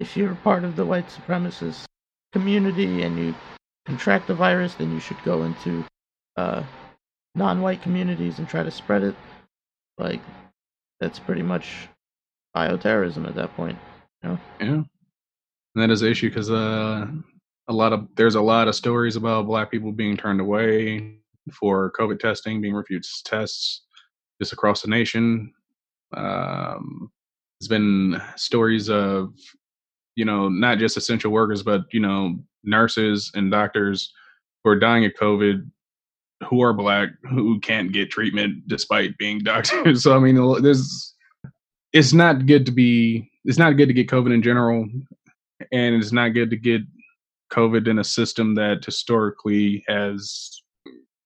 if 0.00 0.16
you're 0.16 0.34
part 0.36 0.64
of 0.64 0.76
the 0.76 0.84
white 0.84 1.08
supremacist 1.08 1.84
community 2.32 3.02
and 3.02 3.18
you 3.18 3.34
contract 3.86 4.26
the 4.26 4.34
virus, 4.34 4.74
then 4.74 4.92
you 4.92 5.00
should 5.00 5.22
go 5.24 5.42
into 5.42 5.84
uh, 6.36 6.62
non-white 7.34 7.82
communities 7.82 8.38
and 8.38 8.48
try 8.48 8.62
to 8.62 8.70
spread 8.70 9.02
it. 9.02 9.14
Like, 9.98 10.20
that's 11.00 11.18
pretty 11.18 11.42
much 11.42 11.88
bioterrorism 12.56 13.26
at 13.26 13.34
that 13.34 13.54
point. 13.56 13.78
You 14.22 14.30
know? 14.30 14.38
yeah. 14.60 14.82
And 15.74 15.82
that 15.82 15.90
is 15.90 16.02
an 16.02 16.10
issue 16.10 16.28
because 16.28 16.50
uh, 16.50 17.06
a 17.68 17.72
lot 17.72 17.92
of 17.92 18.06
there's 18.16 18.34
a 18.34 18.40
lot 18.40 18.68
of 18.68 18.74
stories 18.74 19.16
about 19.16 19.46
black 19.46 19.70
people 19.70 19.92
being 19.92 20.16
turned 20.16 20.40
away 20.40 21.16
for 21.52 21.92
COVID 21.98 22.18
testing, 22.18 22.60
being 22.60 22.74
refused 22.74 23.26
tests 23.26 23.82
just 24.40 24.52
across 24.52 24.82
the 24.82 24.88
nation. 24.88 25.52
Um, 26.14 27.10
there's 27.58 27.68
been 27.68 28.20
stories 28.36 28.90
of 28.90 29.32
you 30.16 30.24
know 30.24 30.48
not 30.48 30.78
just 30.78 30.96
essential 30.96 31.32
workers, 31.32 31.62
but 31.62 31.82
you 31.92 32.00
know 32.00 32.36
nurses 32.64 33.30
and 33.34 33.50
doctors 33.50 34.12
who 34.62 34.70
are 34.70 34.78
dying 34.78 35.04
of 35.04 35.12
COVID 35.14 35.68
who 36.48 36.62
are 36.62 36.72
black 36.72 37.10
who 37.30 37.60
can't 37.60 37.92
get 37.92 38.10
treatment 38.10 38.66
despite 38.66 39.16
being 39.18 39.38
doctors. 39.44 40.02
So 40.02 40.16
I 40.16 40.18
mean, 40.18 40.62
there's 40.62 41.14
it's 41.92 42.12
not 42.12 42.46
good 42.46 42.66
to 42.66 42.72
be 42.72 43.30
it's 43.44 43.58
not 43.58 43.76
good 43.76 43.88
to 43.88 43.94
get 43.94 44.08
COVID 44.08 44.32
in 44.32 44.42
general, 44.42 44.86
and 45.72 45.94
it's 45.94 46.12
not 46.12 46.30
good 46.30 46.50
to 46.50 46.56
get 46.56 46.82
COVID 47.52 47.86
in 47.88 47.98
a 47.98 48.04
system 48.04 48.54
that 48.56 48.84
historically 48.84 49.84
has 49.88 50.62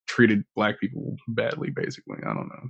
treated 0.08 0.44
black 0.54 0.80
people 0.80 1.16
badly. 1.28 1.70
Basically, 1.70 2.18
I 2.24 2.34
don't 2.34 2.48
know. 2.48 2.68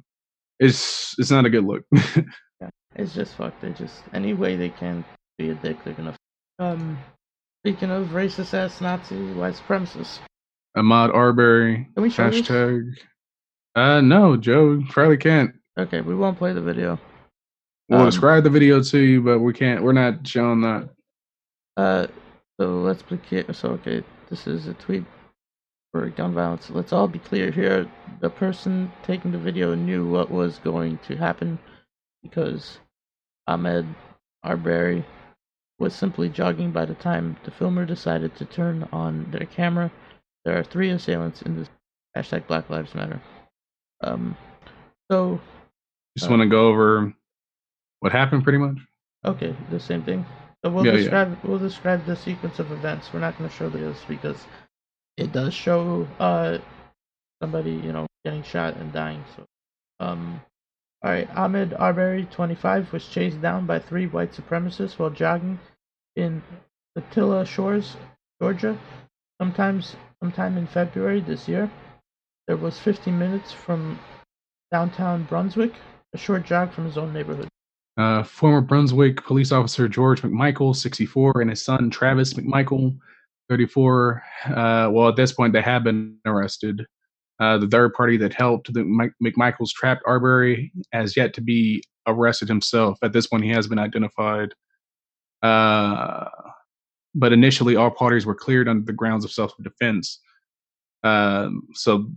It's 0.61 1.15
it's 1.19 1.31
not 1.31 1.47
a 1.47 1.51
good 1.51 1.65
look. 1.65 1.85
Yeah, 2.59 2.71
it's 2.95 3.15
just 3.15 3.35
fucked. 3.35 3.61
They 3.61 3.71
just 3.73 4.03
any 4.15 4.33
way 4.33 4.57
they 4.57 4.71
can 4.71 5.05
be 5.37 5.51
a 5.51 5.55
dick, 5.55 5.77
they're 5.85 5.93
gonna. 5.93 6.17
Um, 6.59 6.99
speaking 7.63 7.91
of 7.91 8.07
racist 8.09 8.55
ass 8.55 8.81
Nazi 8.81 9.17
white 9.35 9.53
supremacists, 9.55 10.21
Ahmaud 10.75 11.15
Arbery 11.15 11.87
can 11.95 12.03
we 12.03 12.09
show 12.09 12.31
this? 12.31 12.41
hashtag. 12.49 12.97
Uh, 13.75 14.01
no, 14.01 14.39
Joe 14.39 14.83
probably 14.89 15.19
can't. 15.19 15.55
Okay, 15.79 16.01
we 16.01 16.15
won't 16.15 16.39
play 16.39 16.55
the 16.55 16.63
video. 16.63 16.99
We'll 17.91 18.01
Um, 18.01 18.07
describe 18.07 18.43
the 18.45 18.49
video 18.51 18.83
to 18.83 18.99
you, 18.99 19.21
but 19.21 19.41
we 19.41 19.53
can't. 19.53 19.83
We're 19.83 19.93
not 19.93 20.27
showing 20.27 20.63
that. 20.63 20.89
Uh, 21.77 22.07
so 22.59 22.81
let's 22.81 23.03
be 23.03 23.17
clear. 23.19 23.45
So 23.53 23.71
okay, 23.71 24.03
this 24.31 24.47
is 24.47 24.67
a 24.67 24.75
tweet 24.75 25.05
for 25.93 26.09
gun 26.11 26.35
violence. 26.35 26.71
Let's 26.71 26.93
all 26.93 27.09
be 27.09 27.19
clear 27.19 27.51
here. 27.51 27.91
The 28.21 28.31
person 28.31 28.93
taking 29.03 29.33
the 29.33 29.39
video 29.39 29.75
knew 29.75 30.09
what 30.09 30.31
was 30.31 30.59
going 30.59 30.99
to 31.07 31.17
happen 31.17 31.59
because 32.23 32.79
Ahmaud 33.49 33.87
Arbery 34.43 35.05
was 35.79 35.95
simply 35.95 36.29
jogging 36.29 36.71
by 36.71 36.85
the 36.87 36.95
time 36.95 37.37
the 37.45 37.51
filmer 37.51 37.85
decided 37.85 38.35
to 38.37 38.45
turn 38.45 38.89
on 38.93 39.31
their 39.31 39.47
camera. 39.47 39.93
There 40.45 40.59
are 40.59 40.65
three 40.65 40.91
assailants 40.91 41.43
in 41.43 41.57
this 41.57 41.69
hashtag 42.17 42.47
Black 42.47 42.71
Lives 42.71 42.95
Matter. 42.95 43.21
Um, 44.03 44.37
so 45.11 45.41
Just 46.17 46.29
uh, 46.29 46.31
want 46.31 46.43
to 46.43 46.49
go 46.49 46.69
over 46.69 47.13
what 48.01 48.13
happened, 48.13 48.45
pretty 48.45 48.59
much. 48.59 48.79
Okay, 49.25 49.55
the 49.71 49.81
same 49.81 50.03
thing. 50.03 50.25
So 50.65 50.71
we'll 50.73 50.85
Yeah, 50.85 50.93
yeah. 50.95 50.99
describe 50.99 51.39
we'll 51.45 51.59
describe 51.59 52.07
the 52.07 52.17
sequence 52.17 52.59
of 52.59 52.73
events. 52.73 53.13
We're 53.13 53.21
not 53.21 53.39
going 53.39 53.51
to 53.51 53.57
show 53.57 53.71
this 53.71 53.99
because 54.09 54.47
it 55.17 55.33
does 55.33 55.55
show 55.55 56.09
uh 56.21 56.59
somebody 57.43 57.73
you 57.73 57.93
know 57.93 58.07
getting 58.25 58.43
shot 58.45 58.77
and 58.77 58.93
dying. 58.93 59.25
So 59.37 59.45
um, 60.01 60.41
all 61.03 61.13
right, 61.13 61.31
Ahmaud 61.35 61.81
Arbery, 61.81 62.27
25, 62.31 62.93
was 62.93 63.09
chased 63.09 63.43
down 63.43 63.67
by 63.67 63.79
three 63.81 64.07
white 64.07 64.33
supremacists 64.33 64.99
while 64.99 65.11
jogging 65.11 65.61
in 66.17 66.43
Satilla 66.99 67.47
Shores, 67.47 67.97
Georgia. 68.43 68.79
Sometimes, 69.41 69.97
sometime 70.23 70.59
in 70.59 70.67
February 70.67 71.21
this 71.21 71.49
year, 71.49 71.71
there 72.49 72.57
was 72.59 72.79
15 72.79 73.19
minutes 73.19 73.53
from 73.53 73.99
downtown 74.73 75.25
Brunswick, 75.25 75.75
a 76.15 76.19
short 76.19 76.45
jog 76.47 76.73
from 76.73 76.87
his 76.87 76.99
own 76.99 77.13
neighborhood. 77.13 77.49
Uh, 77.97 78.23
former 78.23 78.61
Brunswick 78.61 79.25
police 79.25 79.53
officer 79.53 79.89
George 79.89 80.21
McMichael, 80.23 80.77
64, 80.77 81.41
and 81.41 81.51
his 81.51 81.65
son 81.65 81.89
Travis 81.89 82.35
McMichael, 82.35 82.97
34. 83.49 84.23
Uh, 84.47 84.89
well, 84.93 85.09
at 85.09 85.17
this 85.17 85.33
point, 85.33 85.53
they 85.53 85.63
have 85.63 85.85
been 85.85 86.19
arrested. 86.27 86.85
Uh, 87.41 87.59
the 87.59 87.69
third 87.69 87.95
party 87.95 88.17
that 88.17 88.35
helped 88.35 88.73
the 88.73 88.81
McMichael's 89.23 89.73
trapped 89.73 90.03
Arbery 90.07 90.73
has 90.93 91.17
yet 91.17 91.33
to 91.35 91.41
be 91.41 91.83
arrested 92.07 92.49
himself. 92.49 92.99
At 93.03 93.13
this 93.13 93.27
point, 93.27 93.45
he 93.45 93.51
has 93.51 93.67
been 93.67 93.79
identified. 93.79 94.55
Uh, 95.43 96.29
but 97.15 97.33
initially, 97.33 97.77
all 97.77 97.91
parties 97.91 98.27
were 98.27 98.35
cleared 98.35 98.69
under 98.69 98.85
the 98.85 98.93
grounds 98.93 99.25
of 99.25 99.33
self 99.33 99.53
defense. 99.63 100.21
Um, 101.03 101.63
so 101.73 102.09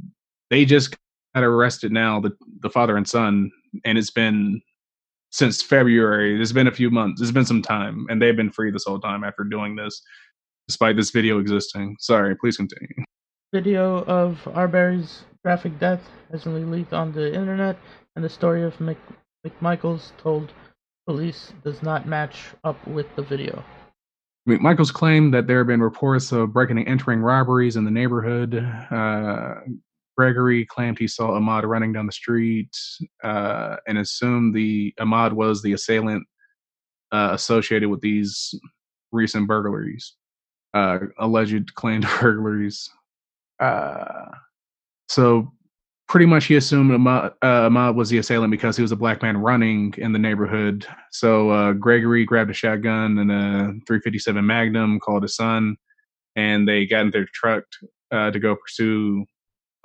they 0.49 0.65
just 0.65 0.95
got 1.35 1.43
arrested 1.43 1.91
now, 1.91 2.19
the, 2.19 2.31
the 2.61 2.69
father 2.69 2.97
and 2.97 3.07
son, 3.07 3.51
and 3.85 3.97
it's 3.97 4.11
been 4.11 4.61
since 5.31 5.61
February. 5.61 6.41
It's 6.41 6.51
been 6.51 6.67
a 6.67 6.71
few 6.71 6.89
months. 6.89 7.21
It's 7.21 7.31
been 7.31 7.45
some 7.45 7.61
time, 7.61 8.07
and 8.09 8.21
they've 8.21 8.35
been 8.35 8.51
free 8.51 8.71
this 8.71 8.85
whole 8.85 8.99
time 8.99 9.23
after 9.23 9.43
doing 9.43 9.75
this, 9.75 10.01
despite 10.67 10.95
this 10.95 11.11
video 11.11 11.39
existing. 11.39 11.95
Sorry, 11.99 12.35
please 12.35 12.57
continue. 12.57 12.87
Video 13.53 14.03
of 14.03 14.47
Arbery's 14.53 15.23
graphic 15.43 15.79
death 15.79 16.01
has 16.31 16.43
been 16.43 16.71
leaked 16.71 16.93
on 16.93 17.11
the 17.11 17.33
internet, 17.33 17.77
and 18.15 18.23
the 18.23 18.29
story 18.29 18.63
of 18.63 18.79
Mc, 18.79 18.97
McMichaels 19.45 20.11
told 20.17 20.51
police 21.07 21.53
does 21.63 21.81
not 21.81 22.07
match 22.07 22.37
up 22.63 22.85
with 22.87 23.07
the 23.15 23.23
video. 23.23 23.63
McMichaels 24.47 24.93
claimed 24.93 25.33
that 25.33 25.47
there 25.47 25.59
have 25.59 25.67
been 25.67 25.81
reports 25.81 26.31
of 26.31 26.53
breaking 26.53 26.77
and 26.77 26.87
entering 26.87 27.19
robberies 27.19 27.75
in 27.75 27.85
the 27.85 27.91
neighborhood. 27.91 28.55
Uh, 28.55 29.55
Gregory 30.19 30.65
claimed 30.65 30.99
he 30.99 31.07
saw 31.07 31.29
Ahmaud 31.29 31.63
running 31.63 31.93
down 31.93 32.05
the 32.05 32.11
street 32.11 32.75
uh, 33.23 33.77
and 33.87 33.97
assumed 33.97 34.53
the 34.53 34.93
Ahmaud 34.99 35.31
was 35.31 35.61
the 35.61 35.71
assailant 35.71 36.27
uh, 37.13 37.29
associated 37.31 37.87
with 37.87 38.01
these 38.01 38.53
recent 39.13 39.47
burglaries, 39.47 40.15
uh, 40.73 40.99
alleged 41.19 41.73
claimed 41.75 42.05
burglaries. 42.21 42.89
Uh, 43.61 44.25
so 45.07 45.53
pretty 46.09 46.25
much 46.25 46.47
he 46.47 46.57
assumed 46.57 46.91
Ahmaud, 46.91 47.33
uh, 47.41 47.69
Ahmaud, 47.69 47.95
was 47.95 48.09
the 48.09 48.17
assailant 48.17 48.51
because 48.51 48.75
he 48.75 48.81
was 48.81 48.91
a 48.91 48.97
black 48.97 49.21
man 49.21 49.37
running 49.37 49.93
in 49.99 50.11
the 50.11 50.19
neighborhood. 50.19 50.85
So 51.11 51.49
uh, 51.49 51.71
Gregory 51.71 52.25
grabbed 52.25 52.51
a 52.51 52.53
shotgun 52.53 53.19
and 53.19 53.31
a 53.31 53.71
357 53.87 54.45
Magnum, 54.45 54.99
called 54.99 55.23
his 55.23 55.37
son, 55.37 55.77
and 56.35 56.67
they 56.67 56.85
got 56.85 57.03
in 57.03 57.11
their 57.11 57.27
truck 57.33 57.63
to 58.11 58.37
go 58.37 58.57
pursue 58.57 59.25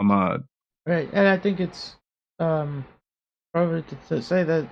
Ahmaud. 0.01 0.45
Right, 0.87 1.09
and 1.13 1.27
I 1.27 1.39
think 1.39 1.61
it's 1.61 1.97
um, 2.39 2.85
probably 3.53 3.83
to, 3.83 3.97
to 4.09 4.23
say 4.23 4.43
that 4.45 4.69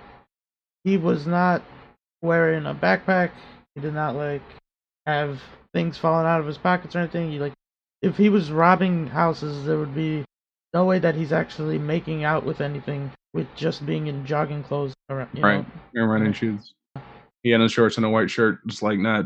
he 0.83 0.97
was 0.97 1.25
not 1.25 1.63
wearing 2.21 2.65
a 2.65 2.75
backpack. 2.75 3.31
He 3.75 3.81
did 3.81 3.93
not 3.93 4.15
like 4.15 4.41
have 5.05 5.41
things 5.73 5.97
falling 5.97 6.27
out 6.27 6.39
of 6.39 6.45
his 6.45 6.57
pockets 6.57 6.95
or 6.95 6.99
anything. 6.99 7.31
He 7.31 7.39
like 7.39 7.53
if 8.01 8.17
he 8.17 8.29
was 8.29 8.51
robbing 8.51 9.07
houses, 9.07 9.65
there 9.65 9.79
would 9.79 9.95
be 9.95 10.25
no 10.73 10.85
way 10.85 10.99
that 10.99 11.15
he's 11.15 11.31
actually 11.31 11.77
making 11.77 12.23
out 12.23 12.45
with 12.45 12.61
anything 12.61 13.11
with 13.33 13.47
just 13.55 13.85
being 13.85 14.07
in 14.07 14.25
jogging 14.25 14.63
clothes. 14.63 14.93
Around, 15.09 15.29
you 15.33 15.43
right, 15.43 15.57
know? 15.57 16.01
and 16.01 16.09
running 16.09 16.33
shoes. 16.33 16.73
He 17.43 17.49
had 17.49 17.59
no 17.59 17.67
shorts 17.67 17.97
and 17.97 18.05
a 18.05 18.09
white 18.09 18.29
shirt. 18.29 18.65
Just 18.67 18.81
like 18.81 18.99
not. 18.99 19.25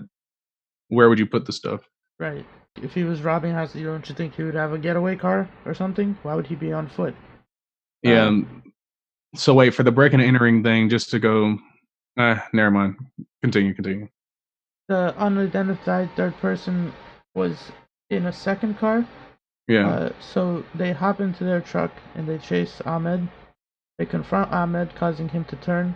Where 0.89 1.10
would 1.10 1.20
you 1.20 1.26
put 1.26 1.45
the 1.45 1.52
stuff? 1.52 1.88
Right. 2.20 2.45
If 2.84 2.94
he 2.94 3.04
was 3.04 3.22
robbing 3.22 3.54
houses, 3.54 3.82
don't 3.82 4.08
you 4.08 4.16
think 4.16 4.36
he 4.36 4.44
would 4.44 4.56
have 4.56 4.74
a 4.74 4.78
getaway 4.78 5.16
car 5.16 5.50
or 5.66 5.74
something? 5.74 6.18
Why 6.24 6.36
would 6.36 6.48
he 6.48 6.56
be 6.56 6.72
on 6.72 6.88
foot? 6.88 7.16
Yeah. 8.04 8.26
Um, 8.26 8.64
so 9.36 9.54
wait 9.54 9.74
for 9.74 9.84
the 9.84 9.92
breaking 9.92 10.20
and 10.20 10.28
entering 10.28 10.64
thing, 10.64 10.90
just 10.90 11.10
to 11.12 11.20
go. 11.20 11.58
Uh, 12.18 12.38
never 12.54 12.72
mind. 12.72 12.96
Continue. 13.42 13.74
Continue. 13.74 14.08
the 14.88 15.14
unidentified 15.18 16.10
third 16.16 16.36
person 16.38 16.94
was 17.36 17.72
in 18.10 18.26
a 18.26 18.34
second 18.34 18.78
car. 18.80 19.06
Yeah. 19.68 19.88
Uh, 19.88 20.10
so 20.20 20.64
they 20.74 20.94
hop 20.94 21.20
into 21.20 21.44
their 21.44 21.62
truck 21.62 21.92
and 22.16 22.28
they 22.28 22.38
chase 22.38 22.82
Ahmaud. 22.86 23.28
They 23.98 24.06
confront 24.06 24.52
Ahmaud, 24.52 24.96
causing 24.96 25.28
him 25.30 25.44
to 25.46 25.56
turn 25.58 25.96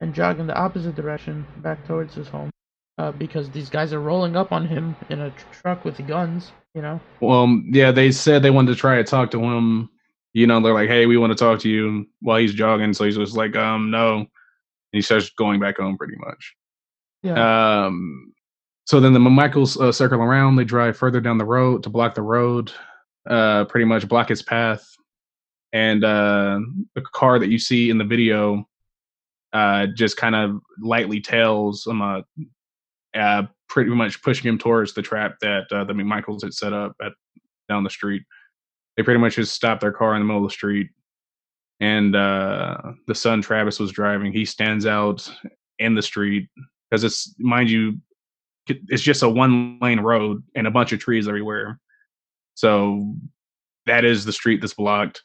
and 0.00 0.14
jog 0.14 0.38
in 0.38 0.46
the 0.46 0.54
opposite 0.56 0.94
direction 0.94 1.46
back 1.58 1.86
towards 1.86 2.14
his 2.14 2.28
home. 2.28 2.50
Uh, 2.98 3.12
because 3.12 3.50
these 3.50 3.68
guys 3.68 3.92
are 3.92 4.00
rolling 4.00 4.36
up 4.36 4.52
on 4.52 4.66
him 4.66 4.96
in 5.10 5.20
a 5.20 5.30
tr- 5.30 5.44
truck 5.52 5.84
with 5.84 6.04
guns, 6.06 6.52
you 6.74 6.80
know. 6.80 6.98
Well, 7.20 7.40
um, 7.40 7.68
yeah, 7.70 7.92
they 7.92 8.10
said 8.10 8.42
they 8.42 8.50
wanted 8.50 8.72
to 8.72 8.78
try 8.78 8.96
to 8.96 9.04
talk 9.04 9.30
to 9.32 9.38
him. 9.38 9.90
You 10.32 10.46
know, 10.46 10.60
they're 10.60 10.72
like, 10.72 10.88
"Hey, 10.88 11.04
we 11.04 11.18
want 11.18 11.30
to 11.30 11.36
talk 11.36 11.60
to 11.60 11.68
you," 11.68 12.06
while 12.20 12.38
he's 12.38 12.54
jogging. 12.54 12.94
So 12.94 13.04
he's 13.04 13.16
just 13.16 13.36
like, 13.36 13.54
"Um, 13.54 13.90
no," 13.90 14.20
and 14.20 14.28
he 14.92 15.02
starts 15.02 15.28
going 15.30 15.60
back 15.60 15.76
home, 15.76 15.98
pretty 15.98 16.16
much. 16.16 16.54
Yeah. 17.22 17.84
Um, 17.86 18.32
so 18.86 19.00
then 19.00 19.12
the 19.12 19.20
Michaels 19.20 19.78
uh, 19.78 19.92
circle 19.92 20.20
around. 20.20 20.56
They 20.56 20.64
drive 20.64 20.96
further 20.96 21.20
down 21.20 21.38
the 21.38 21.44
road 21.44 21.82
to 21.82 21.90
block 21.90 22.14
the 22.14 22.22
road, 22.22 22.72
uh, 23.28 23.64
pretty 23.66 23.84
much 23.84 24.08
block 24.08 24.28
his 24.28 24.42
path. 24.42 24.86
And 25.72 26.04
uh, 26.04 26.60
the 26.94 27.02
car 27.02 27.38
that 27.38 27.48
you 27.48 27.58
see 27.58 27.90
in 27.90 27.98
the 27.98 28.04
video 28.04 28.66
uh, 29.52 29.88
just 29.88 30.16
kind 30.16 30.34
of 30.34 30.60
lightly 30.80 31.20
tails 31.20 31.86
um, 31.86 32.00
uh, 32.00 32.20
uh, 33.16 33.44
pretty 33.68 33.90
much 33.90 34.22
pushing 34.22 34.48
him 34.48 34.58
towards 34.58 34.94
the 34.94 35.02
trap 35.02 35.36
that 35.40 35.64
uh, 35.72 35.84
the 35.84 35.92
McMichaels 35.92 36.42
had 36.42 36.54
set 36.54 36.72
up 36.72 36.94
at 37.02 37.12
down 37.68 37.84
the 37.84 37.90
street. 37.90 38.22
They 38.96 39.02
pretty 39.02 39.20
much 39.20 39.36
just 39.36 39.54
stopped 39.54 39.80
their 39.80 39.92
car 39.92 40.14
in 40.14 40.20
the 40.20 40.26
middle 40.26 40.44
of 40.44 40.50
the 40.50 40.54
street, 40.54 40.88
and 41.80 42.14
uh, 42.14 42.78
the 43.06 43.14
son 43.14 43.42
Travis 43.42 43.78
was 43.78 43.92
driving. 43.92 44.32
He 44.32 44.44
stands 44.44 44.86
out 44.86 45.28
in 45.78 45.94
the 45.94 46.02
street 46.02 46.48
because 46.90 47.04
it's 47.04 47.34
mind 47.38 47.70
you, 47.70 47.98
it's 48.66 49.02
just 49.02 49.22
a 49.22 49.28
one 49.28 49.78
lane 49.80 50.00
road 50.00 50.42
and 50.54 50.66
a 50.66 50.70
bunch 50.70 50.92
of 50.92 50.98
trees 50.98 51.28
everywhere. 51.28 51.78
So 52.54 53.14
that 53.86 54.04
is 54.04 54.24
the 54.24 54.32
street 54.32 54.60
that's 54.60 54.74
blocked. 54.74 55.22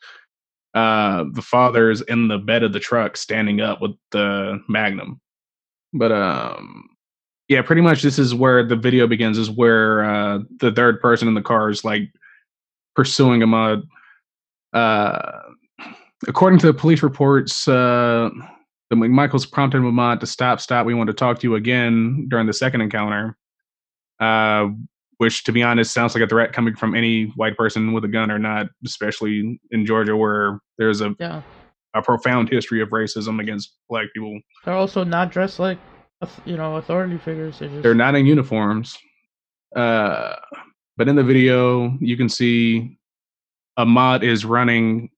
Uh, 0.73 1.25
the 1.31 1.89
is 1.91 2.01
in 2.01 2.27
the 2.27 2.37
bed 2.37 2.63
of 2.63 2.73
the 2.73 2.79
truck, 2.79 3.17
standing 3.17 3.61
up 3.61 3.81
with 3.81 3.91
the 4.11 4.61
Magnum. 4.69 5.19
But 5.93 6.11
um, 6.11 6.89
yeah, 7.47 7.61
pretty 7.61 7.81
much 7.81 8.01
this 8.01 8.17
is 8.19 8.33
where 8.33 8.63
the 8.65 8.75
video 8.75 9.07
begins. 9.07 9.37
Is 9.37 9.49
where 9.49 10.03
uh, 10.03 10.39
the 10.59 10.71
third 10.71 11.01
person 11.01 11.27
in 11.27 11.33
the 11.33 11.41
car 11.41 11.69
is 11.69 11.83
like 11.83 12.03
pursuing 12.95 13.41
Ahmaud. 13.41 13.83
Uh, 14.73 15.41
according 16.27 16.59
to 16.59 16.67
the 16.67 16.73
police 16.73 17.03
reports, 17.03 17.67
uh, 17.67 18.29
the 18.89 18.95
McMichaels 18.95 19.49
prompted 19.51 19.81
Ahmaud 19.81 20.19
to 20.21 20.25
stop, 20.27 20.61
stop. 20.61 20.85
We 20.85 20.93
want 20.93 21.07
to 21.07 21.13
talk 21.13 21.39
to 21.39 21.47
you 21.47 21.55
again 21.55 22.27
during 22.29 22.47
the 22.47 22.53
second 22.53 22.81
encounter. 22.81 23.37
Uh, 24.19 24.69
which, 25.17 25.43
to 25.43 25.51
be 25.51 25.61
honest, 25.61 25.93
sounds 25.93 26.15
like 26.15 26.23
a 26.23 26.27
threat 26.27 26.51
coming 26.51 26.75
from 26.75 26.95
any 26.95 27.25
white 27.35 27.55
person 27.55 27.93
with 27.93 28.03
a 28.05 28.07
gun 28.07 28.31
or 28.31 28.39
not, 28.39 28.67
especially 28.85 29.59
in 29.69 29.85
Georgia, 29.85 30.17
where 30.17 30.59
there's 30.79 31.01
a 31.01 31.15
Yeah. 31.19 31.43
a 31.93 32.01
profound 32.01 32.49
history 32.49 32.81
of 32.81 32.89
racism 32.89 33.39
against 33.39 33.77
black 33.87 34.07
people. 34.15 34.39
They're 34.65 34.73
also 34.73 35.03
not 35.03 35.29
dressed 35.31 35.59
like, 35.59 35.77
you 36.45 36.57
know, 36.57 36.77
authority 36.77 37.17
figures. 37.17 37.59
They're 37.59 37.69
just 37.69 37.83
They're 37.83 37.95
not 37.95 38.15
in 38.15 38.25
uniforms. 38.25 38.97
Uh, 39.75 40.35
but 40.97 41.07
in 41.07 41.15
the 41.15 41.23
video, 41.23 41.97
you 41.99 42.17
can 42.17 42.29
see 42.29 42.97
Ahmaud 43.79 44.23
is 44.23 44.45
running 44.45 45.09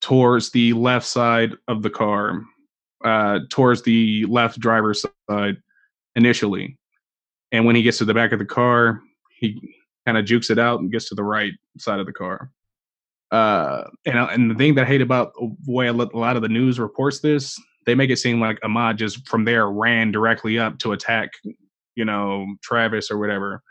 towards 0.00 0.50
the 0.50 0.72
left 0.74 1.06
side 1.06 1.52
of 1.66 1.82
the 1.82 1.90
car, 1.90 2.42
uh, 3.04 3.40
towards 3.50 3.82
the 3.82 4.26
left 4.26 4.60
driver's 4.60 5.04
side 5.28 5.56
initially. 6.14 6.78
And 7.52 7.64
when 7.64 7.74
he 7.76 7.82
gets 7.82 7.98
to 7.98 8.04
the 8.04 8.14
back 8.14 8.32
of 8.32 8.38
the 8.38 8.44
car, 8.44 9.00
he 9.30 9.76
kind 10.06 10.18
of 10.18 10.24
jukes 10.24 10.50
it 10.50 10.58
out 10.58 10.80
and 10.80 10.92
gets 10.92 11.08
to 11.08 11.14
the 11.14 11.24
right 11.24 11.52
side 11.78 12.00
of 12.00 12.06
the 12.06 12.12
car. 12.12 12.50
Uh, 13.30 13.84
and 14.04 14.18
and 14.18 14.50
the 14.50 14.54
thing 14.54 14.74
that 14.74 14.82
I 14.82 14.88
hate 14.88 15.00
about 15.00 15.32
the 15.34 15.56
way 15.66 15.88
a 15.88 15.92
a 15.92 16.18
lot 16.18 16.36
of 16.36 16.42
the 16.42 16.48
news 16.48 16.78
reports 16.78 17.20
this, 17.20 17.60
they 17.86 17.94
make 17.94 18.10
it 18.10 18.18
seem 18.18 18.40
like 18.40 18.60
Ahmaud 18.60 18.96
just 18.96 19.26
from 19.28 19.44
there 19.44 19.68
ran 19.68 20.12
directly 20.12 20.58
up 20.58 20.78
to 20.78 20.92
attack, 20.92 21.30
you 21.94 22.04
know, 22.04 22.46
Travis 22.62 23.10
or 23.10 23.18
whatever. 23.18 23.62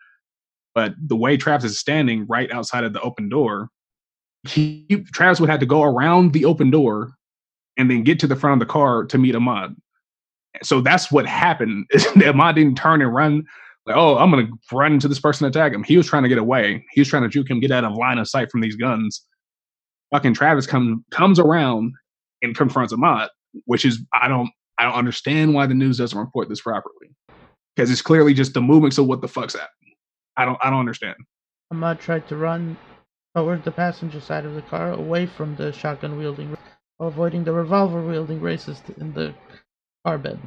But 0.75 0.93
the 0.97 1.15
way 1.15 1.37
Travis 1.37 1.71
is 1.71 1.79
standing 1.79 2.25
right 2.27 2.51
outside 2.51 2.83
of 2.83 2.93
the 2.93 3.01
open 3.01 3.29
door, 3.29 3.69
he 4.47 5.05
Travis 5.13 5.39
would 5.39 5.49
have 5.49 5.59
to 5.59 5.65
go 5.65 5.83
around 5.83 6.33
the 6.33 6.45
open 6.45 6.71
door 6.71 7.13
and 7.77 7.89
then 7.89 8.03
get 8.03 8.19
to 8.19 8.27
the 8.27 8.35
front 8.35 8.61
of 8.61 8.67
the 8.67 8.71
car 8.71 9.05
to 9.05 9.17
meet 9.17 9.35
Ahmaud. 9.35 9.75
So 10.61 10.81
that's 10.81 11.11
what 11.11 11.25
happened. 11.25 11.87
Ahmaud 11.93 12.55
didn't 12.55 12.77
turn 12.77 13.01
and 13.01 13.13
run 13.13 13.43
like, 13.85 13.97
oh, 13.97 14.17
I'm 14.17 14.29
gonna 14.29 14.47
run 14.71 14.93
into 14.93 15.07
this 15.07 15.19
person 15.19 15.45
and 15.45 15.55
attack 15.55 15.73
him. 15.73 15.83
He 15.83 15.97
was 15.97 16.07
trying 16.07 16.23
to 16.23 16.29
get 16.29 16.37
away. 16.37 16.85
He 16.91 17.01
was 17.01 17.07
trying 17.07 17.23
to 17.23 17.29
juke 17.29 17.49
him, 17.49 17.59
get 17.59 17.71
out 17.71 17.83
of 17.83 17.93
line 17.93 18.17
of 18.17 18.29
sight 18.29 18.49
from 18.51 18.61
these 18.61 18.75
guns. 18.75 19.25
Fucking 20.11 20.33
Travis 20.33 20.67
comes 20.67 21.01
comes 21.11 21.39
around 21.39 21.93
and 22.41 22.55
confronts 22.55 22.93
Ahmaud, 22.93 23.27
which 23.65 23.85
is 23.85 24.01
I 24.13 24.27
don't 24.27 24.49
I 24.77 24.83
don't 24.85 24.95
understand 24.95 25.53
why 25.53 25.65
the 25.67 25.73
news 25.73 25.97
doesn't 25.97 26.17
report 26.17 26.49
this 26.49 26.61
properly. 26.61 27.09
because 27.75 27.91
it's 27.91 28.01
clearly 28.01 28.33
just 28.33 28.53
the 28.53 28.61
movements 28.61 28.97
of 28.97 29.05
what 29.05 29.21
the 29.21 29.27
fuck's 29.27 29.53
that? 29.53 29.69
I 30.37 30.45
don't 30.45 30.57
I 30.61 30.69
don't 30.69 30.79
understand. 30.79 31.15
Ahmaud 31.71 31.99
tried 31.99 32.27
to 32.29 32.35
run 32.35 32.77
towards 33.35 33.65
the 33.65 33.71
passenger 33.71 34.19
side 34.19 34.45
of 34.45 34.53
the 34.53 34.61
car, 34.61 34.91
away 34.91 35.25
from 35.25 35.55
the 35.55 35.71
shotgun 35.71 36.17
wielding, 36.17 36.55
avoiding 36.99 37.43
the 37.43 37.51
revolver 37.51 38.01
wielding 38.05 38.39
racist 38.39 38.95
in 38.99 39.13
the 39.13 39.33
car 40.05 40.17
bed. 40.17 40.39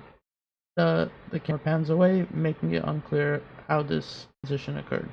The 0.76 1.10
the 1.30 1.40
camera 1.40 1.58
pans 1.60 1.90
away, 1.90 2.26
making 2.32 2.72
it 2.74 2.84
unclear 2.84 3.42
how 3.68 3.82
this 3.82 4.26
position 4.42 4.76
occurred. 4.78 5.08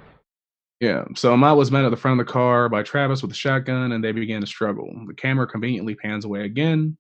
Yeah. 0.80 1.06
So 1.16 1.34
Ahmaud 1.34 1.56
was 1.56 1.72
met 1.72 1.86
at 1.86 1.90
the 1.90 1.98
front 1.98 2.20
of 2.20 2.28
the 2.28 2.32
car 2.32 2.68
by 2.68 2.84
Travis 2.84 3.22
with 3.22 3.32
a 3.32 3.36
shotgun, 3.36 3.94
and 3.94 4.04
they 4.04 4.12
began 4.12 4.42
to 4.42 4.48
struggle. 4.48 4.94
The 5.08 5.14
camera 5.14 5.48
conveniently 5.48 5.96
pans 5.96 6.26
away 6.26 6.44
again. 6.44 6.98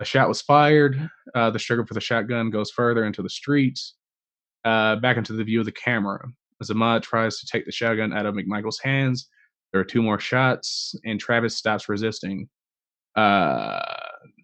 A 0.00 0.04
shot 0.04 0.28
was 0.28 0.40
fired. 0.40 1.10
Uh, 1.34 1.50
the 1.50 1.58
struggle 1.58 1.84
for 1.84 1.94
the 1.94 2.00
shotgun 2.00 2.50
goes 2.50 2.70
further 2.70 3.04
into 3.04 3.22
the 3.22 3.30
streets, 3.30 3.94
uh, 4.64 4.96
back 4.96 5.16
into 5.16 5.32
the 5.32 5.44
view 5.44 5.60
of 5.60 5.66
the 5.66 5.72
camera. 5.72 6.24
As 6.60 6.70
Ahmaud 6.70 7.02
tries 7.02 7.38
to 7.38 7.46
take 7.46 7.66
the 7.66 7.72
shotgun 7.72 8.12
out 8.12 8.26
of 8.26 8.34
McMichael's 8.34 8.80
hands, 8.80 9.28
there 9.72 9.80
are 9.80 9.84
two 9.84 10.02
more 10.02 10.18
shots, 10.18 10.94
and 11.04 11.20
Travis 11.20 11.56
stops 11.56 11.88
resisting. 11.88 12.48
Uh, 13.16 13.80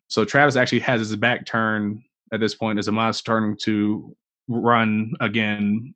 so 0.09 0.25
Travis 0.25 0.57
actually 0.57 0.81
has 0.81 1.01
his 1.01 1.17
back 1.17 1.47
turned 1.47 2.01
at 2.33 2.41
this 2.41 2.55
point 2.55 2.79
as 2.79 2.89
Ahmaud's 2.89 3.17
starting 3.17 3.57
to 3.63 4.15
run 4.49 5.13
again 5.21 5.95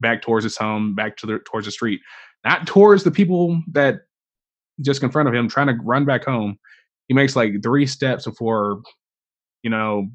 back 0.00 0.22
towards 0.22 0.44
his 0.44 0.56
home, 0.56 0.94
back 0.94 1.16
to 1.18 1.26
the 1.26 1.38
towards 1.40 1.66
the 1.66 1.70
street, 1.70 2.00
not 2.44 2.66
towards 2.66 3.04
the 3.04 3.10
people 3.10 3.62
that 3.72 4.00
just 4.80 5.00
confronted 5.00 5.34
him, 5.34 5.48
trying 5.48 5.68
to 5.68 5.78
run 5.82 6.04
back 6.04 6.24
home. 6.24 6.58
He 7.08 7.14
makes 7.14 7.36
like 7.36 7.62
three 7.62 7.86
steps 7.86 8.24
before, 8.24 8.80
you 9.62 9.70
know, 9.70 10.08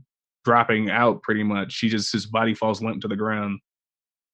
dropping 0.46 0.90
out 0.90 1.22
pretty 1.22 1.44
much. 1.44 1.80
He 1.80 1.90
just 1.90 2.12
his 2.12 2.26
body 2.26 2.54
falls 2.54 2.82
limp 2.82 3.02
to 3.02 3.08
the 3.08 3.16
ground. 3.16 3.60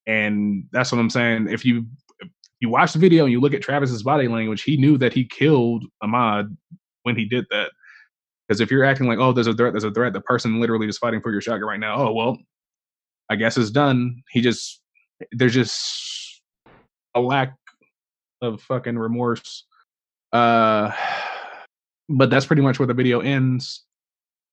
And 0.07 0.65
that's 0.71 0.91
what 0.91 0.99
I'm 0.99 1.09
saying. 1.09 1.47
If 1.49 1.65
you 1.65 1.85
if 2.19 2.29
you 2.59 2.69
watch 2.69 2.93
the 2.93 2.99
video 2.99 3.23
and 3.23 3.31
you 3.31 3.41
look 3.41 3.53
at 3.53 3.61
Travis's 3.61 4.03
body 4.03 4.27
language, 4.27 4.63
he 4.63 4.77
knew 4.77 4.97
that 4.99 5.13
he 5.13 5.25
killed 5.25 5.85
Ahmaud 6.03 6.55
when 7.03 7.15
he 7.15 7.25
did 7.25 7.45
that. 7.51 7.71
Because 8.47 8.61
if 8.61 8.69
you're 8.69 8.85
acting 8.85 9.07
like, 9.07 9.17
oh, 9.17 9.33
there's 9.33 9.47
a 9.47 9.53
threat, 9.53 9.73
there's 9.73 9.83
a 9.83 9.91
threat, 9.91 10.13
the 10.13 10.21
person 10.21 10.61
literally 10.61 10.87
is 10.87 10.97
fighting 10.97 11.21
for 11.21 11.31
your 11.31 11.41
shotgun 11.41 11.67
right 11.67 11.79
now. 11.79 11.95
Oh 11.97 12.13
well, 12.13 12.37
I 13.29 13.35
guess 13.35 13.57
it's 13.57 13.71
done. 13.71 14.21
He 14.29 14.41
just 14.41 14.81
there's 15.31 15.53
just 15.53 16.41
a 17.15 17.21
lack 17.21 17.55
of 18.41 18.61
fucking 18.61 18.97
remorse. 18.97 19.65
Uh, 20.31 20.91
but 22.09 22.29
that's 22.29 22.45
pretty 22.45 22.61
much 22.61 22.79
where 22.79 22.87
the 22.87 22.93
video 22.93 23.19
ends. 23.19 23.83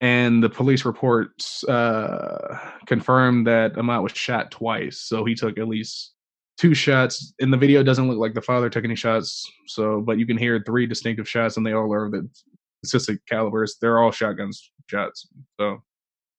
And 0.00 0.42
the 0.42 0.50
police 0.50 0.84
reports 0.84 1.62
uh, 1.64 2.59
confirmed 2.86 3.46
that 3.46 3.74
Ahmaud 3.74 4.03
was 4.03 4.12
shot 4.12 4.50
twice, 4.50 4.98
so 4.98 5.24
he 5.24 5.34
took 5.34 5.59
at 5.59 5.68
least 5.68 6.14
two 6.59 6.74
shots. 6.74 7.32
In 7.38 7.53
the 7.53 7.57
video, 7.57 7.84
doesn't 7.84 8.09
look 8.09 8.18
like 8.18 8.34
the 8.34 8.42
father 8.42 8.68
took 8.68 8.84
any 8.84 8.96
shots, 8.96 9.48
so 9.68 10.00
but 10.00 10.18
you 10.18 10.26
can 10.26 10.36
hear 10.36 10.61
three 10.66 10.86
distinctive 10.86 11.28
shots, 11.28 11.57
and 11.57 11.64
they 11.64 11.72
all 11.72 11.92
are 11.92 12.11
the 12.11 12.28
specific 12.84 13.24
calibers. 13.26 13.76
They're 13.80 14.00
all 14.00 14.11
shotguns 14.11 14.72
shots. 14.88 15.28
So 15.61 15.82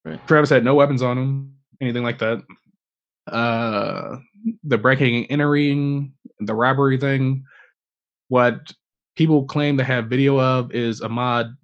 Right. 0.05 0.25
Travis 0.27 0.49
had 0.49 0.65
no 0.65 0.75
weapons 0.75 1.01
on 1.01 1.17
him, 1.17 1.53
anything 1.81 2.03
like 2.03 2.19
that. 2.19 2.43
Uh, 3.27 4.17
the 4.63 4.77
breaking 4.77 5.15
and 5.15 5.31
entering, 5.31 6.13
the 6.39 6.53
robbery 6.53 6.97
thing. 6.97 7.45
What 8.27 8.73
people 9.15 9.45
claim 9.45 9.77
to 9.77 9.83
have 9.83 10.05
video 10.07 10.39
of 10.39 10.71
is 10.73 11.01
Ahmaud 11.01 11.55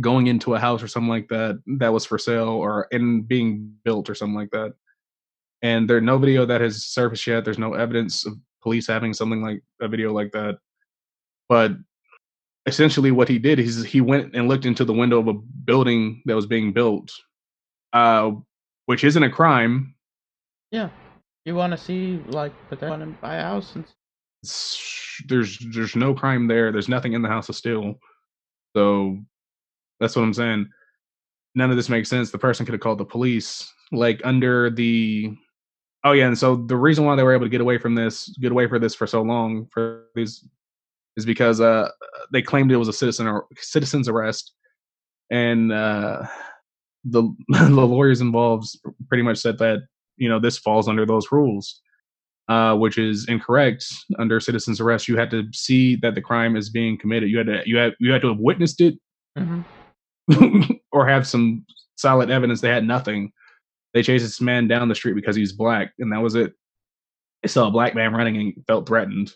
going 0.00 0.26
into 0.26 0.54
a 0.54 0.58
house 0.58 0.82
or 0.82 0.88
something 0.88 1.08
like 1.08 1.28
that 1.28 1.62
that 1.78 1.92
was 1.92 2.04
for 2.04 2.18
sale 2.18 2.48
or 2.48 2.86
in 2.90 3.22
being 3.22 3.72
built 3.84 4.10
or 4.10 4.14
something 4.14 4.34
like 4.34 4.50
that. 4.50 4.74
And 5.62 5.88
there's 5.88 6.02
no 6.02 6.18
video 6.18 6.44
that 6.44 6.60
has 6.60 6.84
surfaced 6.84 7.26
yet. 7.26 7.44
There's 7.44 7.58
no 7.58 7.72
evidence 7.72 8.26
of 8.26 8.34
police 8.62 8.86
having 8.86 9.14
something 9.14 9.42
like 9.42 9.62
a 9.80 9.88
video 9.88 10.12
like 10.12 10.32
that. 10.32 10.58
But 11.48 11.72
essentially, 12.66 13.10
what 13.10 13.28
he 13.28 13.38
did 13.38 13.58
is 13.58 13.84
he 13.84 14.00
went 14.00 14.34
and 14.34 14.48
looked 14.48 14.66
into 14.66 14.84
the 14.84 14.92
window 14.92 15.18
of 15.18 15.28
a 15.28 15.32
building 15.32 16.22
that 16.26 16.36
was 16.36 16.46
being 16.46 16.72
built, 16.72 17.10
uh, 17.94 18.32
which 18.84 19.02
isn't 19.02 19.22
a 19.22 19.30
crime. 19.30 19.94
Yeah, 20.70 20.90
you 21.46 21.54
want 21.54 21.70
to 21.70 21.78
see 21.78 22.22
like 22.26 22.52
potential 22.68 23.00
and 23.00 23.20
buy 23.20 23.36
a 23.36 23.42
house 23.42 23.74
and 23.76 23.84
It's- 24.42 25.05
there's 25.28 25.58
there's 25.72 25.96
no 25.96 26.14
crime 26.14 26.46
there. 26.46 26.72
There's 26.72 26.88
nothing 26.88 27.12
in 27.12 27.22
the 27.22 27.28
house 27.28 27.46
to 27.46 27.52
steal. 27.52 27.94
So 28.74 29.18
that's 30.00 30.16
what 30.16 30.22
I'm 30.22 30.34
saying. 30.34 30.68
None 31.54 31.70
of 31.70 31.76
this 31.76 31.88
makes 31.88 32.08
sense. 32.08 32.30
The 32.30 32.38
person 32.38 32.66
could 32.66 32.74
have 32.74 32.80
called 32.80 32.98
the 32.98 33.04
police. 33.04 33.72
Like 33.92 34.20
under 34.24 34.70
the 34.70 35.32
oh 36.04 36.12
yeah, 36.12 36.26
and 36.26 36.38
so 36.38 36.56
the 36.56 36.76
reason 36.76 37.04
why 37.04 37.16
they 37.16 37.22
were 37.22 37.34
able 37.34 37.46
to 37.46 37.50
get 37.50 37.60
away 37.60 37.78
from 37.78 37.94
this, 37.94 38.28
get 38.40 38.52
away 38.52 38.66
for 38.66 38.78
this 38.78 38.94
for 38.94 39.06
so 39.06 39.22
long 39.22 39.68
for 39.72 40.04
these 40.14 40.46
is 41.16 41.24
because 41.24 41.60
uh 41.60 41.88
they 42.32 42.42
claimed 42.42 42.70
it 42.72 42.76
was 42.76 42.88
a 42.88 42.92
citizen 42.92 43.26
or 43.26 43.46
citizen's 43.56 44.08
arrest, 44.08 44.52
and 45.30 45.72
uh 45.72 46.26
the 47.04 47.22
the 47.48 47.86
lawyers 47.86 48.20
involved 48.20 48.68
pretty 49.08 49.22
much 49.22 49.38
said 49.38 49.58
that 49.58 49.78
you 50.16 50.28
know 50.28 50.40
this 50.40 50.58
falls 50.58 50.88
under 50.88 51.06
those 51.06 51.30
rules 51.30 51.80
uh, 52.48 52.76
which 52.76 52.98
is 52.98 53.26
incorrect 53.28 53.84
under 54.18 54.40
citizen's 54.40 54.80
arrest. 54.80 55.08
You 55.08 55.16
had 55.16 55.30
to 55.30 55.44
see 55.52 55.96
that 55.96 56.14
the 56.14 56.22
crime 56.22 56.56
is 56.56 56.70
being 56.70 56.98
committed. 56.98 57.30
You 57.30 57.38
had 57.38 57.46
to 57.46 57.62
you 57.66 57.76
had 57.76 57.94
you 57.98 58.12
had 58.12 58.22
to 58.22 58.28
have 58.28 58.38
witnessed 58.38 58.80
it 58.80 58.98
or 60.92 61.06
have 61.06 61.26
some 61.26 61.64
solid 61.96 62.30
evidence. 62.30 62.60
They 62.60 62.68
had 62.68 62.84
nothing. 62.84 63.32
They 63.94 64.02
chased 64.02 64.24
this 64.24 64.40
man 64.40 64.68
down 64.68 64.88
the 64.88 64.94
street 64.94 65.14
because 65.14 65.36
he's 65.36 65.52
black, 65.52 65.92
and 65.98 66.12
that 66.12 66.20
was 66.20 66.34
it. 66.34 66.52
They 67.42 67.48
saw 67.48 67.68
a 67.68 67.70
black 67.70 67.94
man 67.94 68.12
running 68.12 68.36
and 68.36 68.54
felt 68.66 68.86
threatened, 68.86 69.32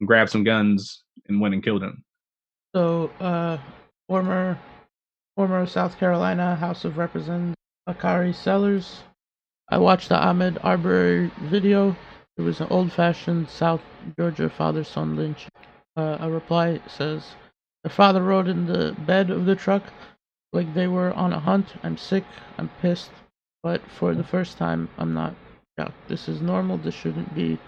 and 0.00 0.06
grabbed 0.06 0.30
some 0.30 0.44
guns 0.44 1.04
and 1.28 1.40
went 1.40 1.54
and 1.54 1.62
killed 1.62 1.82
him. 1.82 2.04
So, 2.74 3.10
uh, 3.20 3.58
former 4.08 4.58
former 5.36 5.66
South 5.66 5.98
Carolina 5.98 6.54
House 6.54 6.84
of 6.84 6.98
Representatives 6.98 7.54
Bakari 7.86 8.32
Sellers. 8.32 9.02
I 9.68 9.78
watched 9.78 10.08
the 10.08 10.14
Ahmaud 10.14 10.58
Arbery 10.64 11.30
video. 11.42 11.94
It 12.36 12.42
was 12.42 12.60
an 12.60 12.66
old-fashioned 12.70 13.48
South 13.48 13.82
Georgia 14.18 14.48
father-son 14.48 15.16
lynch. 15.16 15.46
Uh, 15.96 16.16
a 16.20 16.30
reply 16.30 16.80
says, 16.86 17.36
"The 17.84 17.90
father 17.90 18.22
rode 18.22 18.48
in 18.48 18.66
the 18.66 18.96
bed 19.06 19.30
of 19.30 19.46
the 19.46 19.54
truck 19.54 19.84
like 20.52 20.74
they 20.74 20.88
were 20.88 21.12
on 21.12 21.32
a 21.32 21.40
hunt. 21.40 21.74
I'm 21.82 21.96
sick. 21.96 22.24
I'm 22.58 22.70
pissed, 22.80 23.12
but 23.62 23.80
for 23.88 24.14
the 24.14 24.24
first 24.24 24.58
time, 24.58 24.88
I'm 24.98 25.14
not. 25.14 25.34
This 26.08 26.28
is 26.28 26.40
normal. 26.40 26.78
This 26.78 26.94
shouldn't 26.94 27.34
be." 27.34 27.58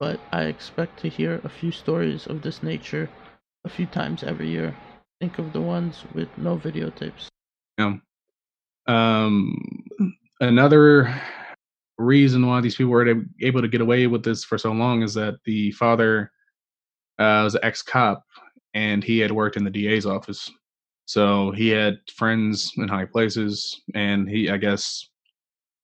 But 0.00 0.18
I 0.32 0.44
expect 0.44 0.98
to 1.00 1.08
hear 1.08 1.40
a 1.44 1.48
few 1.48 1.70
stories 1.70 2.26
of 2.26 2.42
this 2.42 2.62
nature 2.62 3.08
a 3.64 3.68
few 3.68 3.86
times 3.86 4.24
every 4.24 4.48
year. 4.48 4.76
Think 5.20 5.38
of 5.38 5.52
the 5.52 5.60
ones 5.60 6.04
with 6.12 6.28
no 6.36 6.56
videotapes. 6.58 7.28
Yeah. 7.78 7.98
Um, 8.86 9.84
another 10.40 11.14
reason 11.98 12.46
why 12.46 12.60
these 12.60 12.74
people 12.76 12.90
were 12.90 13.24
able- 13.40 13.62
to 13.62 13.68
get 13.68 13.80
away 13.80 14.06
with 14.06 14.24
this 14.24 14.44
for 14.44 14.58
so 14.58 14.72
long 14.72 15.02
is 15.02 15.14
that 15.14 15.34
the 15.44 15.70
father 15.72 16.30
uh, 17.18 17.42
was 17.44 17.54
an 17.54 17.60
ex 17.62 17.82
cop 17.82 18.24
and 18.74 19.04
he 19.04 19.18
had 19.20 19.30
worked 19.30 19.56
in 19.56 19.62
the 19.64 19.70
DA's 19.70 20.04
office. 20.06 20.50
So 21.06 21.52
he 21.52 21.68
had 21.68 21.98
friends 22.12 22.72
in 22.76 22.88
high 22.88 23.04
places, 23.04 23.82
and 23.94 24.28
he, 24.28 24.50
I 24.50 24.56
guess, 24.56 25.08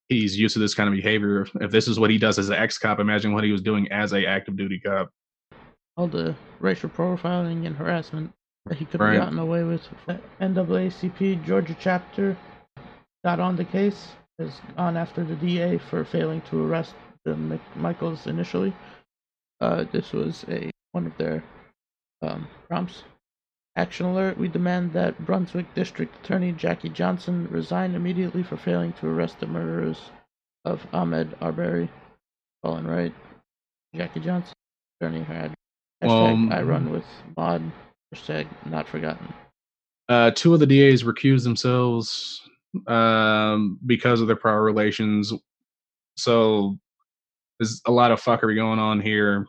he's 0.09 0.37
used 0.37 0.55
to 0.55 0.59
this 0.59 0.75
kind 0.75 0.89
of 0.89 0.95
behavior. 0.95 1.47
If 1.61 1.71
this 1.71 1.87
is 1.87 2.01
what 2.01 2.11
he 2.11 2.19
does 2.19 2.39
as 2.39 2.49
an 2.49 2.57
ex 2.57 2.79
cop, 2.79 2.99
imagine 2.99 3.33
what 3.33 3.45
he 3.45 3.53
was 3.53 3.61
doing 3.63 3.87
as 3.93 4.13
a 4.13 4.27
active 4.27 4.57
duty 4.57 4.81
cop. 4.81 5.11
All 5.97 6.09
the 6.09 6.35
racial 6.59 6.89
profiling 6.89 7.67
and 7.67 7.77
harassment 7.77 8.33
that 8.67 8.79
he 8.79 8.87
could 8.87 9.01
have 9.01 9.11
Right. 9.11 9.19
gotten 9.19 9.39
away 9.39 9.63
with. 9.63 9.87
NAACP 10.41 11.45
Georgia 11.45 11.77
chapter 11.79 12.37
got 13.25 13.39
on 13.39 13.57
the 13.57 13.65
case, 13.65 14.09
has 14.41 14.61
gone 14.77 14.97
after 14.97 15.23
the 15.25 15.37
DA 15.37 15.79
for 15.79 16.05
failing 16.05 16.41
to 16.43 16.65
arrest 16.67 16.95
the 17.25 17.33
McMichaels 17.35 18.27
initially. 18.27 18.73
Uh, 19.61 19.85
this 19.93 20.13
was 20.13 20.45
a 20.49 20.71
one 20.93 21.07
of 21.07 21.17
their 21.19 21.45
um, 22.23 22.49
prompts. 22.69 23.05
Action 23.77 24.07
alert. 24.07 24.37
We 24.37 24.49
demand 24.49 24.93
that 24.95 25.25
Brunswick 25.25 25.73
District 25.75 26.13
Attorney 26.25 26.53
Jackie 26.53 26.89
Johnson 26.89 27.47
resign 27.51 27.95
immediately 27.95 28.43
for 28.43 28.57
failing 28.57 28.93
to 28.95 29.07
arrest 29.07 29.39
the 29.39 29.47
murderers 29.47 30.11
of 30.65 30.85
Ahmaud 30.93 31.35
Arbery. 31.41 31.89
Colin 32.65 32.87
Wright, 32.87 33.15
Jackie 33.95 34.21
Johnson, 34.21 34.53
attorney 35.01 35.23
had 35.23 35.55
hashtag 36.03 36.49
Well, 36.51 36.59
I 36.59 36.63
run 36.63 36.91
with 36.91 37.05
Maud, 37.37 37.63
hashtag 38.15 38.47
not 38.67 38.87
forgotten. 38.89 39.33
uh, 40.09 40.33
two 40.33 40.53
of 40.53 40.61
the 40.61 40.67
DAs 40.67 41.05
recused 41.05 41.45
themselves 41.45 42.43
um, 42.87 43.79
because 43.87 44.21
of 44.21 44.27
their 44.27 44.37
prior 44.37 44.63
relations. 44.63 45.33
So 46.17 46.79
there's 47.59 47.81
a 47.87 47.93
lot 47.93 48.11
of 48.11 48.23
fuckery 48.23 48.55
going 48.57 48.79
on 48.79 49.01
here. 49.01 49.47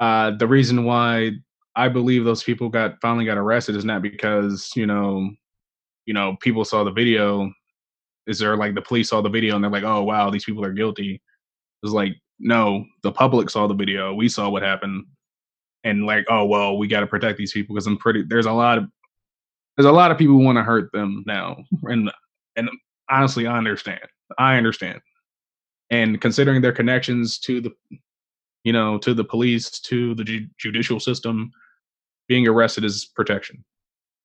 Uh, 0.00 0.32
the 0.32 0.46
reason 0.46 0.84
why 0.84 1.32
I 1.74 1.88
believe 1.88 2.24
those 2.24 2.42
people 2.42 2.68
got 2.68 3.00
finally 3.00 3.24
got 3.24 3.38
arrested 3.38 3.76
is 3.76 3.84
not 3.84 4.02
because 4.02 4.70
you 4.76 4.86
know, 4.86 5.30
you 6.06 6.14
know, 6.14 6.36
people 6.40 6.64
saw 6.64 6.84
the 6.84 6.90
video. 6.90 7.52
is 8.26 8.38
there 8.38 8.56
like 8.56 8.74
the 8.74 8.82
police 8.82 9.10
saw 9.10 9.20
the 9.20 9.28
video 9.28 9.54
and 9.54 9.64
they're 9.64 9.70
like, 9.70 9.84
oh 9.84 10.02
wow, 10.02 10.30
these 10.30 10.44
people 10.44 10.64
are 10.64 10.72
guilty? 10.72 11.20
It's 11.82 11.92
like 11.92 12.16
no, 12.38 12.84
the 13.02 13.12
public 13.12 13.48
saw 13.50 13.66
the 13.66 13.74
video, 13.74 14.14
we 14.14 14.28
saw 14.28 14.48
what 14.50 14.62
happened, 14.62 15.06
and 15.84 16.06
like 16.06 16.26
oh 16.28 16.44
well, 16.44 16.78
we 16.78 16.88
got 16.88 17.00
to 17.00 17.06
protect 17.06 17.38
these 17.38 17.52
people 17.52 17.74
because 17.74 17.86
I'm 17.86 17.96
pretty. 17.98 18.22
There's 18.22 18.46
a 18.46 18.52
lot 18.52 18.78
of 18.78 18.84
there's 19.76 19.86
a 19.86 19.92
lot 19.92 20.10
of 20.10 20.18
people 20.18 20.42
want 20.42 20.56
to 20.56 20.62
hurt 20.62 20.90
them 20.92 21.24
now, 21.26 21.56
and 21.84 22.10
and 22.56 22.68
honestly, 23.10 23.46
I 23.46 23.56
understand. 23.58 24.00
I 24.38 24.56
understand, 24.56 25.00
and 25.90 26.20
considering 26.20 26.62
their 26.62 26.72
connections 26.72 27.38
to 27.40 27.60
the 27.60 27.70
you 28.64 28.72
know 28.72 28.98
to 28.98 29.14
the 29.14 29.24
police 29.24 29.70
to 29.80 30.14
the 30.14 30.24
ju- 30.24 30.48
judicial 30.58 30.98
system, 30.98 31.52
being 32.28 32.46
arrested 32.46 32.84
is 32.84 33.04
protection. 33.04 33.64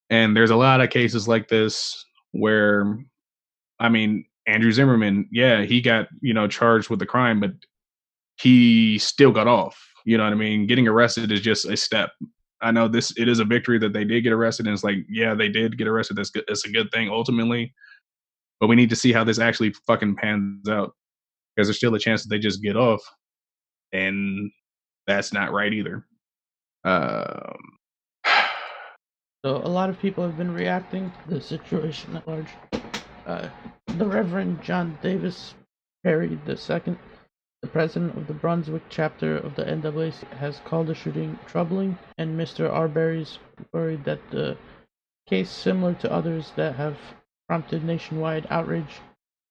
And 0.09 0.35
there's 0.35 0.49
a 0.49 0.55
lot 0.55 0.81
of 0.81 0.89
cases 0.89 1.27
like 1.27 1.47
this 1.47 2.05
where, 2.31 2.97
I 3.79 3.89
mean, 3.89 4.25
Andrew 4.45 4.71
Zimmerman, 4.71 5.29
yeah, 5.31 5.63
he 5.63 5.81
got, 5.81 6.07
you 6.21 6.33
know, 6.33 6.47
charged 6.47 6.89
with 6.89 6.99
the 6.99 7.05
crime, 7.05 7.39
but 7.39 7.51
he 8.41 8.97
still 8.99 9.31
got 9.31 9.47
off. 9.47 9.81
You 10.05 10.17
know 10.17 10.25
what 10.25 10.33
I 10.33 10.35
mean? 10.35 10.67
Getting 10.67 10.87
arrested 10.87 11.31
is 11.31 11.41
just 11.41 11.65
a 11.65 11.77
step. 11.77 12.11
I 12.61 12.71
know 12.71 12.87
this, 12.87 13.13
it 13.17 13.29
is 13.29 13.39
a 13.39 13.45
victory 13.45 13.79
that 13.79 13.93
they 13.93 14.03
did 14.03 14.21
get 14.21 14.33
arrested. 14.33 14.65
And 14.67 14.73
it's 14.73 14.83
like, 14.83 14.97
yeah, 15.09 15.33
they 15.33 15.47
did 15.47 15.77
get 15.77 15.87
arrested. 15.87 16.17
That's 16.17 16.29
good. 16.29 16.43
A 16.49 16.69
good 16.71 16.91
thing 16.91 17.09
ultimately. 17.09 17.73
But 18.61 18.67
we 18.67 18.75
need 18.75 18.91
to 18.91 18.95
see 18.95 19.11
how 19.11 19.23
this 19.23 19.39
actually 19.39 19.73
fucking 19.87 20.15
pans 20.15 20.69
out 20.69 20.93
because 21.55 21.67
there's 21.67 21.77
still 21.77 21.95
a 21.95 21.99
chance 21.99 22.23
that 22.23 22.29
they 22.29 22.39
just 22.39 22.61
get 22.61 22.77
off. 22.77 23.01
And 23.91 24.51
that's 25.07 25.33
not 25.33 25.51
right 25.51 25.73
either. 25.73 26.05
Um, 26.85 27.57
So 29.43 29.57
a 29.57 29.67
lot 29.67 29.89
of 29.89 29.99
people 29.99 30.23
have 30.23 30.37
been 30.37 30.53
reacting 30.53 31.11
to 31.11 31.33
the 31.33 31.41
situation 31.41 32.15
at 32.15 32.27
large. 32.27 32.49
Uh, 33.25 33.49
the 33.87 34.05
Reverend 34.05 34.61
John 34.61 34.99
Davis 35.01 35.55
Perry 36.03 36.39
II, 36.47 36.97
the 37.63 37.67
president 37.67 38.15
of 38.15 38.27
the 38.27 38.35
Brunswick 38.35 38.83
chapter 38.89 39.37
of 39.37 39.55
the 39.55 39.63
NAACP, 39.63 40.37
has 40.37 40.61
called 40.63 40.87
the 40.87 40.93
shooting 40.93 41.39
troubling, 41.47 41.97
and 42.19 42.39
Mr. 42.39 42.71
Arbery's 42.71 43.39
worried 43.73 44.03
that 44.05 44.19
the 44.29 44.57
case, 45.27 45.49
similar 45.49 45.95
to 45.95 46.11
others 46.11 46.51
that 46.55 46.75
have 46.75 46.97
prompted 47.51 47.83
nationwide 47.83 48.47
outrage, 48.49 49.01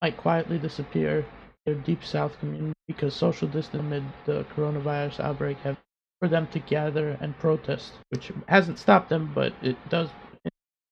might 0.00 0.16
quietly 0.16 0.56
disappear 0.56 1.22
their 1.66 1.74
deep 1.74 2.02
south 2.02 2.32
community 2.40 2.72
because 2.88 3.12
social 3.12 3.46
distance 3.46 3.82
amid 3.82 4.02
the 4.24 4.42
coronavirus 4.56 5.20
outbreak 5.20 5.58
have 5.58 5.76
for 6.18 6.26
them 6.26 6.46
to 6.46 6.58
gather 6.60 7.18
and 7.20 7.38
protest, 7.38 7.92
which 8.08 8.32
hasn't 8.48 8.78
stopped 8.78 9.10
them, 9.10 9.30
but 9.34 9.52
it 9.60 9.76
does. 9.90 10.08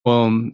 Well, 0.05 0.51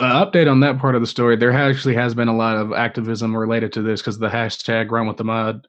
uh, 0.00 0.24
update 0.24 0.50
on 0.50 0.60
that 0.60 0.78
part 0.78 0.94
of 0.94 1.02
the 1.02 1.06
story. 1.06 1.36
There 1.36 1.52
actually 1.52 1.96
has 1.96 2.14
been 2.14 2.28
a 2.28 2.36
lot 2.36 2.56
of 2.56 2.72
activism 2.72 3.36
related 3.36 3.70
to 3.74 3.82
this 3.82 4.00
because 4.00 4.18
the 4.18 4.30
hashtag 4.30 4.90
"Run 4.90 5.06
with 5.06 5.18
the 5.18 5.24
Mud" 5.24 5.68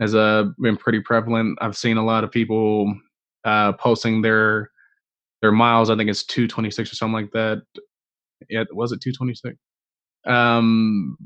has 0.00 0.14
uh, 0.14 0.44
been 0.58 0.78
pretty 0.78 1.00
prevalent. 1.00 1.58
I've 1.60 1.76
seen 1.76 1.98
a 1.98 2.04
lot 2.04 2.24
of 2.24 2.30
people 2.30 2.98
uh, 3.44 3.74
posting 3.74 4.22
their 4.22 4.70
their 5.42 5.52
miles. 5.52 5.90
I 5.90 5.96
think 5.96 6.08
it's 6.08 6.24
two 6.24 6.48
twenty 6.48 6.70
six 6.70 6.90
or 6.90 6.96
something 6.96 7.12
like 7.12 7.32
that. 7.32 7.62
Yeah, 8.48 8.64
was 8.72 8.92
it 8.92 9.00
two 9.00 9.12
twenty 9.12 9.34
six? 9.34 9.56
Um, 10.26 11.16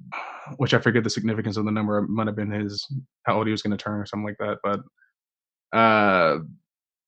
which 0.56 0.74
I 0.74 0.78
forget 0.78 1.04
the 1.04 1.10
significance 1.10 1.56
of 1.56 1.64
the 1.64 1.70
number. 1.70 1.98
It 1.98 2.08
might 2.08 2.26
have 2.26 2.36
been 2.36 2.50
his 2.50 2.86
how 3.24 3.36
old 3.36 3.46
he 3.46 3.52
was 3.52 3.62
going 3.62 3.76
to 3.76 3.82
turn 3.82 4.00
or 4.00 4.06
something 4.06 4.26
like 4.26 4.38
that. 4.38 4.58
But 4.62 5.78
uh, 5.78 6.38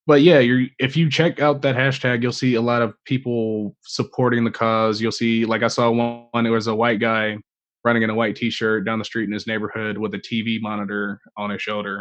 but 0.07 0.23
yeah, 0.23 0.39
you're 0.41 0.67
if 0.79 0.97
you 0.97 1.11
check 1.11 1.41
out 1.41 1.63
that 1.63 1.77
hashtag, 1.77 2.23
you'll 2.23 2.33
see 2.33 2.55
a 2.55 2.61
lot 2.61 2.83
of 2.83 2.95
people 3.05 3.77
supporting 3.83 4.45
the 4.45 4.51
cause. 4.51 5.01
You'll 5.01 5.13
see, 5.13 5.45
like 5.45 5.63
I 5.63 5.69
saw 5.69 5.91
one, 5.91 6.47
it 6.47 6.51
was 6.51 6.67
a 6.67 6.75
white 6.75 7.01
guy 7.01 7.37
running 7.85 8.03
in 8.03 8.11
a 8.11 8.15
white 8.15 8.37
t-shirt 8.37 8.85
down 8.85 8.99
the 8.99 9.05
street 9.05 9.25
in 9.25 9.33
his 9.33 9.47
neighborhood 9.47 9.97
with 9.97 10.15
a 10.15 10.19
TV 10.19 10.61
monitor 10.61 11.21
on 11.37 11.51
his 11.51 11.63
shoulder. 11.63 12.01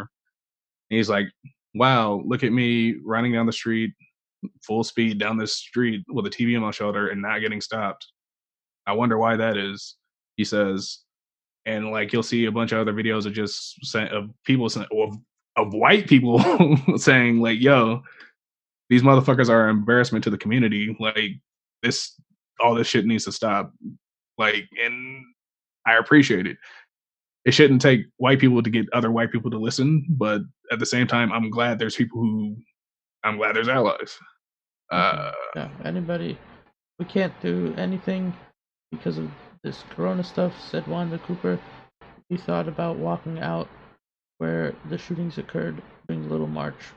And 0.90 0.98
he's 0.98 1.08
like, 1.08 1.26
"Wow, 1.74 2.22
look 2.26 2.42
at 2.44 2.52
me 2.52 2.96
running 3.04 3.32
down 3.32 3.46
the 3.46 3.52
street, 3.52 3.92
full 4.62 4.84
speed 4.84 5.18
down 5.18 5.36
this 5.38 5.54
street 5.54 6.04
with 6.08 6.26
a 6.26 6.30
TV 6.30 6.56
on 6.56 6.62
my 6.62 6.70
shoulder 6.70 7.08
and 7.08 7.22
not 7.22 7.40
getting 7.40 7.60
stopped. 7.60 8.06
I 8.86 8.92
wonder 8.92 9.18
why 9.18 9.36
that 9.36 9.56
is." 9.56 9.96
He 10.36 10.44
says, 10.44 11.00
and 11.66 11.90
like 11.90 12.12
you'll 12.12 12.22
see 12.22 12.46
a 12.46 12.52
bunch 12.52 12.72
of 12.72 12.78
other 12.78 12.92
videos 12.92 13.26
of 13.26 13.32
just 13.32 13.78
of 13.94 14.30
people 14.44 14.66
of 14.66 15.18
of 15.56 15.74
white 15.74 16.08
people 16.08 16.40
saying 16.96 17.40
like, 17.40 17.60
"Yo, 17.60 18.02
these 18.88 19.02
motherfuckers 19.02 19.48
are 19.48 19.68
an 19.68 19.76
embarrassment 19.76 20.24
to 20.24 20.30
the 20.30 20.38
community. 20.38 20.96
Like 20.98 21.40
this, 21.82 22.18
all 22.60 22.74
this 22.74 22.86
shit 22.86 23.06
needs 23.06 23.24
to 23.26 23.32
stop." 23.32 23.72
Like, 24.38 24.68
and 24.82 25.22
I 25.86 25.96
appreciate 25.96 26.46
it. 26.46 26.56
It 27.44 27.52
shouldn't 27.52 27.82
take 27.82 28.06
white 28.16 28.38
people 28.38 28.62
to 28.62 28.70
get 28.70 28.86
other 28.92 29.10
white 29.10 29.32
people 29.32 29.50
to 29.50 29.58
listen, 29.58 30.06
but 30.08 30.42
at 30.72 30.78
the 30.78 30.86
same 30.86 31.06
time, 31.06 31.32
I'm 31.32 31.50
glad 31.50 31.78
there's 31.78 31.96
people 31.96 32.20
who, 32.20 32.56
I'm 33.24 33.36
glad 33.36 33.56
there's 33.56 33.68
allies. 33.68 34.18
Mm-hmm. 34.92 35.18
Uh, 35.18 35.32
yeah, 35.56 35.68
anybody, 35.84 36.38
we 36.98 37.04
can't 37.04 37.38
do 37.40 37.74
anything 37.76 38.34
because 38.90 39.18
of 39.18 39.30
this 39.62 39.84
Corona 39.90 40.24
stuff," 40.24 40.52
said 40.60 40.86
Wanda 40.86 41.18
Cooper. 41.18 41.58
We 42.28 42.36
thought 42.36 42.68
about 42.68 42.96
walking 42.96 43.40
out 43.40 43.68
where 44.38 44.74
the 44.88 44.98
shootings 44.98 45.38
occurred 45.38 45.82
during 46.08 46.28
Little 46.28 46.46
March 46.46 46.92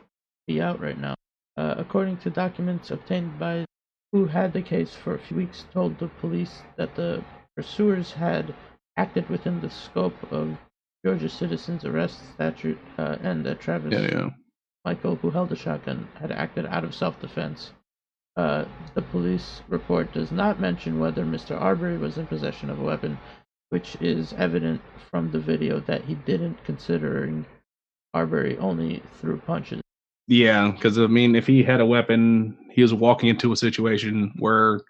be 0.48 0.62
out 0.62 0.80
right 0.80 0.98
now. 0.98 1.16
Uh, 1.58 1.76
according 1.78 2.18
to 2.18 2.30
documents 2.30 2.90
obtained 2.90 3.38
by 3.38 3.66
who 4.12 4.26
had 4.26 4.54
the 4.54 4.62
case 4.62 4.94
for 4.94 5.16
a 5.16 5.20
few 5.20 5.38
weeks, 5.38 5.66
told 5.74 5.98
the 5.98 6.08
police 6.08 6.62
that 6.78 6.96
the 6.96 7.24
pursuers 7.56 8.12
had 8.12 8.54
acted 8.98 9.28
within 9.30 9.60
the 9.60 9.70
scope 9.70 10.16
of 10.32 10.56
Georgia 11.06 11.30
citizens 11.30 11.84
arrest 11.84 12.20
statute, 12.34 12.78
uh, 12.98 13.18
and 13.22 13.46
that 13.46 13.60
Travis 13.60 13.94
yeah, 13.94 14.20
yeah. 14.20 14.30
Michael, 14.86 15.16
who 15.16 15.30
held 15.30 15.52
a 15.52 15.56
shotgun, 15.56 16.08
had 16.20 16.32
acted 16.32 16.66
out 16.66 16.84
of 16.84 16.94
self-defense. 16.94 17.72
Uh, 18.36 18.66
the 18.96 19.02
police 19.02 19.62
report 19.70 20.12
does 20.14 20.32
not 20.32 20.60
mention 20.60 21.00
whether 21.00 21.24
Mr. 21.24 21.60
Arbery 21.60 21.98
was 21.98 22.18
in 22.18 22.28
possession 22.28 22.70
of 22.70 22.80
a 22.80 22.84
weapon, 22.84 23.18
which 23.70 23.96
is 24.02 24.34
evident 24.34 24.82
from 25.10 25.32
the 25.32 25.40
video 25.40 25.80
that 25.82 26.04
he 26.04 26.16
didn't, 26.16 26.64
considering 26.66 27.46
Arbery 28.14 28.58
only 28.58 29.02
threw 29.20 29.38
punches. 29.38 29.82
Yeah, 30.28 30.72
because 30.72 30.98
I 30.98 31.08
mean, 31.08 31.36
if 31.36 31.48
he 31.48 31.64
had 31.64 31.82
a 31.82 31.86
weapon, 31.86 32.58
he 32.72 32.82
was 32.82 32.94
walking 32.94 33.30
into 33.30 33.52
a 33.52 33.58
situation 33.58 34.34
where 34.40 34.82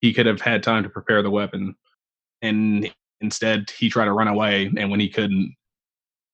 he 0.00 0.12
could 0.12 0.26
have 0.26 0.40
had 0.40 0.62
time 0.62 0.82
to 0.82 0.88
prepare 0.88 1.22
the 1.22 1.30
weapon, 1.30 1.74
and 2.42 2.92
instead 3.20 3.70
he 3.70 3.88
tried 3.88 4.06
to 4.06 4.12
run 4.12 4.28
away. 4.28 4.70
And 4.76 4.90
when 4.90 5.00
he 5.00 5.08
couldn't, 5.08 5.54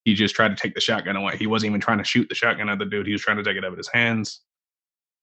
he 0.08 0.14
just 0.14 0.34
tried 0.34 0.48
to 0.48 0.56
take 0.56 0.74
the 0.74 0.80
shotgun 0.80 1.16
away. 1.16 1.36
He 1.36 1.46
wasn't 1.46 1.68
even 1.68 1.82
trying 1.82 1.98
to 1.98 2.04
shoot 2.04 2.30
the 2.30 2.34
shotgun 2.34 2.70
at 2.70 2.78
the 2.78 2.86
dude. 2.86 3.06
He 3.06 3.12
was 3.12 3.20
trying 3.20 3.36
to 3.36 3.42
take 3.42 3.58
it 3.58 3.64
out 3.64 3.72
of 3.72 3.76
his 3.76 3.88
hands, 3.88 4.40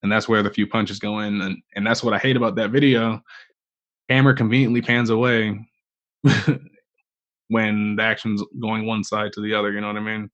and 0.04 0.12
that's 0.12 0.28
where 0.28 0.44
the 0.44 0.50
few 0.50 0.68
punches 0.68 1.00
go 1.00 1.18
in. 1.18 1.40
And 1.40 1.58
and 1.74 1.84
that's 1.84 2.04
what 2.04 2.14
I 2.14 2.18
hate 2.18 2.36
about 2.36 2.54
that 2.54 2.70
video. 2.70 3.20
Camera 4.08 4.32
conveniently 4.32 4.82
pans 4.82 5.10
away 5.10 5.58
when 7.48 7.96
the 7.96 8.02
action's 8.02 8.44
going 8.60 8.86
one 8.86 9.02
side 9.02 9.32
to 9.32 9.40
the 9.40 9.54
other. 9.54 9.72
You 9.72 9.80
know 9.80 9.88
what 9.88 9.96
I 9.96 10.00
mean? 10.00 10.30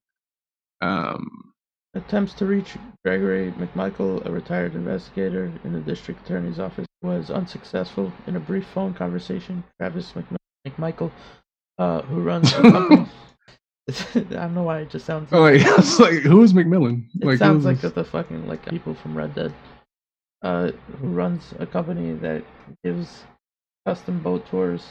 Um, 0.82 1.54
Attempts 1.94 2.34
to 2.34 2.44
reach 2.44 2.74
Gregory 3.06 3.52
McMichael, 3.52 4.24
a 4.26 4.30
retired 4.30 4.74
investigator 4.74 5.50
in 5.64 5.72
the 5.72 5.80
district 5.80 6.26
attorney's 6.26 6.58
office, 6.58 6.86
was 7.02 7.30
unsuccessful. 7.30 8.12
In 8.26 8.36
a 8.36 8.40
brief 8.40 8.66
phone 8.66 8.92
conversation, 8.92 9.64
Travis 9.80 10.12
McMichael, 10.66 11.10
uh, 11.78 12.02
who 12.02 12.20
runs. 12.20 12.52
I 14.14 14.20
don't 14.20 14.54
know 14.54 14.62
why 14.62 14.80
it 14.80 14.90
just 14.90 15.06
sounds. 15.06 15.28
Oh, 15.32 15.44
it's 15.44 15.98
like 15.98 16.14
who's 16.22 16.52
McMillan? 16.52 17.06
It 17.20 17.26
like, 17.26 17.38
sounds 17.38 17.64
who's- 17.64 17.82
like 17.82 17.94
the 17.94 18.04
fucking 18.04 18.46
like 18.46 18.64
people 18.68 18.94
from 18.94 19.16
Red 19.16 19.34
Dead, 19.34 19.54
uh, 20.42 20.70
who 21.00 21.08
runs 21.08 21.54
a 21.58 21.66
company 21.66 22.14
that 22.14 22.44
gives 22.84 23.24
custom 23.86 24.20
boat 24.20 24.46
tours, 24.46 24.84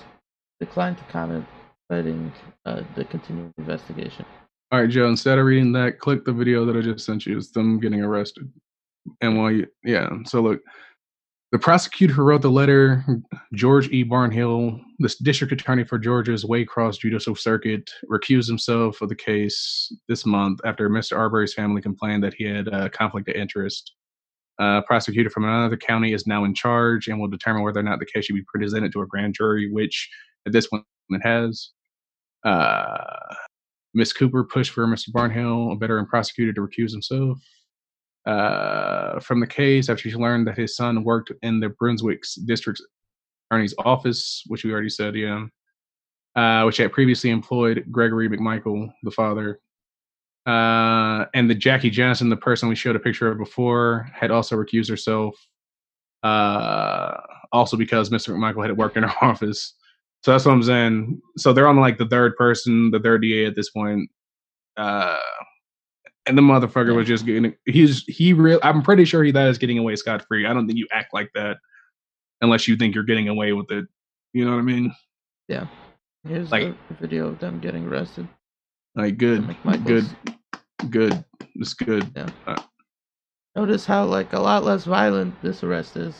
declined 0.59 0.97
to 0.97 1.03
comment, 1.05 1.45
citing 1.91 2.31
uh, 2.65 2.83
the 2.95 3.05
continuing 3.05 3.53
investigation. 3.57 4.25
All 4.71 4.79
right, 4.79 4.89
Joe. 4.89 5.07
Instead 5.09 5.37
of 5.37 5.45
reading 5.45 5.71
that, 5.73 5.99
click 5.99 6.23
the 6.23 6.31
video 6.33 6.65
that 6.65 6.77
I 6.77 6.81
just 6.81 7.05
sent 7.05 7.25
you. 7.25 7.37
It's 7.37 7.51
them 7.51 7.79
getting 7.79 8.01
arrested. 8.01 8.51
And 9.19 9.37
while 9.37 9.51
you, 9.51 9.67
yeah. 9.83 10.09
So 10.25 10.41
look, 10.41 10.61
the 11.51 11.59
prosecutor 11.59 12.13
who 12.13 12.23
wrote 12.23 12.41
the 12.41 12.49
letter, 12.49 13.03
George 13.53 13.89
E. 13.89 14.05
Barnhill, 14.05 14.79
the 14.99 15.13
district 15.21 15.51
attorney 15.51 15.83
for 15.83 15.99
Georgia's 15.99 16.45
Waycross 16.45 16.97
Judicial 16.97 17.35
Circuit, 17.35 17.89
recused 18.09 18.47
himself 18.47 19.01
of 19.01 19.09
the 19.09 19.15
case 19.15 19.93
this 20.07 20.25
month 20.25 20.61
after 20.63 20.89
Mr. 20.89 21.17
Arbery's 21.17 21.53
family 21.53 21.81
complained 21.81 22.23
that 22.23 22.33
he 22.33 22.45
had 22.45 22.69
a 22.69 22.89
conflict 22.89 23.27
of 23.27 23.35
interest. 23.35 23.93
A 24.59 24.81
prosecutor 24.87 25.29
from 25.29 25.43
another 25.43 25.75
county 25.75 26.13
is 26.13 26.25
now 26.25 26.45
in 26.45 26.53
charge 26.53 27.07
and 27.07 27.19
will 27.19 27.27
determine 27.27 27.63
whether 27.63 27.79
or 27.81 27.83
not 27.83 27.99
the 27.99 28.05
case 28.05 28.25
should 28.25 28.35
be 28.35 28.45
presented 28.53 28.93
to 28.93 29.01
a 29.01 29.07
grand 29.07 29.33
jury, 29.33 29.69
which 29.71 30.09
at 30.45 30.53
this 30.53 30.67
point 30.67 30.85
it 31.09 31.21
has. 31.21 31.71
Uh, 32.45 33.35
Miss 33.93 34.13
Cooper 34.13 34.45
pushed 34.45 34.71
for 34.71 34.87
Mr. 34.87 35.09
Barnhill, 35.09 35.73
a 35.73 35.75
veteran 35.75 36.05
prosecutor, 36.05 36.53
to 36.53 36.61
recuse 36.61 36.91
himself 36.91 37.39
uh, 38.25 39.19
from 39.19 39.39
the 39.39 39.47
case 39.47 39.89
after 39.89 40.09
she 40.09 40.15
learned 40.15 40.47
that 40.47 40.57
his 40.57 40.75
son 40.75 41.03
worked 41.03 41.31
in 41.41 41.59
the 41.59 41.69
Brunswick 41.69 42.23
district 42.45 42.81
attorney's 43.49 43.73
office, 43.79 44.43
which 44.47 44.63
we 44.63 44.71
already 44.71 44.89
said, 44.89 45.15
yeah. 45.15 45.45
uh, 46.35 46.63
which 46.65 46.77
had 46.77 46.91
previously 46.91 47.29
employed 47.29 47.85
Gregory 47.91 48.29
McMichael, 48.29 48.91
the 49.03 49.11
father. 49.11 49.59
Uh, 50.45 51.25
and 51.33 51.49
the 51.49 51.55
Jackie 51.55 51.89
Johnson, 51.89 52.29
the 52.29 52.37
person 52.37 52.69
we 52.69 52.75
showed 52.75 52.95
a 52.95 52.99
picture 52.99 53.29
of 53.29 53.37
before, 53.37 54.09
had 54.13 54.31
also 54.31 54.55
recused 54.55 54.89
herself. 54.89 55.35
Uh, 56.23 57.17
also 57.51 57.75
because 57.75 58.09
Mr. 58.09 58.33
McMichael 58.33 58.65
had 58.65 58.77
worked 58.77 58.97
in 58.97 59.03
her 59.03 59.13
office. 59.25 59.73
So 60.23 60.31
that's 60.31 60.45
what 60.45 60.51
I'm 60.51 60.63
saying. 60.63 61.21
So 61.37 61.51
they're 61.51 61.67
on 61.67 61.77
like 61.77 61.97
the 61.97 62.07
third 62.07 62.35
person, 62.35 62.91
the 62.91 62.99
third 62.99 63.21
DA 63.21 63.45
at 63.45 63.55
this 63.55 63.71
point. 63.71 64.09
Uh, 64.77 65.17
and 66.27 66.37
the 66.37 66.41
motherfucker 66.41 66.95
was 66.95 67.07
just 67.07 67.25
getting 67.25 67.53
he's 67.65 68.03
he 68.05 68.33
real 68.33 68.59
I'm 68.63 68.81
pretty 68.81 69.05
sure 69.05 69.23
he 69.23 69.31
that 69.31 69.47
is 69.49 69.57
getting 69.57 69.77
away 69.77 69.95
scot 69.95 70.25
free. 70.27 70.45
I 70.45 70.53
don't 70.53 70.67
think 70.67 70.77
you 70.77 70.87
act 70.93 71.13
like 71.13 71.29
that 71.35 71.57
unless 72.41 72.67
you 72.67 72.75
think 72.75 72.95
you're 72.95 73.03
getting 73.03 73.27
away 73.27 73.53
with 73.53 73.71
it. 73.71 73.85
You 74.33 74.45
know 74.45 74.51
what 74.51 74.59
I 74.59 74.63
mean? 74.63 74.93
Yeah. 75.47 75.67
Here's 76.27 76.51
Like- 76.51 76.75
the 76.87 76.93
video 76.95 77.27
of 77.27 77.39
them 77.39 77.59
getting 77.59 77.87
arrested. 77.87 78.27
Like 78.95 79.17
good, 79.17 79.55
good, 79.85 80.05
good. 80.89 81.23
It's 81.55 81.73
good. 81.73 82.11
Yeah. 82.15 82.29
Uh, 82.45 82.61
Notice 83.55 83.85
how 83.85 84.05
like 84.05 84.33
a 84.33 84.39
lot 84.39 84.63
less 84.63 84.85
violent 84.85 85.39
this 85.41 85.63
arrest 85.63 85.97
is, 85.97 86.15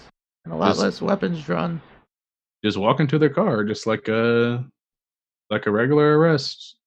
and 0.46 0.54
a 0.54 0.58
lot 0.58 0.70
This- 0.70 0.80
less 0.80 1.02
weapons 1.02 1.44
drawn. 1.44 1.82
Just 2.64 2.78
walk 2.78 3.00
into 3.00 3.18
their 3.20 3.30
car, 3.30 3.64
just 3.64 3.88
like 3.88 4.08
a 4.08 4.66
like 5.50 5.66
a 5.66 5.72
regular 5.72 6.18
arrest. 6.18 6.78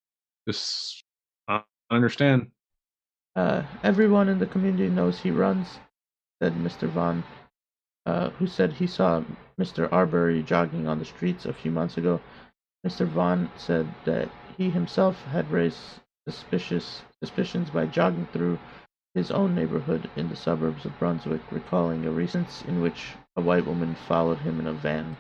Just 0.49 1.05
I 1.49 1.63
understand. 1.91 2.51
Uh, 3.37 3.63
everyone 3.83 4.29
in 4.29 4.39
the 4.39 4.47
community 4.47 4.89
knows 4.89 5.21
he 5.21 5.31
runs, 5.31 5.79
said 6.41 6.55
Mr. 6.55 6.89
Vaughn, 6.89 7.25
uh, 8.07 8.31
who 8.31 8.47
said 8.47 8.73
he 8.73 8.87
saw 8.87 9.23
Mr. 9.59 9.91
Arbery 9.93 10.43
jogging 10.43 10.87
on 10.87 10.99
the 10.99 11.05
streets 11.05 11.45
a 11.45 11.53
few 11.53 11.71
months 11.71 11.97
ago. 11.97 12.21
Mr. 12.87 13.07
Vaughn 13.07 13.51
said 13.57 13.93
that 14.05 14.29
he 14.57 14.71
himself 14.71 15.23
had 15.25 15.51
raised 15.51 15.79
suspicious 16.29 17.03
suspicions 17.23 17.71
by 17.71 17.87
jogging 17.87 18.27
through 18.33 18.59
his 19.15 19.31
own 19.31 19.55
neighborhood 19.55 20.11
in 20.17 20.29
the 20.29 20.37
suburbs 20.37 20.85
of 20.85 20.99
Brunswick, 20.99 21.41
recalling 21.51 22.05
a 22.05 22.11
recent 22.11 22.65
in 22.67 22.81
which 22.81 23.15
a 23.37 23.41
white 23.41 23.67
woman 23.67 23.95
followed 23.95 24.39
him 24.39 24.61
in 24.61 24.67
a 24.67 24.73
van. 24.73 25.17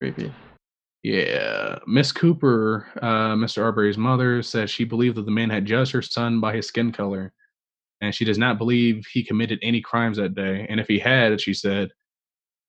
Creepy. 0.00 0.32
Yeah, 1.06 1.78
Miss 1.86 2.10
Cooper, 2.10 2.88
uh, 3.00 3.36
Mr. 3.36 3.62
Arbery's 3.62 3.96
mother, 3.96 4.42
says 4.42 4.72
she 4.72 4.82
believed 4.82 5.16
that 5.16 5.24
the 5.24 5.30
man 5.30 5.50
had 5.50 5.64
judged 5.64 5.92
her 5.92 6.02
son 6.02 6.40
by 6.40 6.56
his 6.56 6.66
skin 6.66 6.90
color, 6.90 7.32
and 8.00 8.12
she 8.12 8.24
does 8.24 8.38
not 8.38 8.58
believe 8.58 9.06
he 9.06 9.22
committed 9.22 9.60
any 9.62 9.80
crimes 9.80 10.16
that 10.16 10.34
day. 10.34 10.66
And 10.68 10.80
if 10.80 10.88
he 10.88 10.98
had, 10.98 11.40
she 11.40 11.54
said, 11.54 11.90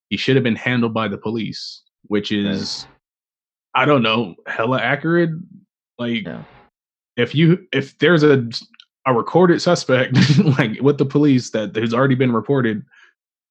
he 0.09 0.17
should 0.17 0.35
have 0.35 0.43
been 0.43 0.55
handled 0.55 0.93
by 0.93 1.07
the 1.07 1.17
police, 1.17 1.81
which 2.03 2.31
is, 2.31 2.85
I 3.73 3.85
don't 3.85 4.03
know, 4.03 4.35
hella 4.45 4.81
accurate. 4.81 5.31
Like, 5.97 6.23
Yeah. 6.27 6.43
if 7.15 7.33
you 7.33 7.65
if 7.73 7.97
there's 7.97 8.21
a 8.21 8.47
a 9.07 9.15
recorded 9.15 9.63
suspect 9.63 10.15
like 10.59 10.79
with 10.79 10.99
the 10.99 11.05
police 11.05 11.49
that 11.51 11.75
has 11.75 11.91
already 11.91 12.13
been 12.13 12.33
reported, 12.33 12.83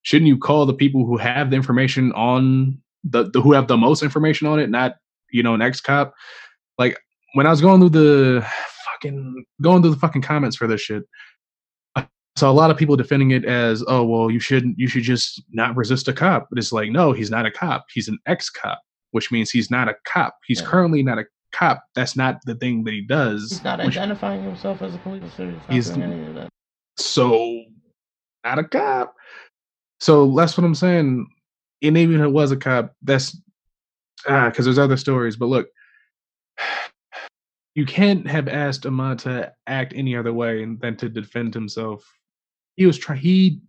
shouldn't 0.03 0.29
you 0.29 0.39
call 0.39 0.65
the 0.65 0.75
people 0.75 1.05
who 1.05 1.17
have 1.17 1.51
the 1.51 1.57
information 1.57 2.13
on 2.13 2.81
the, 3.09 3.31
the 3.31 3.41
who 3.41 3.53
have 3.53 3.69
the 3.69 3.77
most 3.77 4.03
information 4.03 4.47
on 4.47 4.59
it, 4.59 4.71
not 4.71 4.97
you 5.31 5.43
know 5.43 5.55
an 5.55 5.63
ex 5.63 5.81
cop? 5.81 6.15
Like 6.79 6.99
when 7.35 7.47
I 7.47 7.51
was 7.51 7.61
going 7.61 7.81
through 7.81 7.91
the 7.91 8.47
fucking 8.93 9.45
going 9.63 9.83
through 9.83 9.93
the 9.93 9.99
fucking 10.01 10.23
comments 10.23 10.57
for 10.57 10.67
this 10.67 10.81
shit, 10.81 11.03
I 11.95 12.07
saw 12.37 12.51
a 12.51 12.53
lot 12.53 12.71
of 12.71 12.77
people 12.77 12.97
defending 12.97 13.31
it 13.33 13.45
as, 13.45 13.83
oh 13.89 14.05
well, 14.05 14.31
you 14.31 14.41
shouldn't 14.41 14.79
you 14.79 14.89
should 14.89 15.03
just 15.03 15.43
not 15.53 15.77
resist 15.77 16.09
a 16.09 16.13
cop. 16.13 16.49
But 16.51 16.59
it's 16.59 16.73
like, 16.73 16.91
no, 16.91 17.13
he's 17.13 17.31
not 17.31 17.47
a 17.47 17.51
cop. 17.51 17.87
He's 17.93 18.09
an 18.09 18.19
ex 18.27 18.51
cop, 18.51 18.81
which 19.13 19.31
means 19.33 19.51
he's 19.51 19.71
not 19.71 19.89
a 19.89 19.95
cop. 20.05 20.35
He's 20.47 20.61
Yeah. 20.61 20.67
currently 20.67 21.03
not 21.03 21.19
a 21.19 21.25
cop. 21.53 21.83
That's 21.95 22.17
not 22.17 22.39
the 22.45 22.55
thing 22.55 22.85
that 22.85 22.93
he 22.95 23.03
does. 23.03 23.51
He's 23.51 23.65
not 23.65 23.79
which- 23.79 23.97
identifying 23.97 24.43
himself 24.43 24.83
as 24.83 24.95
a 24.95 24.99
police 24.99 25.23
officer. 25.25 25.51
He's 25.71 25.91
not 25.91 25.97
He's- 25.99 26.13
any 26.13 26.27
of 26.27 26.35
that. 26.35 26.49
so 26.99 27.63
not 28.45 28.59
a 28.59 28.65
cop. 28.65 29.15
So 30.01 30.35
that's 30.35 30.57
what 30.59 30.65
I'm 30.65 30.75
saying. 30.75 31.27
And 31.87 31.97
even 31.97 32.17
if 32.17 32.23
it 32.23 32.29
was 32.29 32.53
a 32.53 32.57
cop, 32.57 32.95
that's 33.03 33.37
ah, 34.29 34.49
because 34.49 34.65
there's 34.65 34.79
other 34.79 34.97
stories. 34.97 35.37
But 35.37 35.47
look, 35.47 35.69
you 37.75 37.87
can't 37.87 38.27
have 38.27 38.49
asked 38.49 38.85
Ahmaud 38.85 39.19
to 39.23 39.53
act 39.67 39.93
any 39.95 40.17
other 40.17 40.33
way 40.33 40.65
than 40.65 40.97
to 40.97 41.09
defend 41.09 41.55
himself. 41.55 42.05
He 42.77 42.87
was 42.87 42.99
trying. 42.99 43.21
He 43.21 43.61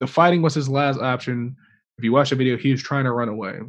the 0.00 0.06
fighting 0.06 0.42
was 0.42 0.54
his 0.54 0.68
last 0.68 1.00
option. 1.00 1.56
If 1.98 2.04
you 2.04 2.12
watch 2.12 2.30
the 2.30 2.36
video, 2.36 2.56
he 2.56 2.72
was 2.72 2.82
trying 2.82 3.04
to 3.04 3.12
run 3.12 3.28
away. 3.28 3.60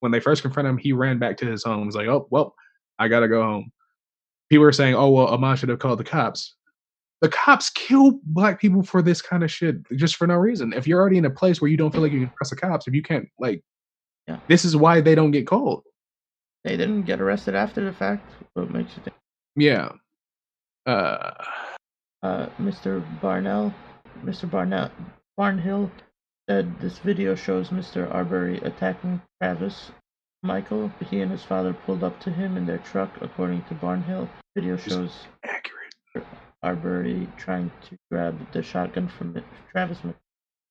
When 0.00 0.12
they 0.12 0.20
first 0.20 0.42
confronted 0.42 0.70
him, 0.70 0.78
he 0.78 0.92
ran 0.92 1.18
back 1.18 1.36
to 1.38 1.46
his 1.46 1.64
home. 1.64 1.84
He's 1.84 1.96
like, 1.96 2.08
"Oh 2.08 2.26
well, 2.30 2.54
I 2.98 3.08
gotta 3.08 3.28
go 3.28 3.42
home." 3.42 3.72
People 4.48 4.64
were 4.64 4.72
saying, 4.72 4.94
"Oh 4.94 5.10
well, 5.10 5.28
Ahmaud 5.28 5.58
should 5.58 5.68
have 5.68 5.78
called 5.78 5.98
the 5.98 6.04
cops." 6.04 6.56
The 7.20 7.28
cops 7.28 7.70
kill 7.70 8.18
black 8.24 8.60
people 8.60 8.82
for 8.82 9.02
this 9.02 9.20
kind 9.20 9.42
of 9.44 9.50
shit 9.50 9.76
just 9.96 10.16
for 10.16 10.26
no 10.26 10.36
reason. 10.36 10.72
If 10.72 10.86
you're 10.86 11.00
already 11.00 11.18
in 11.18 11.24
a 11.26 11.30
place 11.30 11.60
where 11.60 11.70
you 11.70 11.76
don't 11.76 11.92
feel 11.92 12.00
like 12.00 12.12
you 12.12 12.20
can 12.26 12.32
trust 12.36 12.50
the 12.50 12.56
cops, 12.56 12.86
if 12.86 12.94
you 12.94 13.02
can't 13.02 13.28
like, 13.38 13.62
Yeah. 14.26 14.40
this 14.48 14.64
is 14.64 14.76
why 14.76 15.00
they 15.00 15.14
don't 15.14 15.30
get 15.30 15.46
called. 15.46 15.84
They 16.64 16.76
didn't 16.76 17.02
get 17.02 17.20
arrested 17.20 17.54
after 17.54 17.84
the 17.84 17.92
fact. 17.92 18.30
What 18.54 18.70
makes 18.70 18.96
you 18.96 19.02
think? 19.02 19.16
Yeah. 19.56 19.92
Uh, 20.86 21.32
Uh, 22.22 22.46
Mr. 22.60 23.02
Barnell, 23.22 23.72
Mr. 24.24 24.50
Barnell, 24.50 24.90
Barnhill 25.38 25.90
said 26.48 26.78
this 26.78 26.98
video 26.98 27.34
shows 27.34 27.70
Mr. 27.70 28.12
Arbery 28.14 28.58
attacking 28.58 29.22
Travis 29.40 29.90
Michael. 30.42 30.92
He 31.08 31.22
and 31.22 31.30
his 31.30 31.42
father 31.44 31.72
pulled 31.72 32.04
up 32.04 32.20
to 32.20 32.30
him 32.30 32.58
in 32.58 32.66
their 32.66 32.78
truck, 32.78 33.10
according 33.22 33.62
to 33.64 33.74
Barnhill. 33.74 34.28
Video 34.54 34.76
shows 34.76 35.26
accurate. 35.44 35.94
Arbery 36.62 37.28
trying 37.36 37.70
to 37.88 37.96
grab 38.10 38.38
the 38.52 38.62
shotgun 38.62 39.08
from 39.08 39.42
Travis 39.72 39.98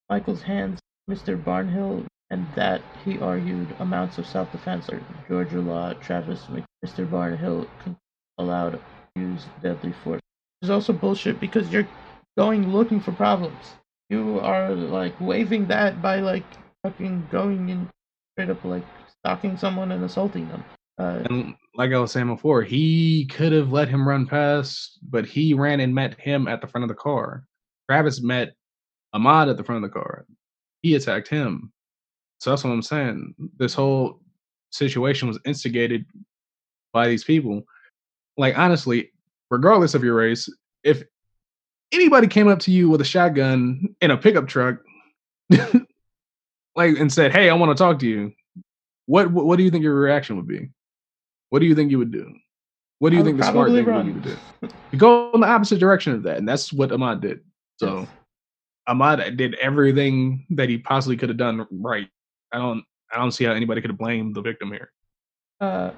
Michael's 0.09 0.43
hands. 0.43 0.79
Mr. 1.09 1.41
Barnhill 1.41 2.05
and 2.29 2.47
that 2.55 2.81
he 3.03 3.19
argued 3.19 3.75
amounts 3.79 4.17
of 4.19 4.27
self-defense 4.27 4.89
or 4.89 5.01
Georgia 5.27 5.59
law. 5.59 5.93
Travis 5.93 6.47
Mc- 6.49 6.65
Mr. 6.85 7.07
Barnhill 7.09 7.67
allowed 8.37 8.79
use 9.15 9.45
deadly 9.63 9.93
force. 10.03 10.21
It's 10.61 10.69
also 10.71 10.93
bullshit 10.93 11.39
because 11.39 11.69
you're 11.71 11.87
going 12.37 12.71
looking 12.71 12.99
for 12.99 13.11
problems. 13.11 13.75
You 14.09 14.39
are 14.41 14.71
like 14.75 15.19
waving 15.19 15.67
that 15.67 16.01
by 16.01 16.19
like 16.19 16.45
fucking 16.83 17.27
going 17.31 17.71
and 17.71 17.89
straight 18.33 18.49
up 18.51 18.63
like 18.63 18.85
stalking 19.19 19.57
someone 19.57 19.91
and 19.91 20.03
assaulting 20.03 20.47
them. 20.49 20.63
Uh, 20.99 21.23
And 21.29 21.55
like 21.75 21.93
I 21.93 21.99
was 21.99 22.11
saying 22.11 22.27
before, 22.27 22.61
he 22.61 23.25
could 23.25 23.53
have 23.53 23.71
let 23.71 23.87
him 23.87 24.07
run 24.07 24.27
past, 24.27 24.99
but 25.09 25.25
he 25.25 25.53
ran 25.53 25.79
and 25.79 25.95
met 25.95 26.19
him 26.19 26.47
at 26.47 26.59
the 26.61 26.67
front 26.67 26.83
of 26.83 26.89
the 26.89 26.95
car. 26.95 27.45
Travis 27.89 28.21
met 28.21 28.53
Ahmaud 29.15 29.49
at 29.49 29.57
the 29.57 29.63
front 29.63 29.83
of 29.83 29.89
the 29.89 29.93
car. 29.93 30.25
He 30.81 30.95
attacked 30.95 31.29
him. 31.29 31.71
So 32.39 32.49
that's 32.49 32.63
what 32.63 32.71
I'm 32.71 32.81
saying. 32.81 33.33
This 33.57 33.73
whole 33.73 34.21
situation 34.71 35.27
was 35.27 35.39
instigated 35.45 36.05
by 36.93 37.07
these 37.07 37.23
people. 37.23 37.63
Like 38.37 38.57
honestly, 38.57 39.11
regardless 39.49 39.93
of 39.93 40.03
your 40.03 40.15
race, 40.15 40.49
if 40.83 41.03
anybody 41.91 42.27
came 42.27 42.47
up 42.47 42.59
to 42.59 42.71
you 42.71 42.89
with 42.89 43.01
a 43.01 43.05
shotgun 43.05 43.95
in 44.01 44.11
a 44.11 44.17
pickup 44.17 44.47
truck, 44.47 44.77
like 45.49 46.97
and 46.97 47.11
said, 47.11 47.31
"Hey, 47.31 47.49
I 47.49 47.53
want 47.55 47.75
to 47.75 47.81
talk 47.81 47.99
to 47.99 48.07
you," 48.07 48.31
what, 49.07 49.31
what 49.31 49.45
what 49.45 49.57
do 49.57 49.63
you 49.63 49.71
think 49.71 49.83
your 49.83 49.95
reaction 49.95 50.37
would 50.37 50.47
be? 50.47 50.69
What 51.49 51.59
do 51.59 51.65
you 51.65 51.75
think 51.75 51.91
you 51.91 51.97
would 51.99 52.11
do? 52.11 52.33
What 52.99 53.11
do 53.11 53.15
you 53.15 53.21
I 53.21 53.25
think 53.25 53.37
the 53.37 53.43
smart 53.51 53.71
thing 53.71 53.85
run. 53.85 54.13
would 54.13 54.23
to 54.23 54.29
do? 54.61 54.69
You 54.91 54.99
go 54.99 55.31
in 55.33 55.41
the 55.41 55.47
opposite 55.47 55.79
direction 55.79 56.13
of 56.13 56.23
that, 56.23 56.37
and 56.37 56.47
that's 56.47 56.71
what 56.73 56.89
Ahmaud 56.89 57.21
did. 57.21 57.39
So 57.77 57.99
Yes. 57.99 58.07
Ahmaud 58.89 59.37
did 59.37 59.55
everything 59.55 60.45
that 60.51 60.67
he 60.69 60.77
possibly 60.77 61.15
could 61.15 61.29
have 61.29 61.37
done 61.37 61.65
right. 61.71 62.07
I 62.51 62.57
don't 62.57 62.83
I 63.11 63.17
don't 63.17 63.31
see 63.31 63.45
how 63.45 63.53
anybody 63.53 63.81
could 63.81 63.89
have 63.91 63.97
blamed 63.97 64.35
the 64.35 64.41
victim 64.41 64.69
here. 64.71 64.91
uh, 65.61 65.91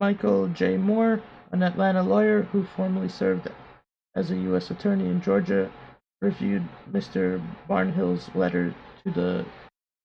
Michael 0.00 0.48
J. 0.48 0.76
Moore, 0.76 1.22
an 1.52 1.62
Atlanta 1.62 2.02
lawyer 2.02 2.42
who 2.42 2.64
formerly 2.76 3.08
served 3.08 3.48
as 4.16 4.30
a 4.30 4.36
U.S. 4.36 4.70
attorney 4.70 5.06
in 5.06 5.20
Georgia, 5.22 5.70
reviewed 6.20 6.66
Mr. 6.90 7.40
Barnhill's 7.68 8.28
letter 8.34 8.74
to 9.04 9.10
the 9.12 9.44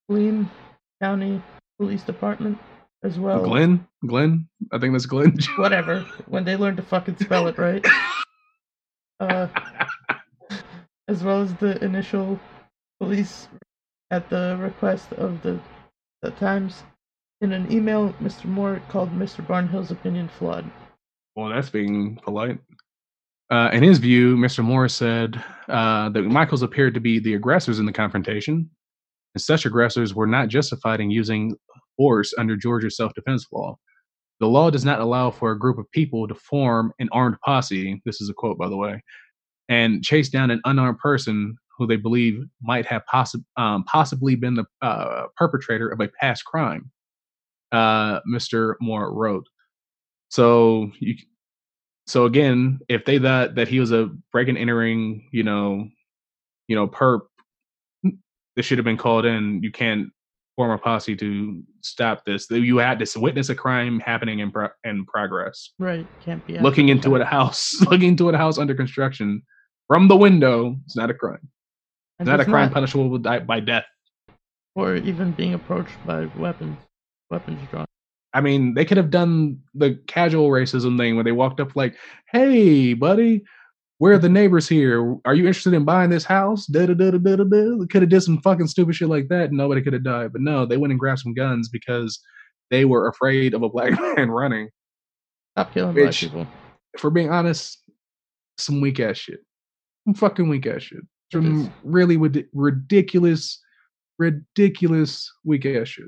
Gleam 0.08 0.50
County 1.02 1.42
Police 1.78 2.02
Department 2.04 2.58
as 3.02 3.18
well. 3.18 3.42
Glenn, 3.42 3.86
Glenn, 4.06 4.48
I 4.72 4.78
think 4.78 4.92
that's 4.92 5.06
Glenn. 5.06 5.36
Whatever. 5.58 6.00
When 6.26 6.44
they 6.44 6.56
learn 6.56 6.76
to 6.76 6.82
fucking 6.82 7.18
spell 7.18 7.46
it 7.48 7.58
right. 7.58 7.84
Uh, 9.20 9.48
as 11.08 11.24
well 11.24 11.42
as 11.42 11.52
the 11.54 11.82
initial 11.84 12.38
police 13.00 13.48
at 14.12 14.30
the 14.30 14.56
request 14.60 15.12
of 15.14 15.42
the, 15.42 15.58
the 16.22 16.30
Times. 16.30 16.84
In 17.40 17.52
an 17.52 17.70
email, 17.72 18.12
Mr. 18.22 18.44
Moore 18.44 18.80
called 18.88 19.10
Mr. 19.10 19.44
Barnhill's 19.44 19.90
opinion 19.90 20.28
flawed. 20.28 20.70
Well, 21.34 21.48
that's 21.48 21.70
being 21.70 22.20
polite. 22.22 22.58
Uh, 23.50 23.70
in 23.72 23.82
his 23.82 23.98
view, 23.98 24.36
Mr. 24.36 24.62
Moore 24.62 24.88
said 24.88 25.42
uh, 25.68 26.10
that 26.10 26.22
Michaels 26.22 26.62
appeared 26.62 26.94
to 26.94 27.00
be 27.00 27.18
the 27.18 27.34
aggressors 27.34 27.78
in 27.78 27.86
the 27.86 27.92
confrontation, 27.92 28.68
and 29.34 29.42
such 29.42 29.64
aggressors 29.64 30.14
were 30.14 30.26
not 30.26 30.48
justified 30.48 31.00
in 31.00 31.10
using 31.10 31.56
force 31.98 32.32
under 32.38 32.56
Georgia's 32.56 32.96
self 32.96 33.12
defense 33.14 33.46
law. 33.52 33.76
The 34.40 34.48
law 34.48 34.70
does 34.70 34.86
not 34.86 35.00
allow 35.00 35.30
for 35.30 35.52
a 35.52 35.58
group 35.58 35.78
of 35.78 35.90
people 35.90 36.28
to 36.28 36.34
form 36.34 36.92
an 37.00 37.10
armed 37.12 37.36
posse. 37.44 38.00
This 38.06 38.22
is 38.22 38.30
a 38.30 38.34
quote, 38.34 38.56
by 38.56 38.68
the 38.70 38.76
way, 38.76 39.02
and 39.68 40.02
chase 40.02 40.30
down 40.30 40.50
an 40.50 40.62
unarmed 40.64 40.98
person 40.98 41.56
who 41.76 41.86
they 41.86 41.96
believe 41.96 42.42
might 42.62 42.86
have 42.86 43.02
possi- 43.12 43.44
um, 43.56 43.84
possibly 43.84 44.36
been 44.36 44.54
the 44.54 44.64
uh, 44.82 45.26
perpetrator 45.36 45.88
of 45.88 46.00
a 46.00 46.08
past 46.20 46.44
crime. 46.44 46.90
Uh, 47.72 48.20
Mr. 48.32 48.74
Moore 48.80 49.12
wrote. 49.12 49.46
So 50.30 50.90
you, 51.00 51.16
so 52.08 52.24
again, 52.24 52.80
if 52.88 53.04
they 53.04 53.18
thought 53.18 53.56
that 53.56 53.68
he 53.68 53.80
was 53.80 53.92
a 53.92 54.10
break 54.32 54.48
and 54.48 54.58
entering, 54.58 55.28
you 55.32 55.42
know, 55.42 55.88
you 56.66 56.76
know, 56.76 56.88
perp, 56.88 57.20
this 58.56 58.66
should 58.66 58.78
have 58.78 58.84
been 58.86 58.96
called 58.96 59.26
in. 59.26 59.62
You 59.62 59.70
can't 59.70 60.08
form 60.58 60.72
a 60.72 60.76
posse 60.76 61.14
to 61.14 61.62
stop 61.82 62.24
this. 62.24 62.50
You 62.50 62.78
had 62.78 62.98
to 62.98 63.20
witness 63.20 63.48
a 63.48 63.54
crime 63.54 64.00
happening 64.00 64.40
in 64.40 64.50
pro- 64.50 64.70
in 64.82 65.06
progress. 65.06 65.70
Right. 65.78 66.04
Can't 66.24 66.44
be 66.48 66.58
Looking 66.58 66.88
into 66.88 67.14
a 67.14 67.24
house, 67.24 67.80
looking 67.90 68.08
into 68.08 68.28
a 68.28 68.36
house 68.36 68.58
under 68.58 68.74
construction 68.74 69.42
from 69.86 70.08
the 70.08 70.16
window. 70.16 70.76
It's 70.84 70.96
not 70.96 71.10
a 71.10 71.14
crime. 71.14 71.48
It's 72.18 72.26
not 72.26 72.40
a 72.40 72.44
crime 72.44 72.70
punishable 72.70 73.20
by 73.20 73.60
death. 73.60 73.84
Or 74.74 74.96
even 74.96 75.30
being 75.30 75.54
approached 75.54 75.94
by 76.04 76.26
weapons, 76.36 76.76
weapons 77.30 77.60
drawn. 77.70 77.86
I 78.34 78.40
mean, 78.40 78.74
they 78.74 78.84
could 78.84 78.96
have 78.96 79.10
done 79.10 79.60
the 79.74 79.94
casual 80.08 80.50
racism 80.50 80.98
thing 80.98 81.14
where 81.14 81.24
they 81.24 81.32
walked 81.32 81.60
up 81.60 81.76
like, 81.76 81.96
"Hey, 82.32 82.94
buddy, 82.94 83.44
where 83.98 84.14
are 84.14 84.18
the 84.18 84.28
neighbors 84.28 84.68
here? 84.68 85.16
Are 85.24 85.34
you 85.34 85.46
interested 85.46 85.74
in 85.74 85.84
buying 85.84 86.10
this 86.10 86.24
house?" 86.24 86.66
Da 86.66 86.86
da 86.86 86.94
da 86.94 87.10
da 87.10 87.18
da 87.18 87.44
da. 87.44 87.86
Could 87.90 88.02
have 88.02 88.08
did 88.08 88.22
some 88.22 88.40
fucking 88.40 88.68
stupid 88.68 88.94
shit 88.94 89.08
like 89.08 89.28
that, 89.28 89.48
and 89.48 89.56
nobody 89.56 89.82
could 89.82 89.92
have 89.92 90.04
died. 90.04 90.32
But 90.32 90.42
no, 90.42 90.66
they 90.66 90.76
went 90.76 90.92
and 90.92 91.00
grabbed 91.00 91.20
some 91.20 91.34
guns 91.34 91.68
because 91.68 92.20
they 92.70 92.84
were 92.84 93.08
afraid 93.08 93.54
of 93.54 93.62
a 93.62 93.68
black 93.68 93.92
man 94.16 94.30
running. 94.30 94.68
Stop 95.54 95.74
killing 95.74 95.94
Which, 95.94 96.20
black 96.20 96.32
people. 96.32 96.46
If 96.94 97.04
we're 97.04 97.10
being 97.10 97.30
honest, 97.30 97.82
some 98.58 98.80
weak 98.80 99.00
ass 99.00 99.16
shit. 99.18 99.40
Some 100.06 100.14
fucking 100.14 100.48
weak 100.48 100.66
ass 100.66 100.82
shit. 100.82 101.00
Some 101.32 101.72
really 101.84 102.16
ridiculous, 102.16 103.60
ridiculous 104.18 105.30
weak 105.44 105.66
ass 105.66 105.88
shit. 105.88 106.06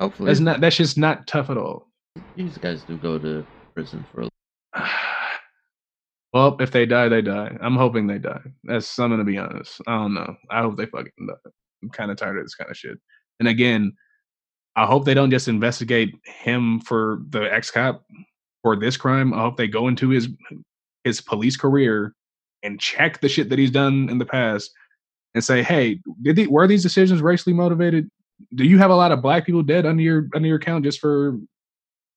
Hopefully, 0.00 0.28
that's 0.28 0.40
not. 0.40 0.60
That's 0.60 0.76
just 0.76 0.96
not 0.96 1.26
tough 1.26 1.50
at 1.50 1.58
all. 1.58 1.88
These 2.36 2.56
guys 2.58 2.82
do 2.82 2.96
go 2.96 3.18
to 3.18 3.44
prison 3.74 4.04
for. 4.12 4.28
A... 4.74 4.88
well, 6.32 6.56
if 6.60 6.70
they 6.70 6.86
die, 6.86 7.08
they 7.08 7.22
die. 7.22 7.56
I'm 7.60 7.76
hoping 7.76 8.06
they 8.06 8.18
die. 8.18 8.40
That's 8.64 8.98
I'm 8.98 9.10
gonna 9.10 9.24
be 9.24 9.38
honest. 9.38 9.80
I 9.86 9.96
don't 9.96 10.14
know. 10.14 10.36
I 10.50 10.62
hope 10.62 10.76
they 10.76 10.86
fucking 10.86 11.12
die. 11.26 11.50
I'm 11.82 11.90
kind 11.90 12.10
of 12.10 12.16
tired 12.16 12.38
of 12.38 12.44
this 12.44 12.54
kind 12.54 12.70
of 12.70 12.76
shit. 12.76 12.98
And 13.40 13.48
again, 13.48 13.92
I 14.76 14.84
hope 14.86 15.04
they 15.04 15.14
don't 15.14 15.30
just 15.30 15.48
investigate 15.48 16.14
him 16.24 16.80
for 16.80 17.20
the 17.30 17.52
ex 17.52 17.70
cop 17.70 18.04
for 18.62 18.76
this 18.76 18.96
crime. 18.96 19.32
I 19.32 19.38
hope 19.38 19.56
they 19.56 19.68
go 19.68 19.88
into 19.88 20.10
his 20.10 20.28
his 21.04 21.20
police 21.20 21.56
career 21.56 22.14
and 22.62 22.80
check 22.80 23.20
the 23.20 23.28
shit 23.28 23.48
that 23.50 23.58
he's 23.58 23.70
done 23.70 24.08
in 24.10 24.18
the 24.18 24.26
past 24.26 24.70
and 25.34 25.44
say, 25.44 25.62
hey, 25.62 26.00
did 26.22 26.34
the, 26.36 26.46
were 26.48 26.66
these 26.66 26.82
decisions 26.82 27.22
racially 27.22 27.54
motivated? 27.54 28.10
do 28.54 28.64
you 28.64 28.78
have 28.78 28.90
a 28.90 28.94
lot 28.94 29.12
of 29.12 29.22
black 29.22 29.44
people 29.46 29.62
dead 29.62 29.86
under 29.86 30.02
your 30.02 30.28
under 30.34 30.48
your 30.48 30.56
account 30.56 30.84
just 30.84 31.00
for 31.00 31.38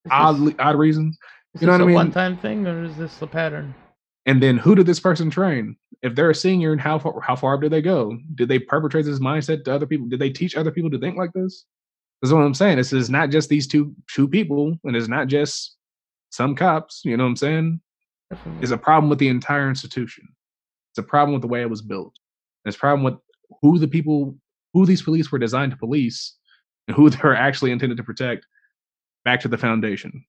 odd 0.09 0.59
odd 0.59 0.76
reasons? 0.76 1.18
you 1.59 1.68
know 1.68 1.74
what 1.74 1.82
I 1.82 1.86
mean? 1.86 1.95
One 1.95 2.12
time 2.12 2.38
thing, 2.38 2.68
or 2.68 2.84
is 2.84 2.95
this 2.97 3.22
a 3.22 3.28
pattern? 3.28 3.74
And 4.26 4.42
then 4.42 4.58
who 4.58 4.76
did 4.76 4.86
this 4.86 5.00
person 5.00 5.30
train? 5.30 5.76
If 6.02 6.16
they're 6.16 6.30
a 6.30 6.36
senior, 6.36 6.72
and 6.72 6.82
how 6.82 7.00
far, 7.00 7.20
how 7.22 7.36
far 7.36 7.58
did 7.58 7.72
they 7.72 7.82
go? 7.82 8.18
Did 8.36 8.50
they 8.50 8.60
perpetrate 8.60 9.06
this 9.06 9.20
mindset 9.20 9.64
to 9.66 9.74
other 9.74 9.86
people? 9.86 10.08
Did 10.08 10.20
they 10.20 10.30
teach 10.30 10.56
other 10.56 10.72
people 10.72 10.90
to 10.92 11.00
think 11.00 11.18
like 11.18 11.34
this? 11.34 11.66
That's 12.22 12.34
what 12.34 12.42
I'm 12.42 12.54
saying. 12.54 12.78
This 12.78 12.94
is 12.94 13.10
not 13.10 13.30
just 13.30 13.50
these 13.50 13.68
two 13.68 13.96
two 14.14 14.28
people, 14.28 14.78
and 14.84 14.96
it's 14.96 15.08
not 15.08 15.28
just 15.28 15.76
some 16.30 16.56
cops. 16.56 17.02
You 17.04 17.18
know 17.18 17.24
what 17.24 17.32
I'm 17.32 17.36
saying? 17.36 17.82
Definitely. 18.30 18.64
It's 18.64 18.72
a 18.72 18.78
problem 18.78 19.10
with 19.10 19.20
the 19.20 19.28
entire 19.28 19.70
institution. 19.70 20.28
It's 20.92 21.00
a 21.00 21.04
problem 21.04 21.34
with 21.34 21.42
the 21.42 21.48
way 21.48 21.62
it 21.62 21.70
was 21.70 21.82
built. 21.82 22.14
It's 22.66 22.76
a 22.76 22.80
problem 22.80 23.04
with 23.04 23.16
who 23.62 23.80
the 23.80 23.88
people 23.88 24.36
who 24.74 24.86
these 24.86 25.02
police 25.02 25.32
were 25.32 25.40
designed 25.40 25.72
to 25.72 25.78
police 25.78 26.36
and 26.88 26.96
who 26.96 27.10
they're 27.12 27.36
actually 27.36 27.72
intended 27.72 27.98
to 27.98 28.04
protect 28.04 28.46
back 29.26 29.40
to 29.42 29.48
the 29.48 29.58
foundation. 29.58 30.26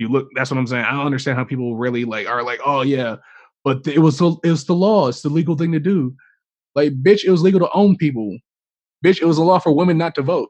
You 0.00 0.08
look, 0.08 0.28
that's 0.34 0.50
what 0.50 0.56
I'm 0.56 0.66
saying. 0.66 0.86
I 0.86 0.92
don't 0.92 1.04
understand 1.04 1.36
how 1.36 1.44
people 1.44 1.76
really 1.76 2.06
like 2.06 2.26
are 2.26 2.42
like, 2.42 2.60
oh 2.64 2.80
yeah, 2.80 3.16
but 3.64 3.86
it 3.86 3.98
was 3.98 4.16
the, 4.16 4.34
it 4.42 4.50
was 4.50 4.64
the 4.64 4.74
law. 4.74 5.08
It's 5.08 5.20
the 5.20 5.28
legal 5.28 5.56
thing 5.56 5.72
to 5.72 5.78
do. 5.78 6.14
Like, 6.74 6.92
bitch, 7.02 7.22
it 7.22 7.30
was 7.30 7.42
legal 7.42 7.60
to 7.60 7.70
own 7.74 7.98
people. 7.98 8.38
Bitch, 9.04 9.20
it 9.20 9.26
was 9.26 9.36
a 9.36 9.44
law 9.44 9.58
for 9.58 9.72
women 9.72 9.98
not 9.98 10.14
to 10.14 10.22
vote. 10.22 10.48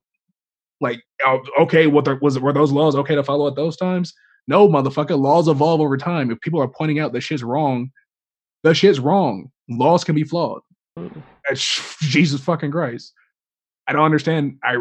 Like, 0.80 1.02
oh, 1.26 1.40
okay, 1.62 1.88
what 1.88 2.04
the, 2.04 2.16
was 2.22 2.38
were 2.38 2.52
those 2.52 2.70
laws 2.70 2.94
okay 2.94 3.16
to 3.16 3.24
follow 3.24 3.48
at 3.48 3.56
those 3.56 3.76
times? 3.76 4.14
No, 4.46 4.68
motherfucker. 4.68 5.18
Laws 5.18 5.48
evolve 5.48 5.80
over 5.80 5.96
time. 5.96 6.30
If 6.30 6.40
people 6.40 6.60
are 6.60 6.68
pointing 6.68 7.00
out 7.00 7.12
that 7.12 7.22
shit's 7.22 7.42
wrong, 7.42 7.90
the 8.62 8.72
shit's 8.72 9.00
wrong. 9.00 9.50
Laws 9.68 10.04
can 10.04 10.14
be 10.14 10.22
flawed. 10.22 10.60
Mm. 10.96 11.24
Jesus 12.00 12.40
fucking 12.40 12.70
Christ. 12.70 13.12
I 13.88 13.94
don't 13.94 14.04
understand. 14.04 14.58
I 14.62 14.76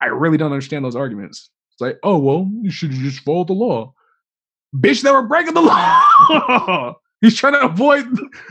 I 0.00 0.06
really 0.06 0.38
don't 0.38 0.52
understand 0.52 0.86
those 0.86 0.96
arguments. 0.96 1.50
It's 1.80 1.86
like, 1.86 1.98
oh 2.02 2.18
well, 2.18 2.46
you 2.60 2.70
should 2.70 2.90
just 2.90 3.20
follow 3.20 3.44
the 3.44 3.54
law. 3.54 3.94
Bitch, 4.76 5.00
they 5.00 5.10
were 5.10 5.22
breaking 5.22 5.54
the 5.54 5.62
law. 5.62 6.94
He's 7.22 7.38
trying 7.38 7.54
to 7.54 7.62
avoid 7.62 8.04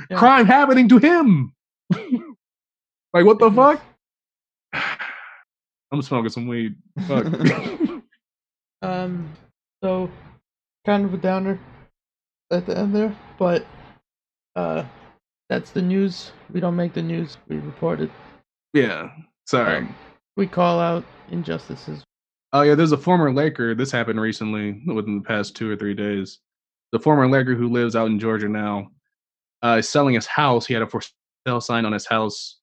yeah. 0.10 0.18
crime 0.18 0.48
happening 0.48 0.90
to 0.90 0.98
him. 0.98 1.54
like 1.92 3.26
what 3.26 3.38
the 3.38 3.52
fuck? 3.52 3.84
I'm 5.92 6.02
smoking 6.02 6.32
some 6.32 6.48
weed. 6.48 6.76
Fuck. 7.08 7.28
um. 8.82 9.32
So, 9.84 10.10
kind 10.88 11.06
of 11.06 11.14
a 11.14 11.18
downer 11.18 11.60
at 12.52 12.66
the 12.66 12.76
end 12.76 12.96
there, 12.96 13.16
but 13.38 13.64
uh, 14.56 14.84
that's 15.50 15.70
the 15.70 15.84
news. 15.84 16.32
We 16.52 16.60
don't 16.60 16.76
make 16.76 16.94
the 16.94 17.04
news. 17.04 17.38
We 17.48 17.58
report 17.58 18.02
it. 18.02 18.10
Yeah. 18.74 19.12
Sorry. 19.46 19.78
Um, 19.78 19.96
we 20.36 20.48
call 20.48 20.80
out 20.80 21.06
injustices. 21.30 22.04
Oh 22.52 22.62
yeah, 22.62 22.76
there's 22.76 22.92
a 22.92 22.98
former 22.98 23.32
Laker. 23.34 23.76
This 23.76 23.92
happened 23.92 24.20
recently, 24.20 24.82
within 24.88 25.18
the 25.20 25.24
past 25.24 25.56
two 25.56 25.70
or 25.70 25.76
three 25.76 25.94
days. 25.94 26.40
The 26.92 27.00
former 27.00 27.30
Laker 27.30 27.56
who 27.56 27.70
lives 27.70 27.96
out 27.96 28.08
in 28.08 28.20
Georgia 28.20 28.50
now 28.50 28.90
uh, 29.64 29.78
is 29.80 29.90
selling 29.90 30.16
his 30.16 30.26
house. 30.26 30.66
He 30.66 30.74
had 30.74 30.84
a 30.84 30.88
for 30.88 31.02
sale 31.48 31.62
sign 31.62 31.86
on 31.86 31.94
his 31.94 32.08
house, 32.08 32.60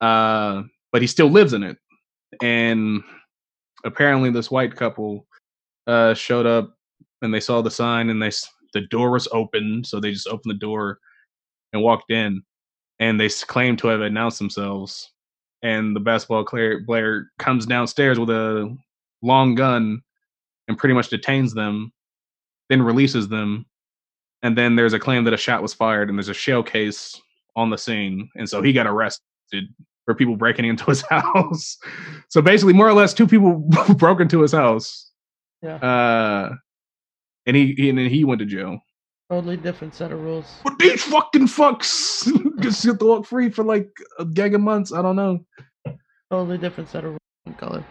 uh, 0.00 0.62
but 0.92 1.02
he 1.02 1.08
still 1.08 1.30
lives 1.30 1.54
in 1.54 1.62
it. 1.62 1.78
And 2.42 3.02
apparently, 3.84 4.30
this 4.30 4.50
white 4.50 4.76
couple 4.76 5.26
uh, 5.86 6.14
showed 6.14 6.46
up 6.46 6.74
and 7.22 7.32
they 7.32 7.40
saw 7.40 7.62
the 7.62 7.70
sign, 7.70 8.10
and 8.10 8.22
they 8.22 8.30
the 8.74 8.82
door 8.90 9.12
was 9.12 9.28
open, 9.32 9.84
so 9.84 10.00
they 10.00 10.12
just 10.12 10.28
opened 10.28 10.50
the 10.52 10.58
door 10.58 10.98
and 11.72 11.82
walked 11.82 12.10
in, 12.10 12.42
and 13.00 13.20
they 13.20 13.28
claimed 13.28 13.78
to 13.80 13.88
have 13.88 14.00
announced 14.02 14.38
themselves 14.38 15.10
and 15.62 15.94
the 15.94 16.00
basketball 16.00 16.44
player 16.44 17.26
comes 17.38 17.66
downstairs 17.66 18.18
with 18.18 18.30
a 18.30 18.76
long 19.22 19.54
gun 19.54 20.02
and 20.68 20.78
pretty 20.78 20.94
much 20.94 21.08
detains 21.08 21.54
them, 21.54 21.92
then 22.68 22.82
releases 22.82 23.28
them, 23.28 23.66
and 24.42 24.56
then 24.56 24.76
there's 24.76 24.92
a 24.92 24.98
claim 24.98 25.24
that 25.24 25.34
a 25.34 25.38
shot 25.38 25.62
was 25.62 25.74
fired 25.74 26.08
and 26.08 26.18
there's 26.18 26.28
a 26.28 26.34
shell 26.34 26.62
case 26.62 27.20
on 27.56 27.70
the 27.70 27.78
scene, 27.78 28.28
and 28.36 28.48
so 28.48 28.62
he 28.62 28.72
got 28.72 28.86
arrested 28.86 29.68
for 30.04 30.14
people 30.14 30.36
breaking 30.36 30.64
into 30.64 30.84
his 30.84 31.02
house. 31.10 31.76
so 32.28 32.42
basically, 32.42 32.72
more 32.72 32.88
or 32.88 32.94
less, 32.94 33.14
two 33.14 33.26
people 33.26 33.58
broke 33.96 34.20
into 34.20 34.40
his 34.40 34.52
house. 34.52 35.10
Yeah. 35.62 35.76
Uh, 35.76 36.54
and 37.46 37.56
he, 37.56 37.74
he 37.76 37.88
and 37.88 37.98
then 37.98 38.08
he 38.08 38.24
went 38.24 38.40
to 38.40 38.46
jail. 38.46 38.78
Totally 39.30 39.56
different 39.56 39.94
set 39.94 40.12
of 40.12 40.20
rules. 40.20 40.46
But 40.64 40.78
these 40.78 41.02
fucking 41.04 41.46
fucks 41.46 42.60
just 42.60 42.84
get 42.84 42.98
to 42.98 43.04
walk 43.04 43.26
free 43.26 43.48
for 43.48 43.64
like 43.64 43.90
a 44.18 44.24
gang 44.24 44.54
of 44.54 44.60
months. 44.60 44.92
I 44.92 45.02
don't 45.02 45.16
know. 45.16 45.44
Totally 46.30 46.58
different 46.58 46.90
set 46.90 47.04
of 47.04 47.12
rules 47.12 47.18
color. 47.56 47.84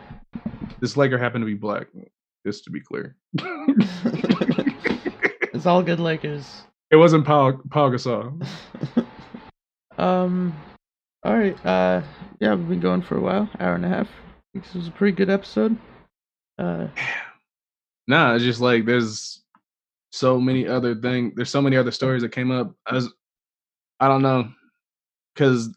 This 0.81 0.97
Laker 0.97 1.17
happened 1.19 1.43
to 1.43 1.45
be 1.45 1.53
black, 1.53 1.87
just 2.45 2.63
to 2.63 2.71
be 2.71 2.81
clear. 2.81 3.15
it's 5.53 5.67
all 5.67 5.83
good 5.83 5.99
Lakers. 5.99 6.63
It 6.89 6.95
wasn't 6.95 7.23
Paul 7.25 7.61
Paul 7.69 7.91
Gasol. 7.91 8.43
um. 9.99 10.53
All 11.23 11.37
right. 11.37 11.65
Uh. 11.65 12.01
Yeah, 12.39 12.55
we've 12.55 12.67
been 12.67 12.79
going 12.79 13.03
for 13.03 13.17
a 13.17 13.21
while, 13.21 13.47
hour 13.59 13.75
and 13.75 13.85
a 13.85 13.89
half. 13.89 14.09
This 14.55 14.73
was 14.73 14.87
a 14.87 14.91
pretty 14.91 15.15
good 15.15 15.29
episode. 15.29 15.77
Uh. 16.57 16.87
Nah, 18.07 18.33
it's 18.33 18.43
just 18.43 18.59
like 18.59 18.85
there's 18.85 19.41
so 20.11 20.39
many 20.39 20.67
other 20.67 20.95
things. 20.95 21.33
There's 21.35 21.51
so 21.51 21.61
many 21.61 21.77
other 21.77 21.91
stories 21.91 22.23
that 22.23 22.33
came 22.33 22.51
up. 22.51 22.73
I 22.85 22.95
was, 22.95 23.13
I 24.01 24.07
don't 24.09 24.23
know, 24.23 24.51
because 25.33 25.69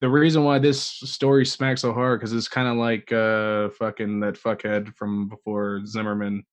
the 0.00 0.08
reason 0.08 0.44
why 0.44 0.58
this 0.58 0.80
story 0.80 1.44
smacks 1.44 1.80
so 1.80 1.92
hard 1.92 2.20
because 2.20 2.32
it's 2.32 2.48
kind 2.48 2.68
of 2.68 2.76
like 2.76 3.12
uh 3.12 3.70
fucking 3.70 4.20
that 4.20 4.34
fuckhead 4.34 4.94
from 4.94 5.28
before 5.28 5.84
Zimmerman, 5.86 6.44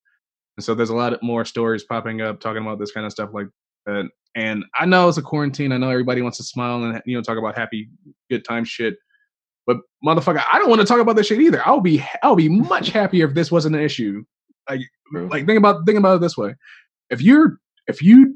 and 0.57 0.63
so 0.63 0.73
there's 0.73 0.89
a 0.89 0.95
lot 0.95 1.21
more 1.21 1.45
stories 1.45 1.83
popping 1.83 2.21
up 2.21 2.39
talking 2.39 2.61
about 2.61 2.79
this 2.79 2.91
kind 2.91 3.05
of 3.05 3.11
stuff 3.11 3.29
like 3.33 3.47
that. 3.85 4.09
And 4.35 4.65
I 4.75 4.85
know 4.85 5.07
it's 5.07 5.17
a 5.17 5.21
quarantine. 5.21 5.71
I 5.71 5.77
know 5.77 5.89
everybody 5.89 6.21
wants 6.21 6.37
to 6.37 6.43
smile 6.43 6.83
and 6.83 7.01
you 7.05 7.15
know 7.15 7.21
talk 7.21 7.37
about 7.37 7.57
happy, 7.57 7.89
good 8.29 8.43
time 8.43 8.65
shit. 8.65 8.95
But 9.67 9.77
motherfucker, 10.05 10.43
I 10.51 10.59
don't 10.59 10.69
want 10.69 10.81
to 10.81 10.87
talk 10.87 10.99
about 10.99 11.15
this 11.15 11.27
shit 11.27 11.41
either. 11.41 11.61
I'll 11.65 11.81
be 11.81 12.03
I'll 12.23 12.35
be 12.35 12.49
much 12.49 12.89
happier 12.89 13.27
if 13.27 13.33
this 13.33 13.51
wasn't 13.51 13.75
an 13.75 13.81
issue. 13.81 14.23
Like, 14.69 14.81
True. 15.11 15.29
like 15.29 15.45
think 15.45 15.57
about 15.57 15.85
think 15.85 15.97
about 15.97 16.15
it 16.15 16.21
this 16.21 16.37
way: 16.37 16.55
if 17.09 17.21
you're 17.21 17.59
if 17.87 18.01
you 18.01 18.35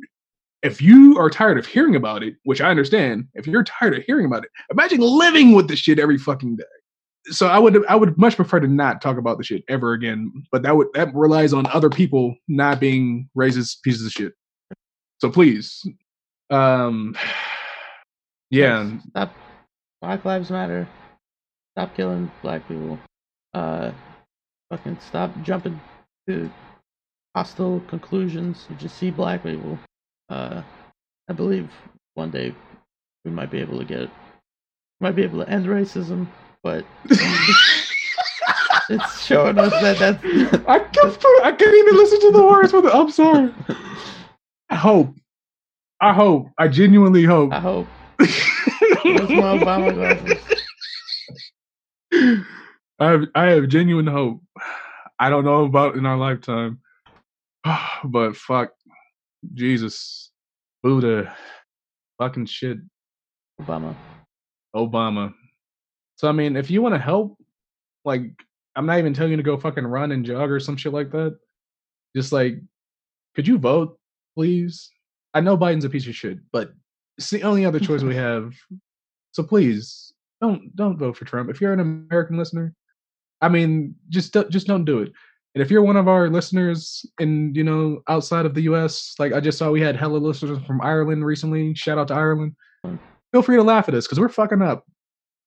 if 0.61 0.81
you 0.81 1.17
are 1.17 1.29
tired 1.29 1.57
of 1.57 1.65
hearing 1.65 1.95
about 1.95 2.23
it, 2.23 2.35
which 2.43 2.61
I 2.61 2.69
understand, 2.69 3.27
if 3.33 3.47
you're 3.47 3.63
tired 3.63 3.97
of 3.97 4.03
hearing 4.03 4.25
about 4.25 4.43
it, 4.43 4.51
imagine 4.71 4.99
living 4.99 5.53
with 5.53 5.67
this 5.67 5.79
shit 5.79 5.99
every 5.99 6.17
fucking 6.17 6.57
day. 6.57 6.63
So 7.25 7.47
I 7.47 7.59
would 7.59 7.85
I 7.87 7.95
would 7.95 8.17
much 8.17 8.35
prefer 8.35 8.59
to 8.59 8.67
not 8.67 9.01
talk 9.01 9.17
about 9.17 9.37
the 9.37 9.43
shit 9.43 9.63
ever 9.69 9.93
again. 9.93 10.31
But 10.51 10.63
that 10.63 10.75
would 10.75 10.87
that 10.93 11.13
relies 11.13 11.53
on 11.53 11.67
other 11.67 11.89
people 11.89 12.35
not 12.47 12.79
being 12.79 13.29
racist 13.37 13.81
pieces 13.83 14.05
of 14.05 14.11
shit. 14.11 14.33
So 15.19 15.29
please, 15.29 15.85
um, 16.49 17.15
yeah, 18.49 18.89
Stop. 19.09 19.33
Black 20.01 20.23
Lives 20.25 20.49
Matter. 20.49 20.87
Stop 21.73 21.95
killing 21.95 22.31
black 22.41 22.67
people. 22.67 22.97
Uh, 23.53 23.91
fucking 24.71 24.97
stop 25.05 25.31
jumping 25.43 25.79
to 26.27 26.51
hostile 27.35 27.81
conclusions. 27.87 28.65
You 28.69 28.75
just 28.77 28.97
see 28.97 29.11
black 29.11 29.43
people. 29.43 29.77
Uh, 30.29 30.61
I 31.27 31.33
believe 31.33 31.69
one 32.13 32.31
day 32.31 32.53
we 33.25 33.31
might 33.31 33.51
be 33.51 33.59
able 33.59 33.79
to 33.79 33.85
get, 33.85 34.09
might 34.99 35.15
be 35.15 35.23
able 35.23 35.43
to 35.43 35.49
end 35.49 35.65
racism, 35.65 36.27
but 36.63 36.85
it's 38.89 39.25
showing 39.25 39.57
us 39.57 39.71
that 39.81 39.97
that's. 39.99 40.23
I 40.67 40.79
can't, 40.79 41.25
I 41.43 41.51
can't 41.51 41.75
even 41.75 41.95
listen 41.95 42.19
to 42.21 42.31
the 42.31 42.45
words 42.45 42.71
for 42.71 42.81
the. 42.81 42.91
I'm 42.91 43.11
sorry. 43.11 43.53
I 44.69 44.75
hope. 44.75 45.13
I 46.01 46.13
hope. 46.13 46.47
I 46.57 46.67
genuinely 46.67 47.23
hope. 47.23 47.51
I 47.53 47.59
hope. 47.59 47.87
Where's 48.17 49.29
my 49.29 49.57
Obama 49.57 49.93
glasses? 49.93 50.43
I 52.99 53.11
have, 53.11 53.23
I 53.35 53.45
have 53.51 53.67
genuine 53.69 54.07
hope. 54.07 54.41
I 55.19 55.29
don't 55.29 55.43
know 55.43 55.65
about 55.65 55.95
in 55.95 56.05
our 56.05 56.17
lifetime, 56.17 56.79
but 58.05 58.35
fuck, 58.37 58.71
Jesus, 59.53 60.31
Buddha, 60.83 61.35
fucking 62.17 62.45
shit, 62.45 62.77
Obama. 63.61 63.95
Obama. 64.75 65.33
So 66.15 66.27
I 66.27 66.31
mean, 66.31 66.55
if 66.55 66.69
you 66.69 66.81
want 66.81 66.95
to 66.95 66.99
help, 66.99 67.37
like, 68.05 68.23
I'm 68.75 68.85
not 68.85 68.99
even 68.99 69.13
telling 69.13 69.31
you 69.31 69.37
to 69.37 69.43
go 69.43 69.57
fucking 69.57 69.85
run 69.85 70.11
and 70.11 70.25
jog 70.25 70.51
or 70.51 70.59
some 70.59 70.77
shit 70.77 70.93
like 70.93 71.11
that. 71.11 71.37
Just 72.15 72.31
like, 72.31 72.59
could 73.35 73.47
you 73.47 73.57
vote, 73.57 73.97
please? 74.35 74.89
I 75.33 75.41
know 75.41 75.57
Biden's 75.57 75.85
a 75.85 75.89
piece 75.89 76.07
of 76.07 76.15
shit, 76.15 76.39
but 76.51 76.73
it's 77.17 77.29
the 77.29 77.43
only 77.43 77.65
other 77.65 77.79
choice 77.79 78.01
we 78.01 78.15
have. 78.27 78.53
So 79.31 79.43
please 79.43 80.13
don't 80.41 80.75
don't 80.75 80.97
vote 80.97 81.17
for 81.17 81.25
Trump. 81.25 81.49
If 81.49 81.61
you're 81.61 81.73
an 81.73 81.79
American 81.79 82.37
listener, 82.37 82.73
I 83.41 83.49
mean, 83.49 83.95
just 84.09 84.35
just 84.49 84.67
don't 84.67 84.85
do 84.85 84.99
it. 84.99 85.11
And 85.59 85.65
if 85.65 85.69
you're 85.69 85.83
one 85.83 85.97
of 85.97 86.07
our 86.07 86.29
listeners 86.29 87.05
in 87.19 87.53
you 87.53 87.65
know 87.65 88.01
outside 88.07 88.45
of 88.45 88.53
the 88.53 88.61
U.S., 88.61 89.13
like 89.19 89.33
I 89.33 89.41
just 89.41 89.57
saw, 89.57 89.69
we 89.69 89.81
had 89.81 89.97
hella 89.97 90.15
listeners 90.15 90.57
from 90.65 90.79
Ireland 90.79 91.25
recently. 91.25 91.75
Shout 91.75 91.97
out 91.97 92.07
to 92.07 92.13
Ireland. 92.13 92.55
Feel 93.33 93.41
free 93.41 93.57
to 93.57 93.63
laugh 93.63 93.89
at 93.89 93.93
us 93.93 94.07
because 94.07 94.21
we're 94.21 94.29
fucking 94.29 94.61
up. 94.61 94.85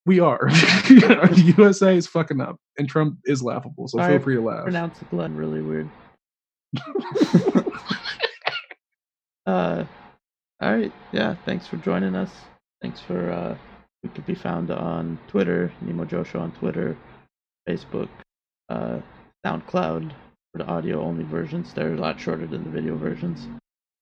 We 0.05 0.19
are. 0.19 0.37
the 0.51 1.53
USA 1.57 1.97
is 1.97 2.05
fucking 2.05 2.41
up, 2.41 2.59
and 2.77 2.87
Trump 2.87 3.17
is 3.25 3.41
laughable. 3.41 3.87
So 3.87 3.97
feel 4.07 4.19
free 4.19 4.35
to 4.35 4.41
laugh. 4.41 4.65
Pronounce 4.65 4.99
the 4.99 5.05
Glenn 5.05 5.35
really 5.35 5.63
weird. 5.63 5.89
uh, 9.47 9.83
all 10.61 10.73
right. 10.75 10.93
Yeah. 11.11 11.37
Thanks 11.43 11.65
for 11.65 11.77
joining 11.77 12.13
us. 12.13 12.29
Thanks 12.83 12.99
for. 12.99 13.31
Uh, 13.31 13.57
we 14.03 14.09
could 14.09 14.27
be 14.27 14.35
found 14.35 14.69
on 14.69 15.17
Twitter, 15.27 15.73
Nemo 15.81 16.05
Joe 16.05 16.23
Show 16.23 16.37
on 16.37 16.51
Twitter, 16.51 16.95
Facebook, 17.67 18.09
uh, 18.69 18.99
SoundCloud 19.45 20.11
for 20.51 20.57
the 20.57 20.65
audio 20.65 21.01
only 21.01 21.23
versions. 21.23 21.73
They're 21.73 21.93
a 21.93 21.97
lot 21.97 22.19
shorter 22.19 22.47
than 22.47 22.63
the 22.63 22.69
video 22.69 22.95
versions. 22.95 23.47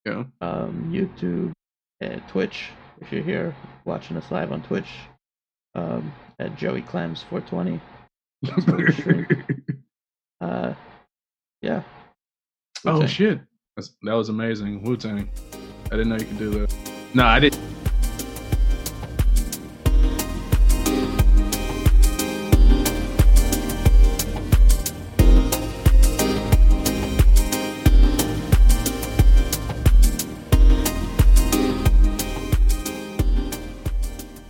Yeah. 0.05 0.23
Um, 0.41 0.89
YouTube, 0.93 1.51
and 1.99 2.21
Twitch. 2.27 2.69
If 2.99 3.11
you're 3.11 3.23
here 3.23 3.55
watching 3.85 4.17
us 4.17 4.29
live 4.31 4.51
on 4.51 4.61
Twitch, 4.63 4.89
um, 5.75 6.13
at 6.39 6.55
Joey 6.57 6.81
Clams 6.81 7.23
420. 7.29 7.79
That's 8.43 8.65
where 8.67 8.77
we 8.77 8.91
stream. 8.93 9.27
Uh, 10.39 10.73
yeah. 11.61 11.83
oh 12.85 12.93
Wu-Tang. 12.93 13.07
shit, 13.07 13.39
That's, 13.75 13.93
that 14.03 14.13
was 14.13 14.29
amazing. 14.29 14.83
Wu 14.83 14.97
Tang. 14.97 15.29
I 15.87 15.89
didn't 15.97 16.09
know 16.09 16.17
you 16.17 16.25
could 16.25 16.39
do 16.39 16.49
that. 16.51 16.75
No, 17.13 17.25
I 17.25 17.39
didn't. 17.39 17.61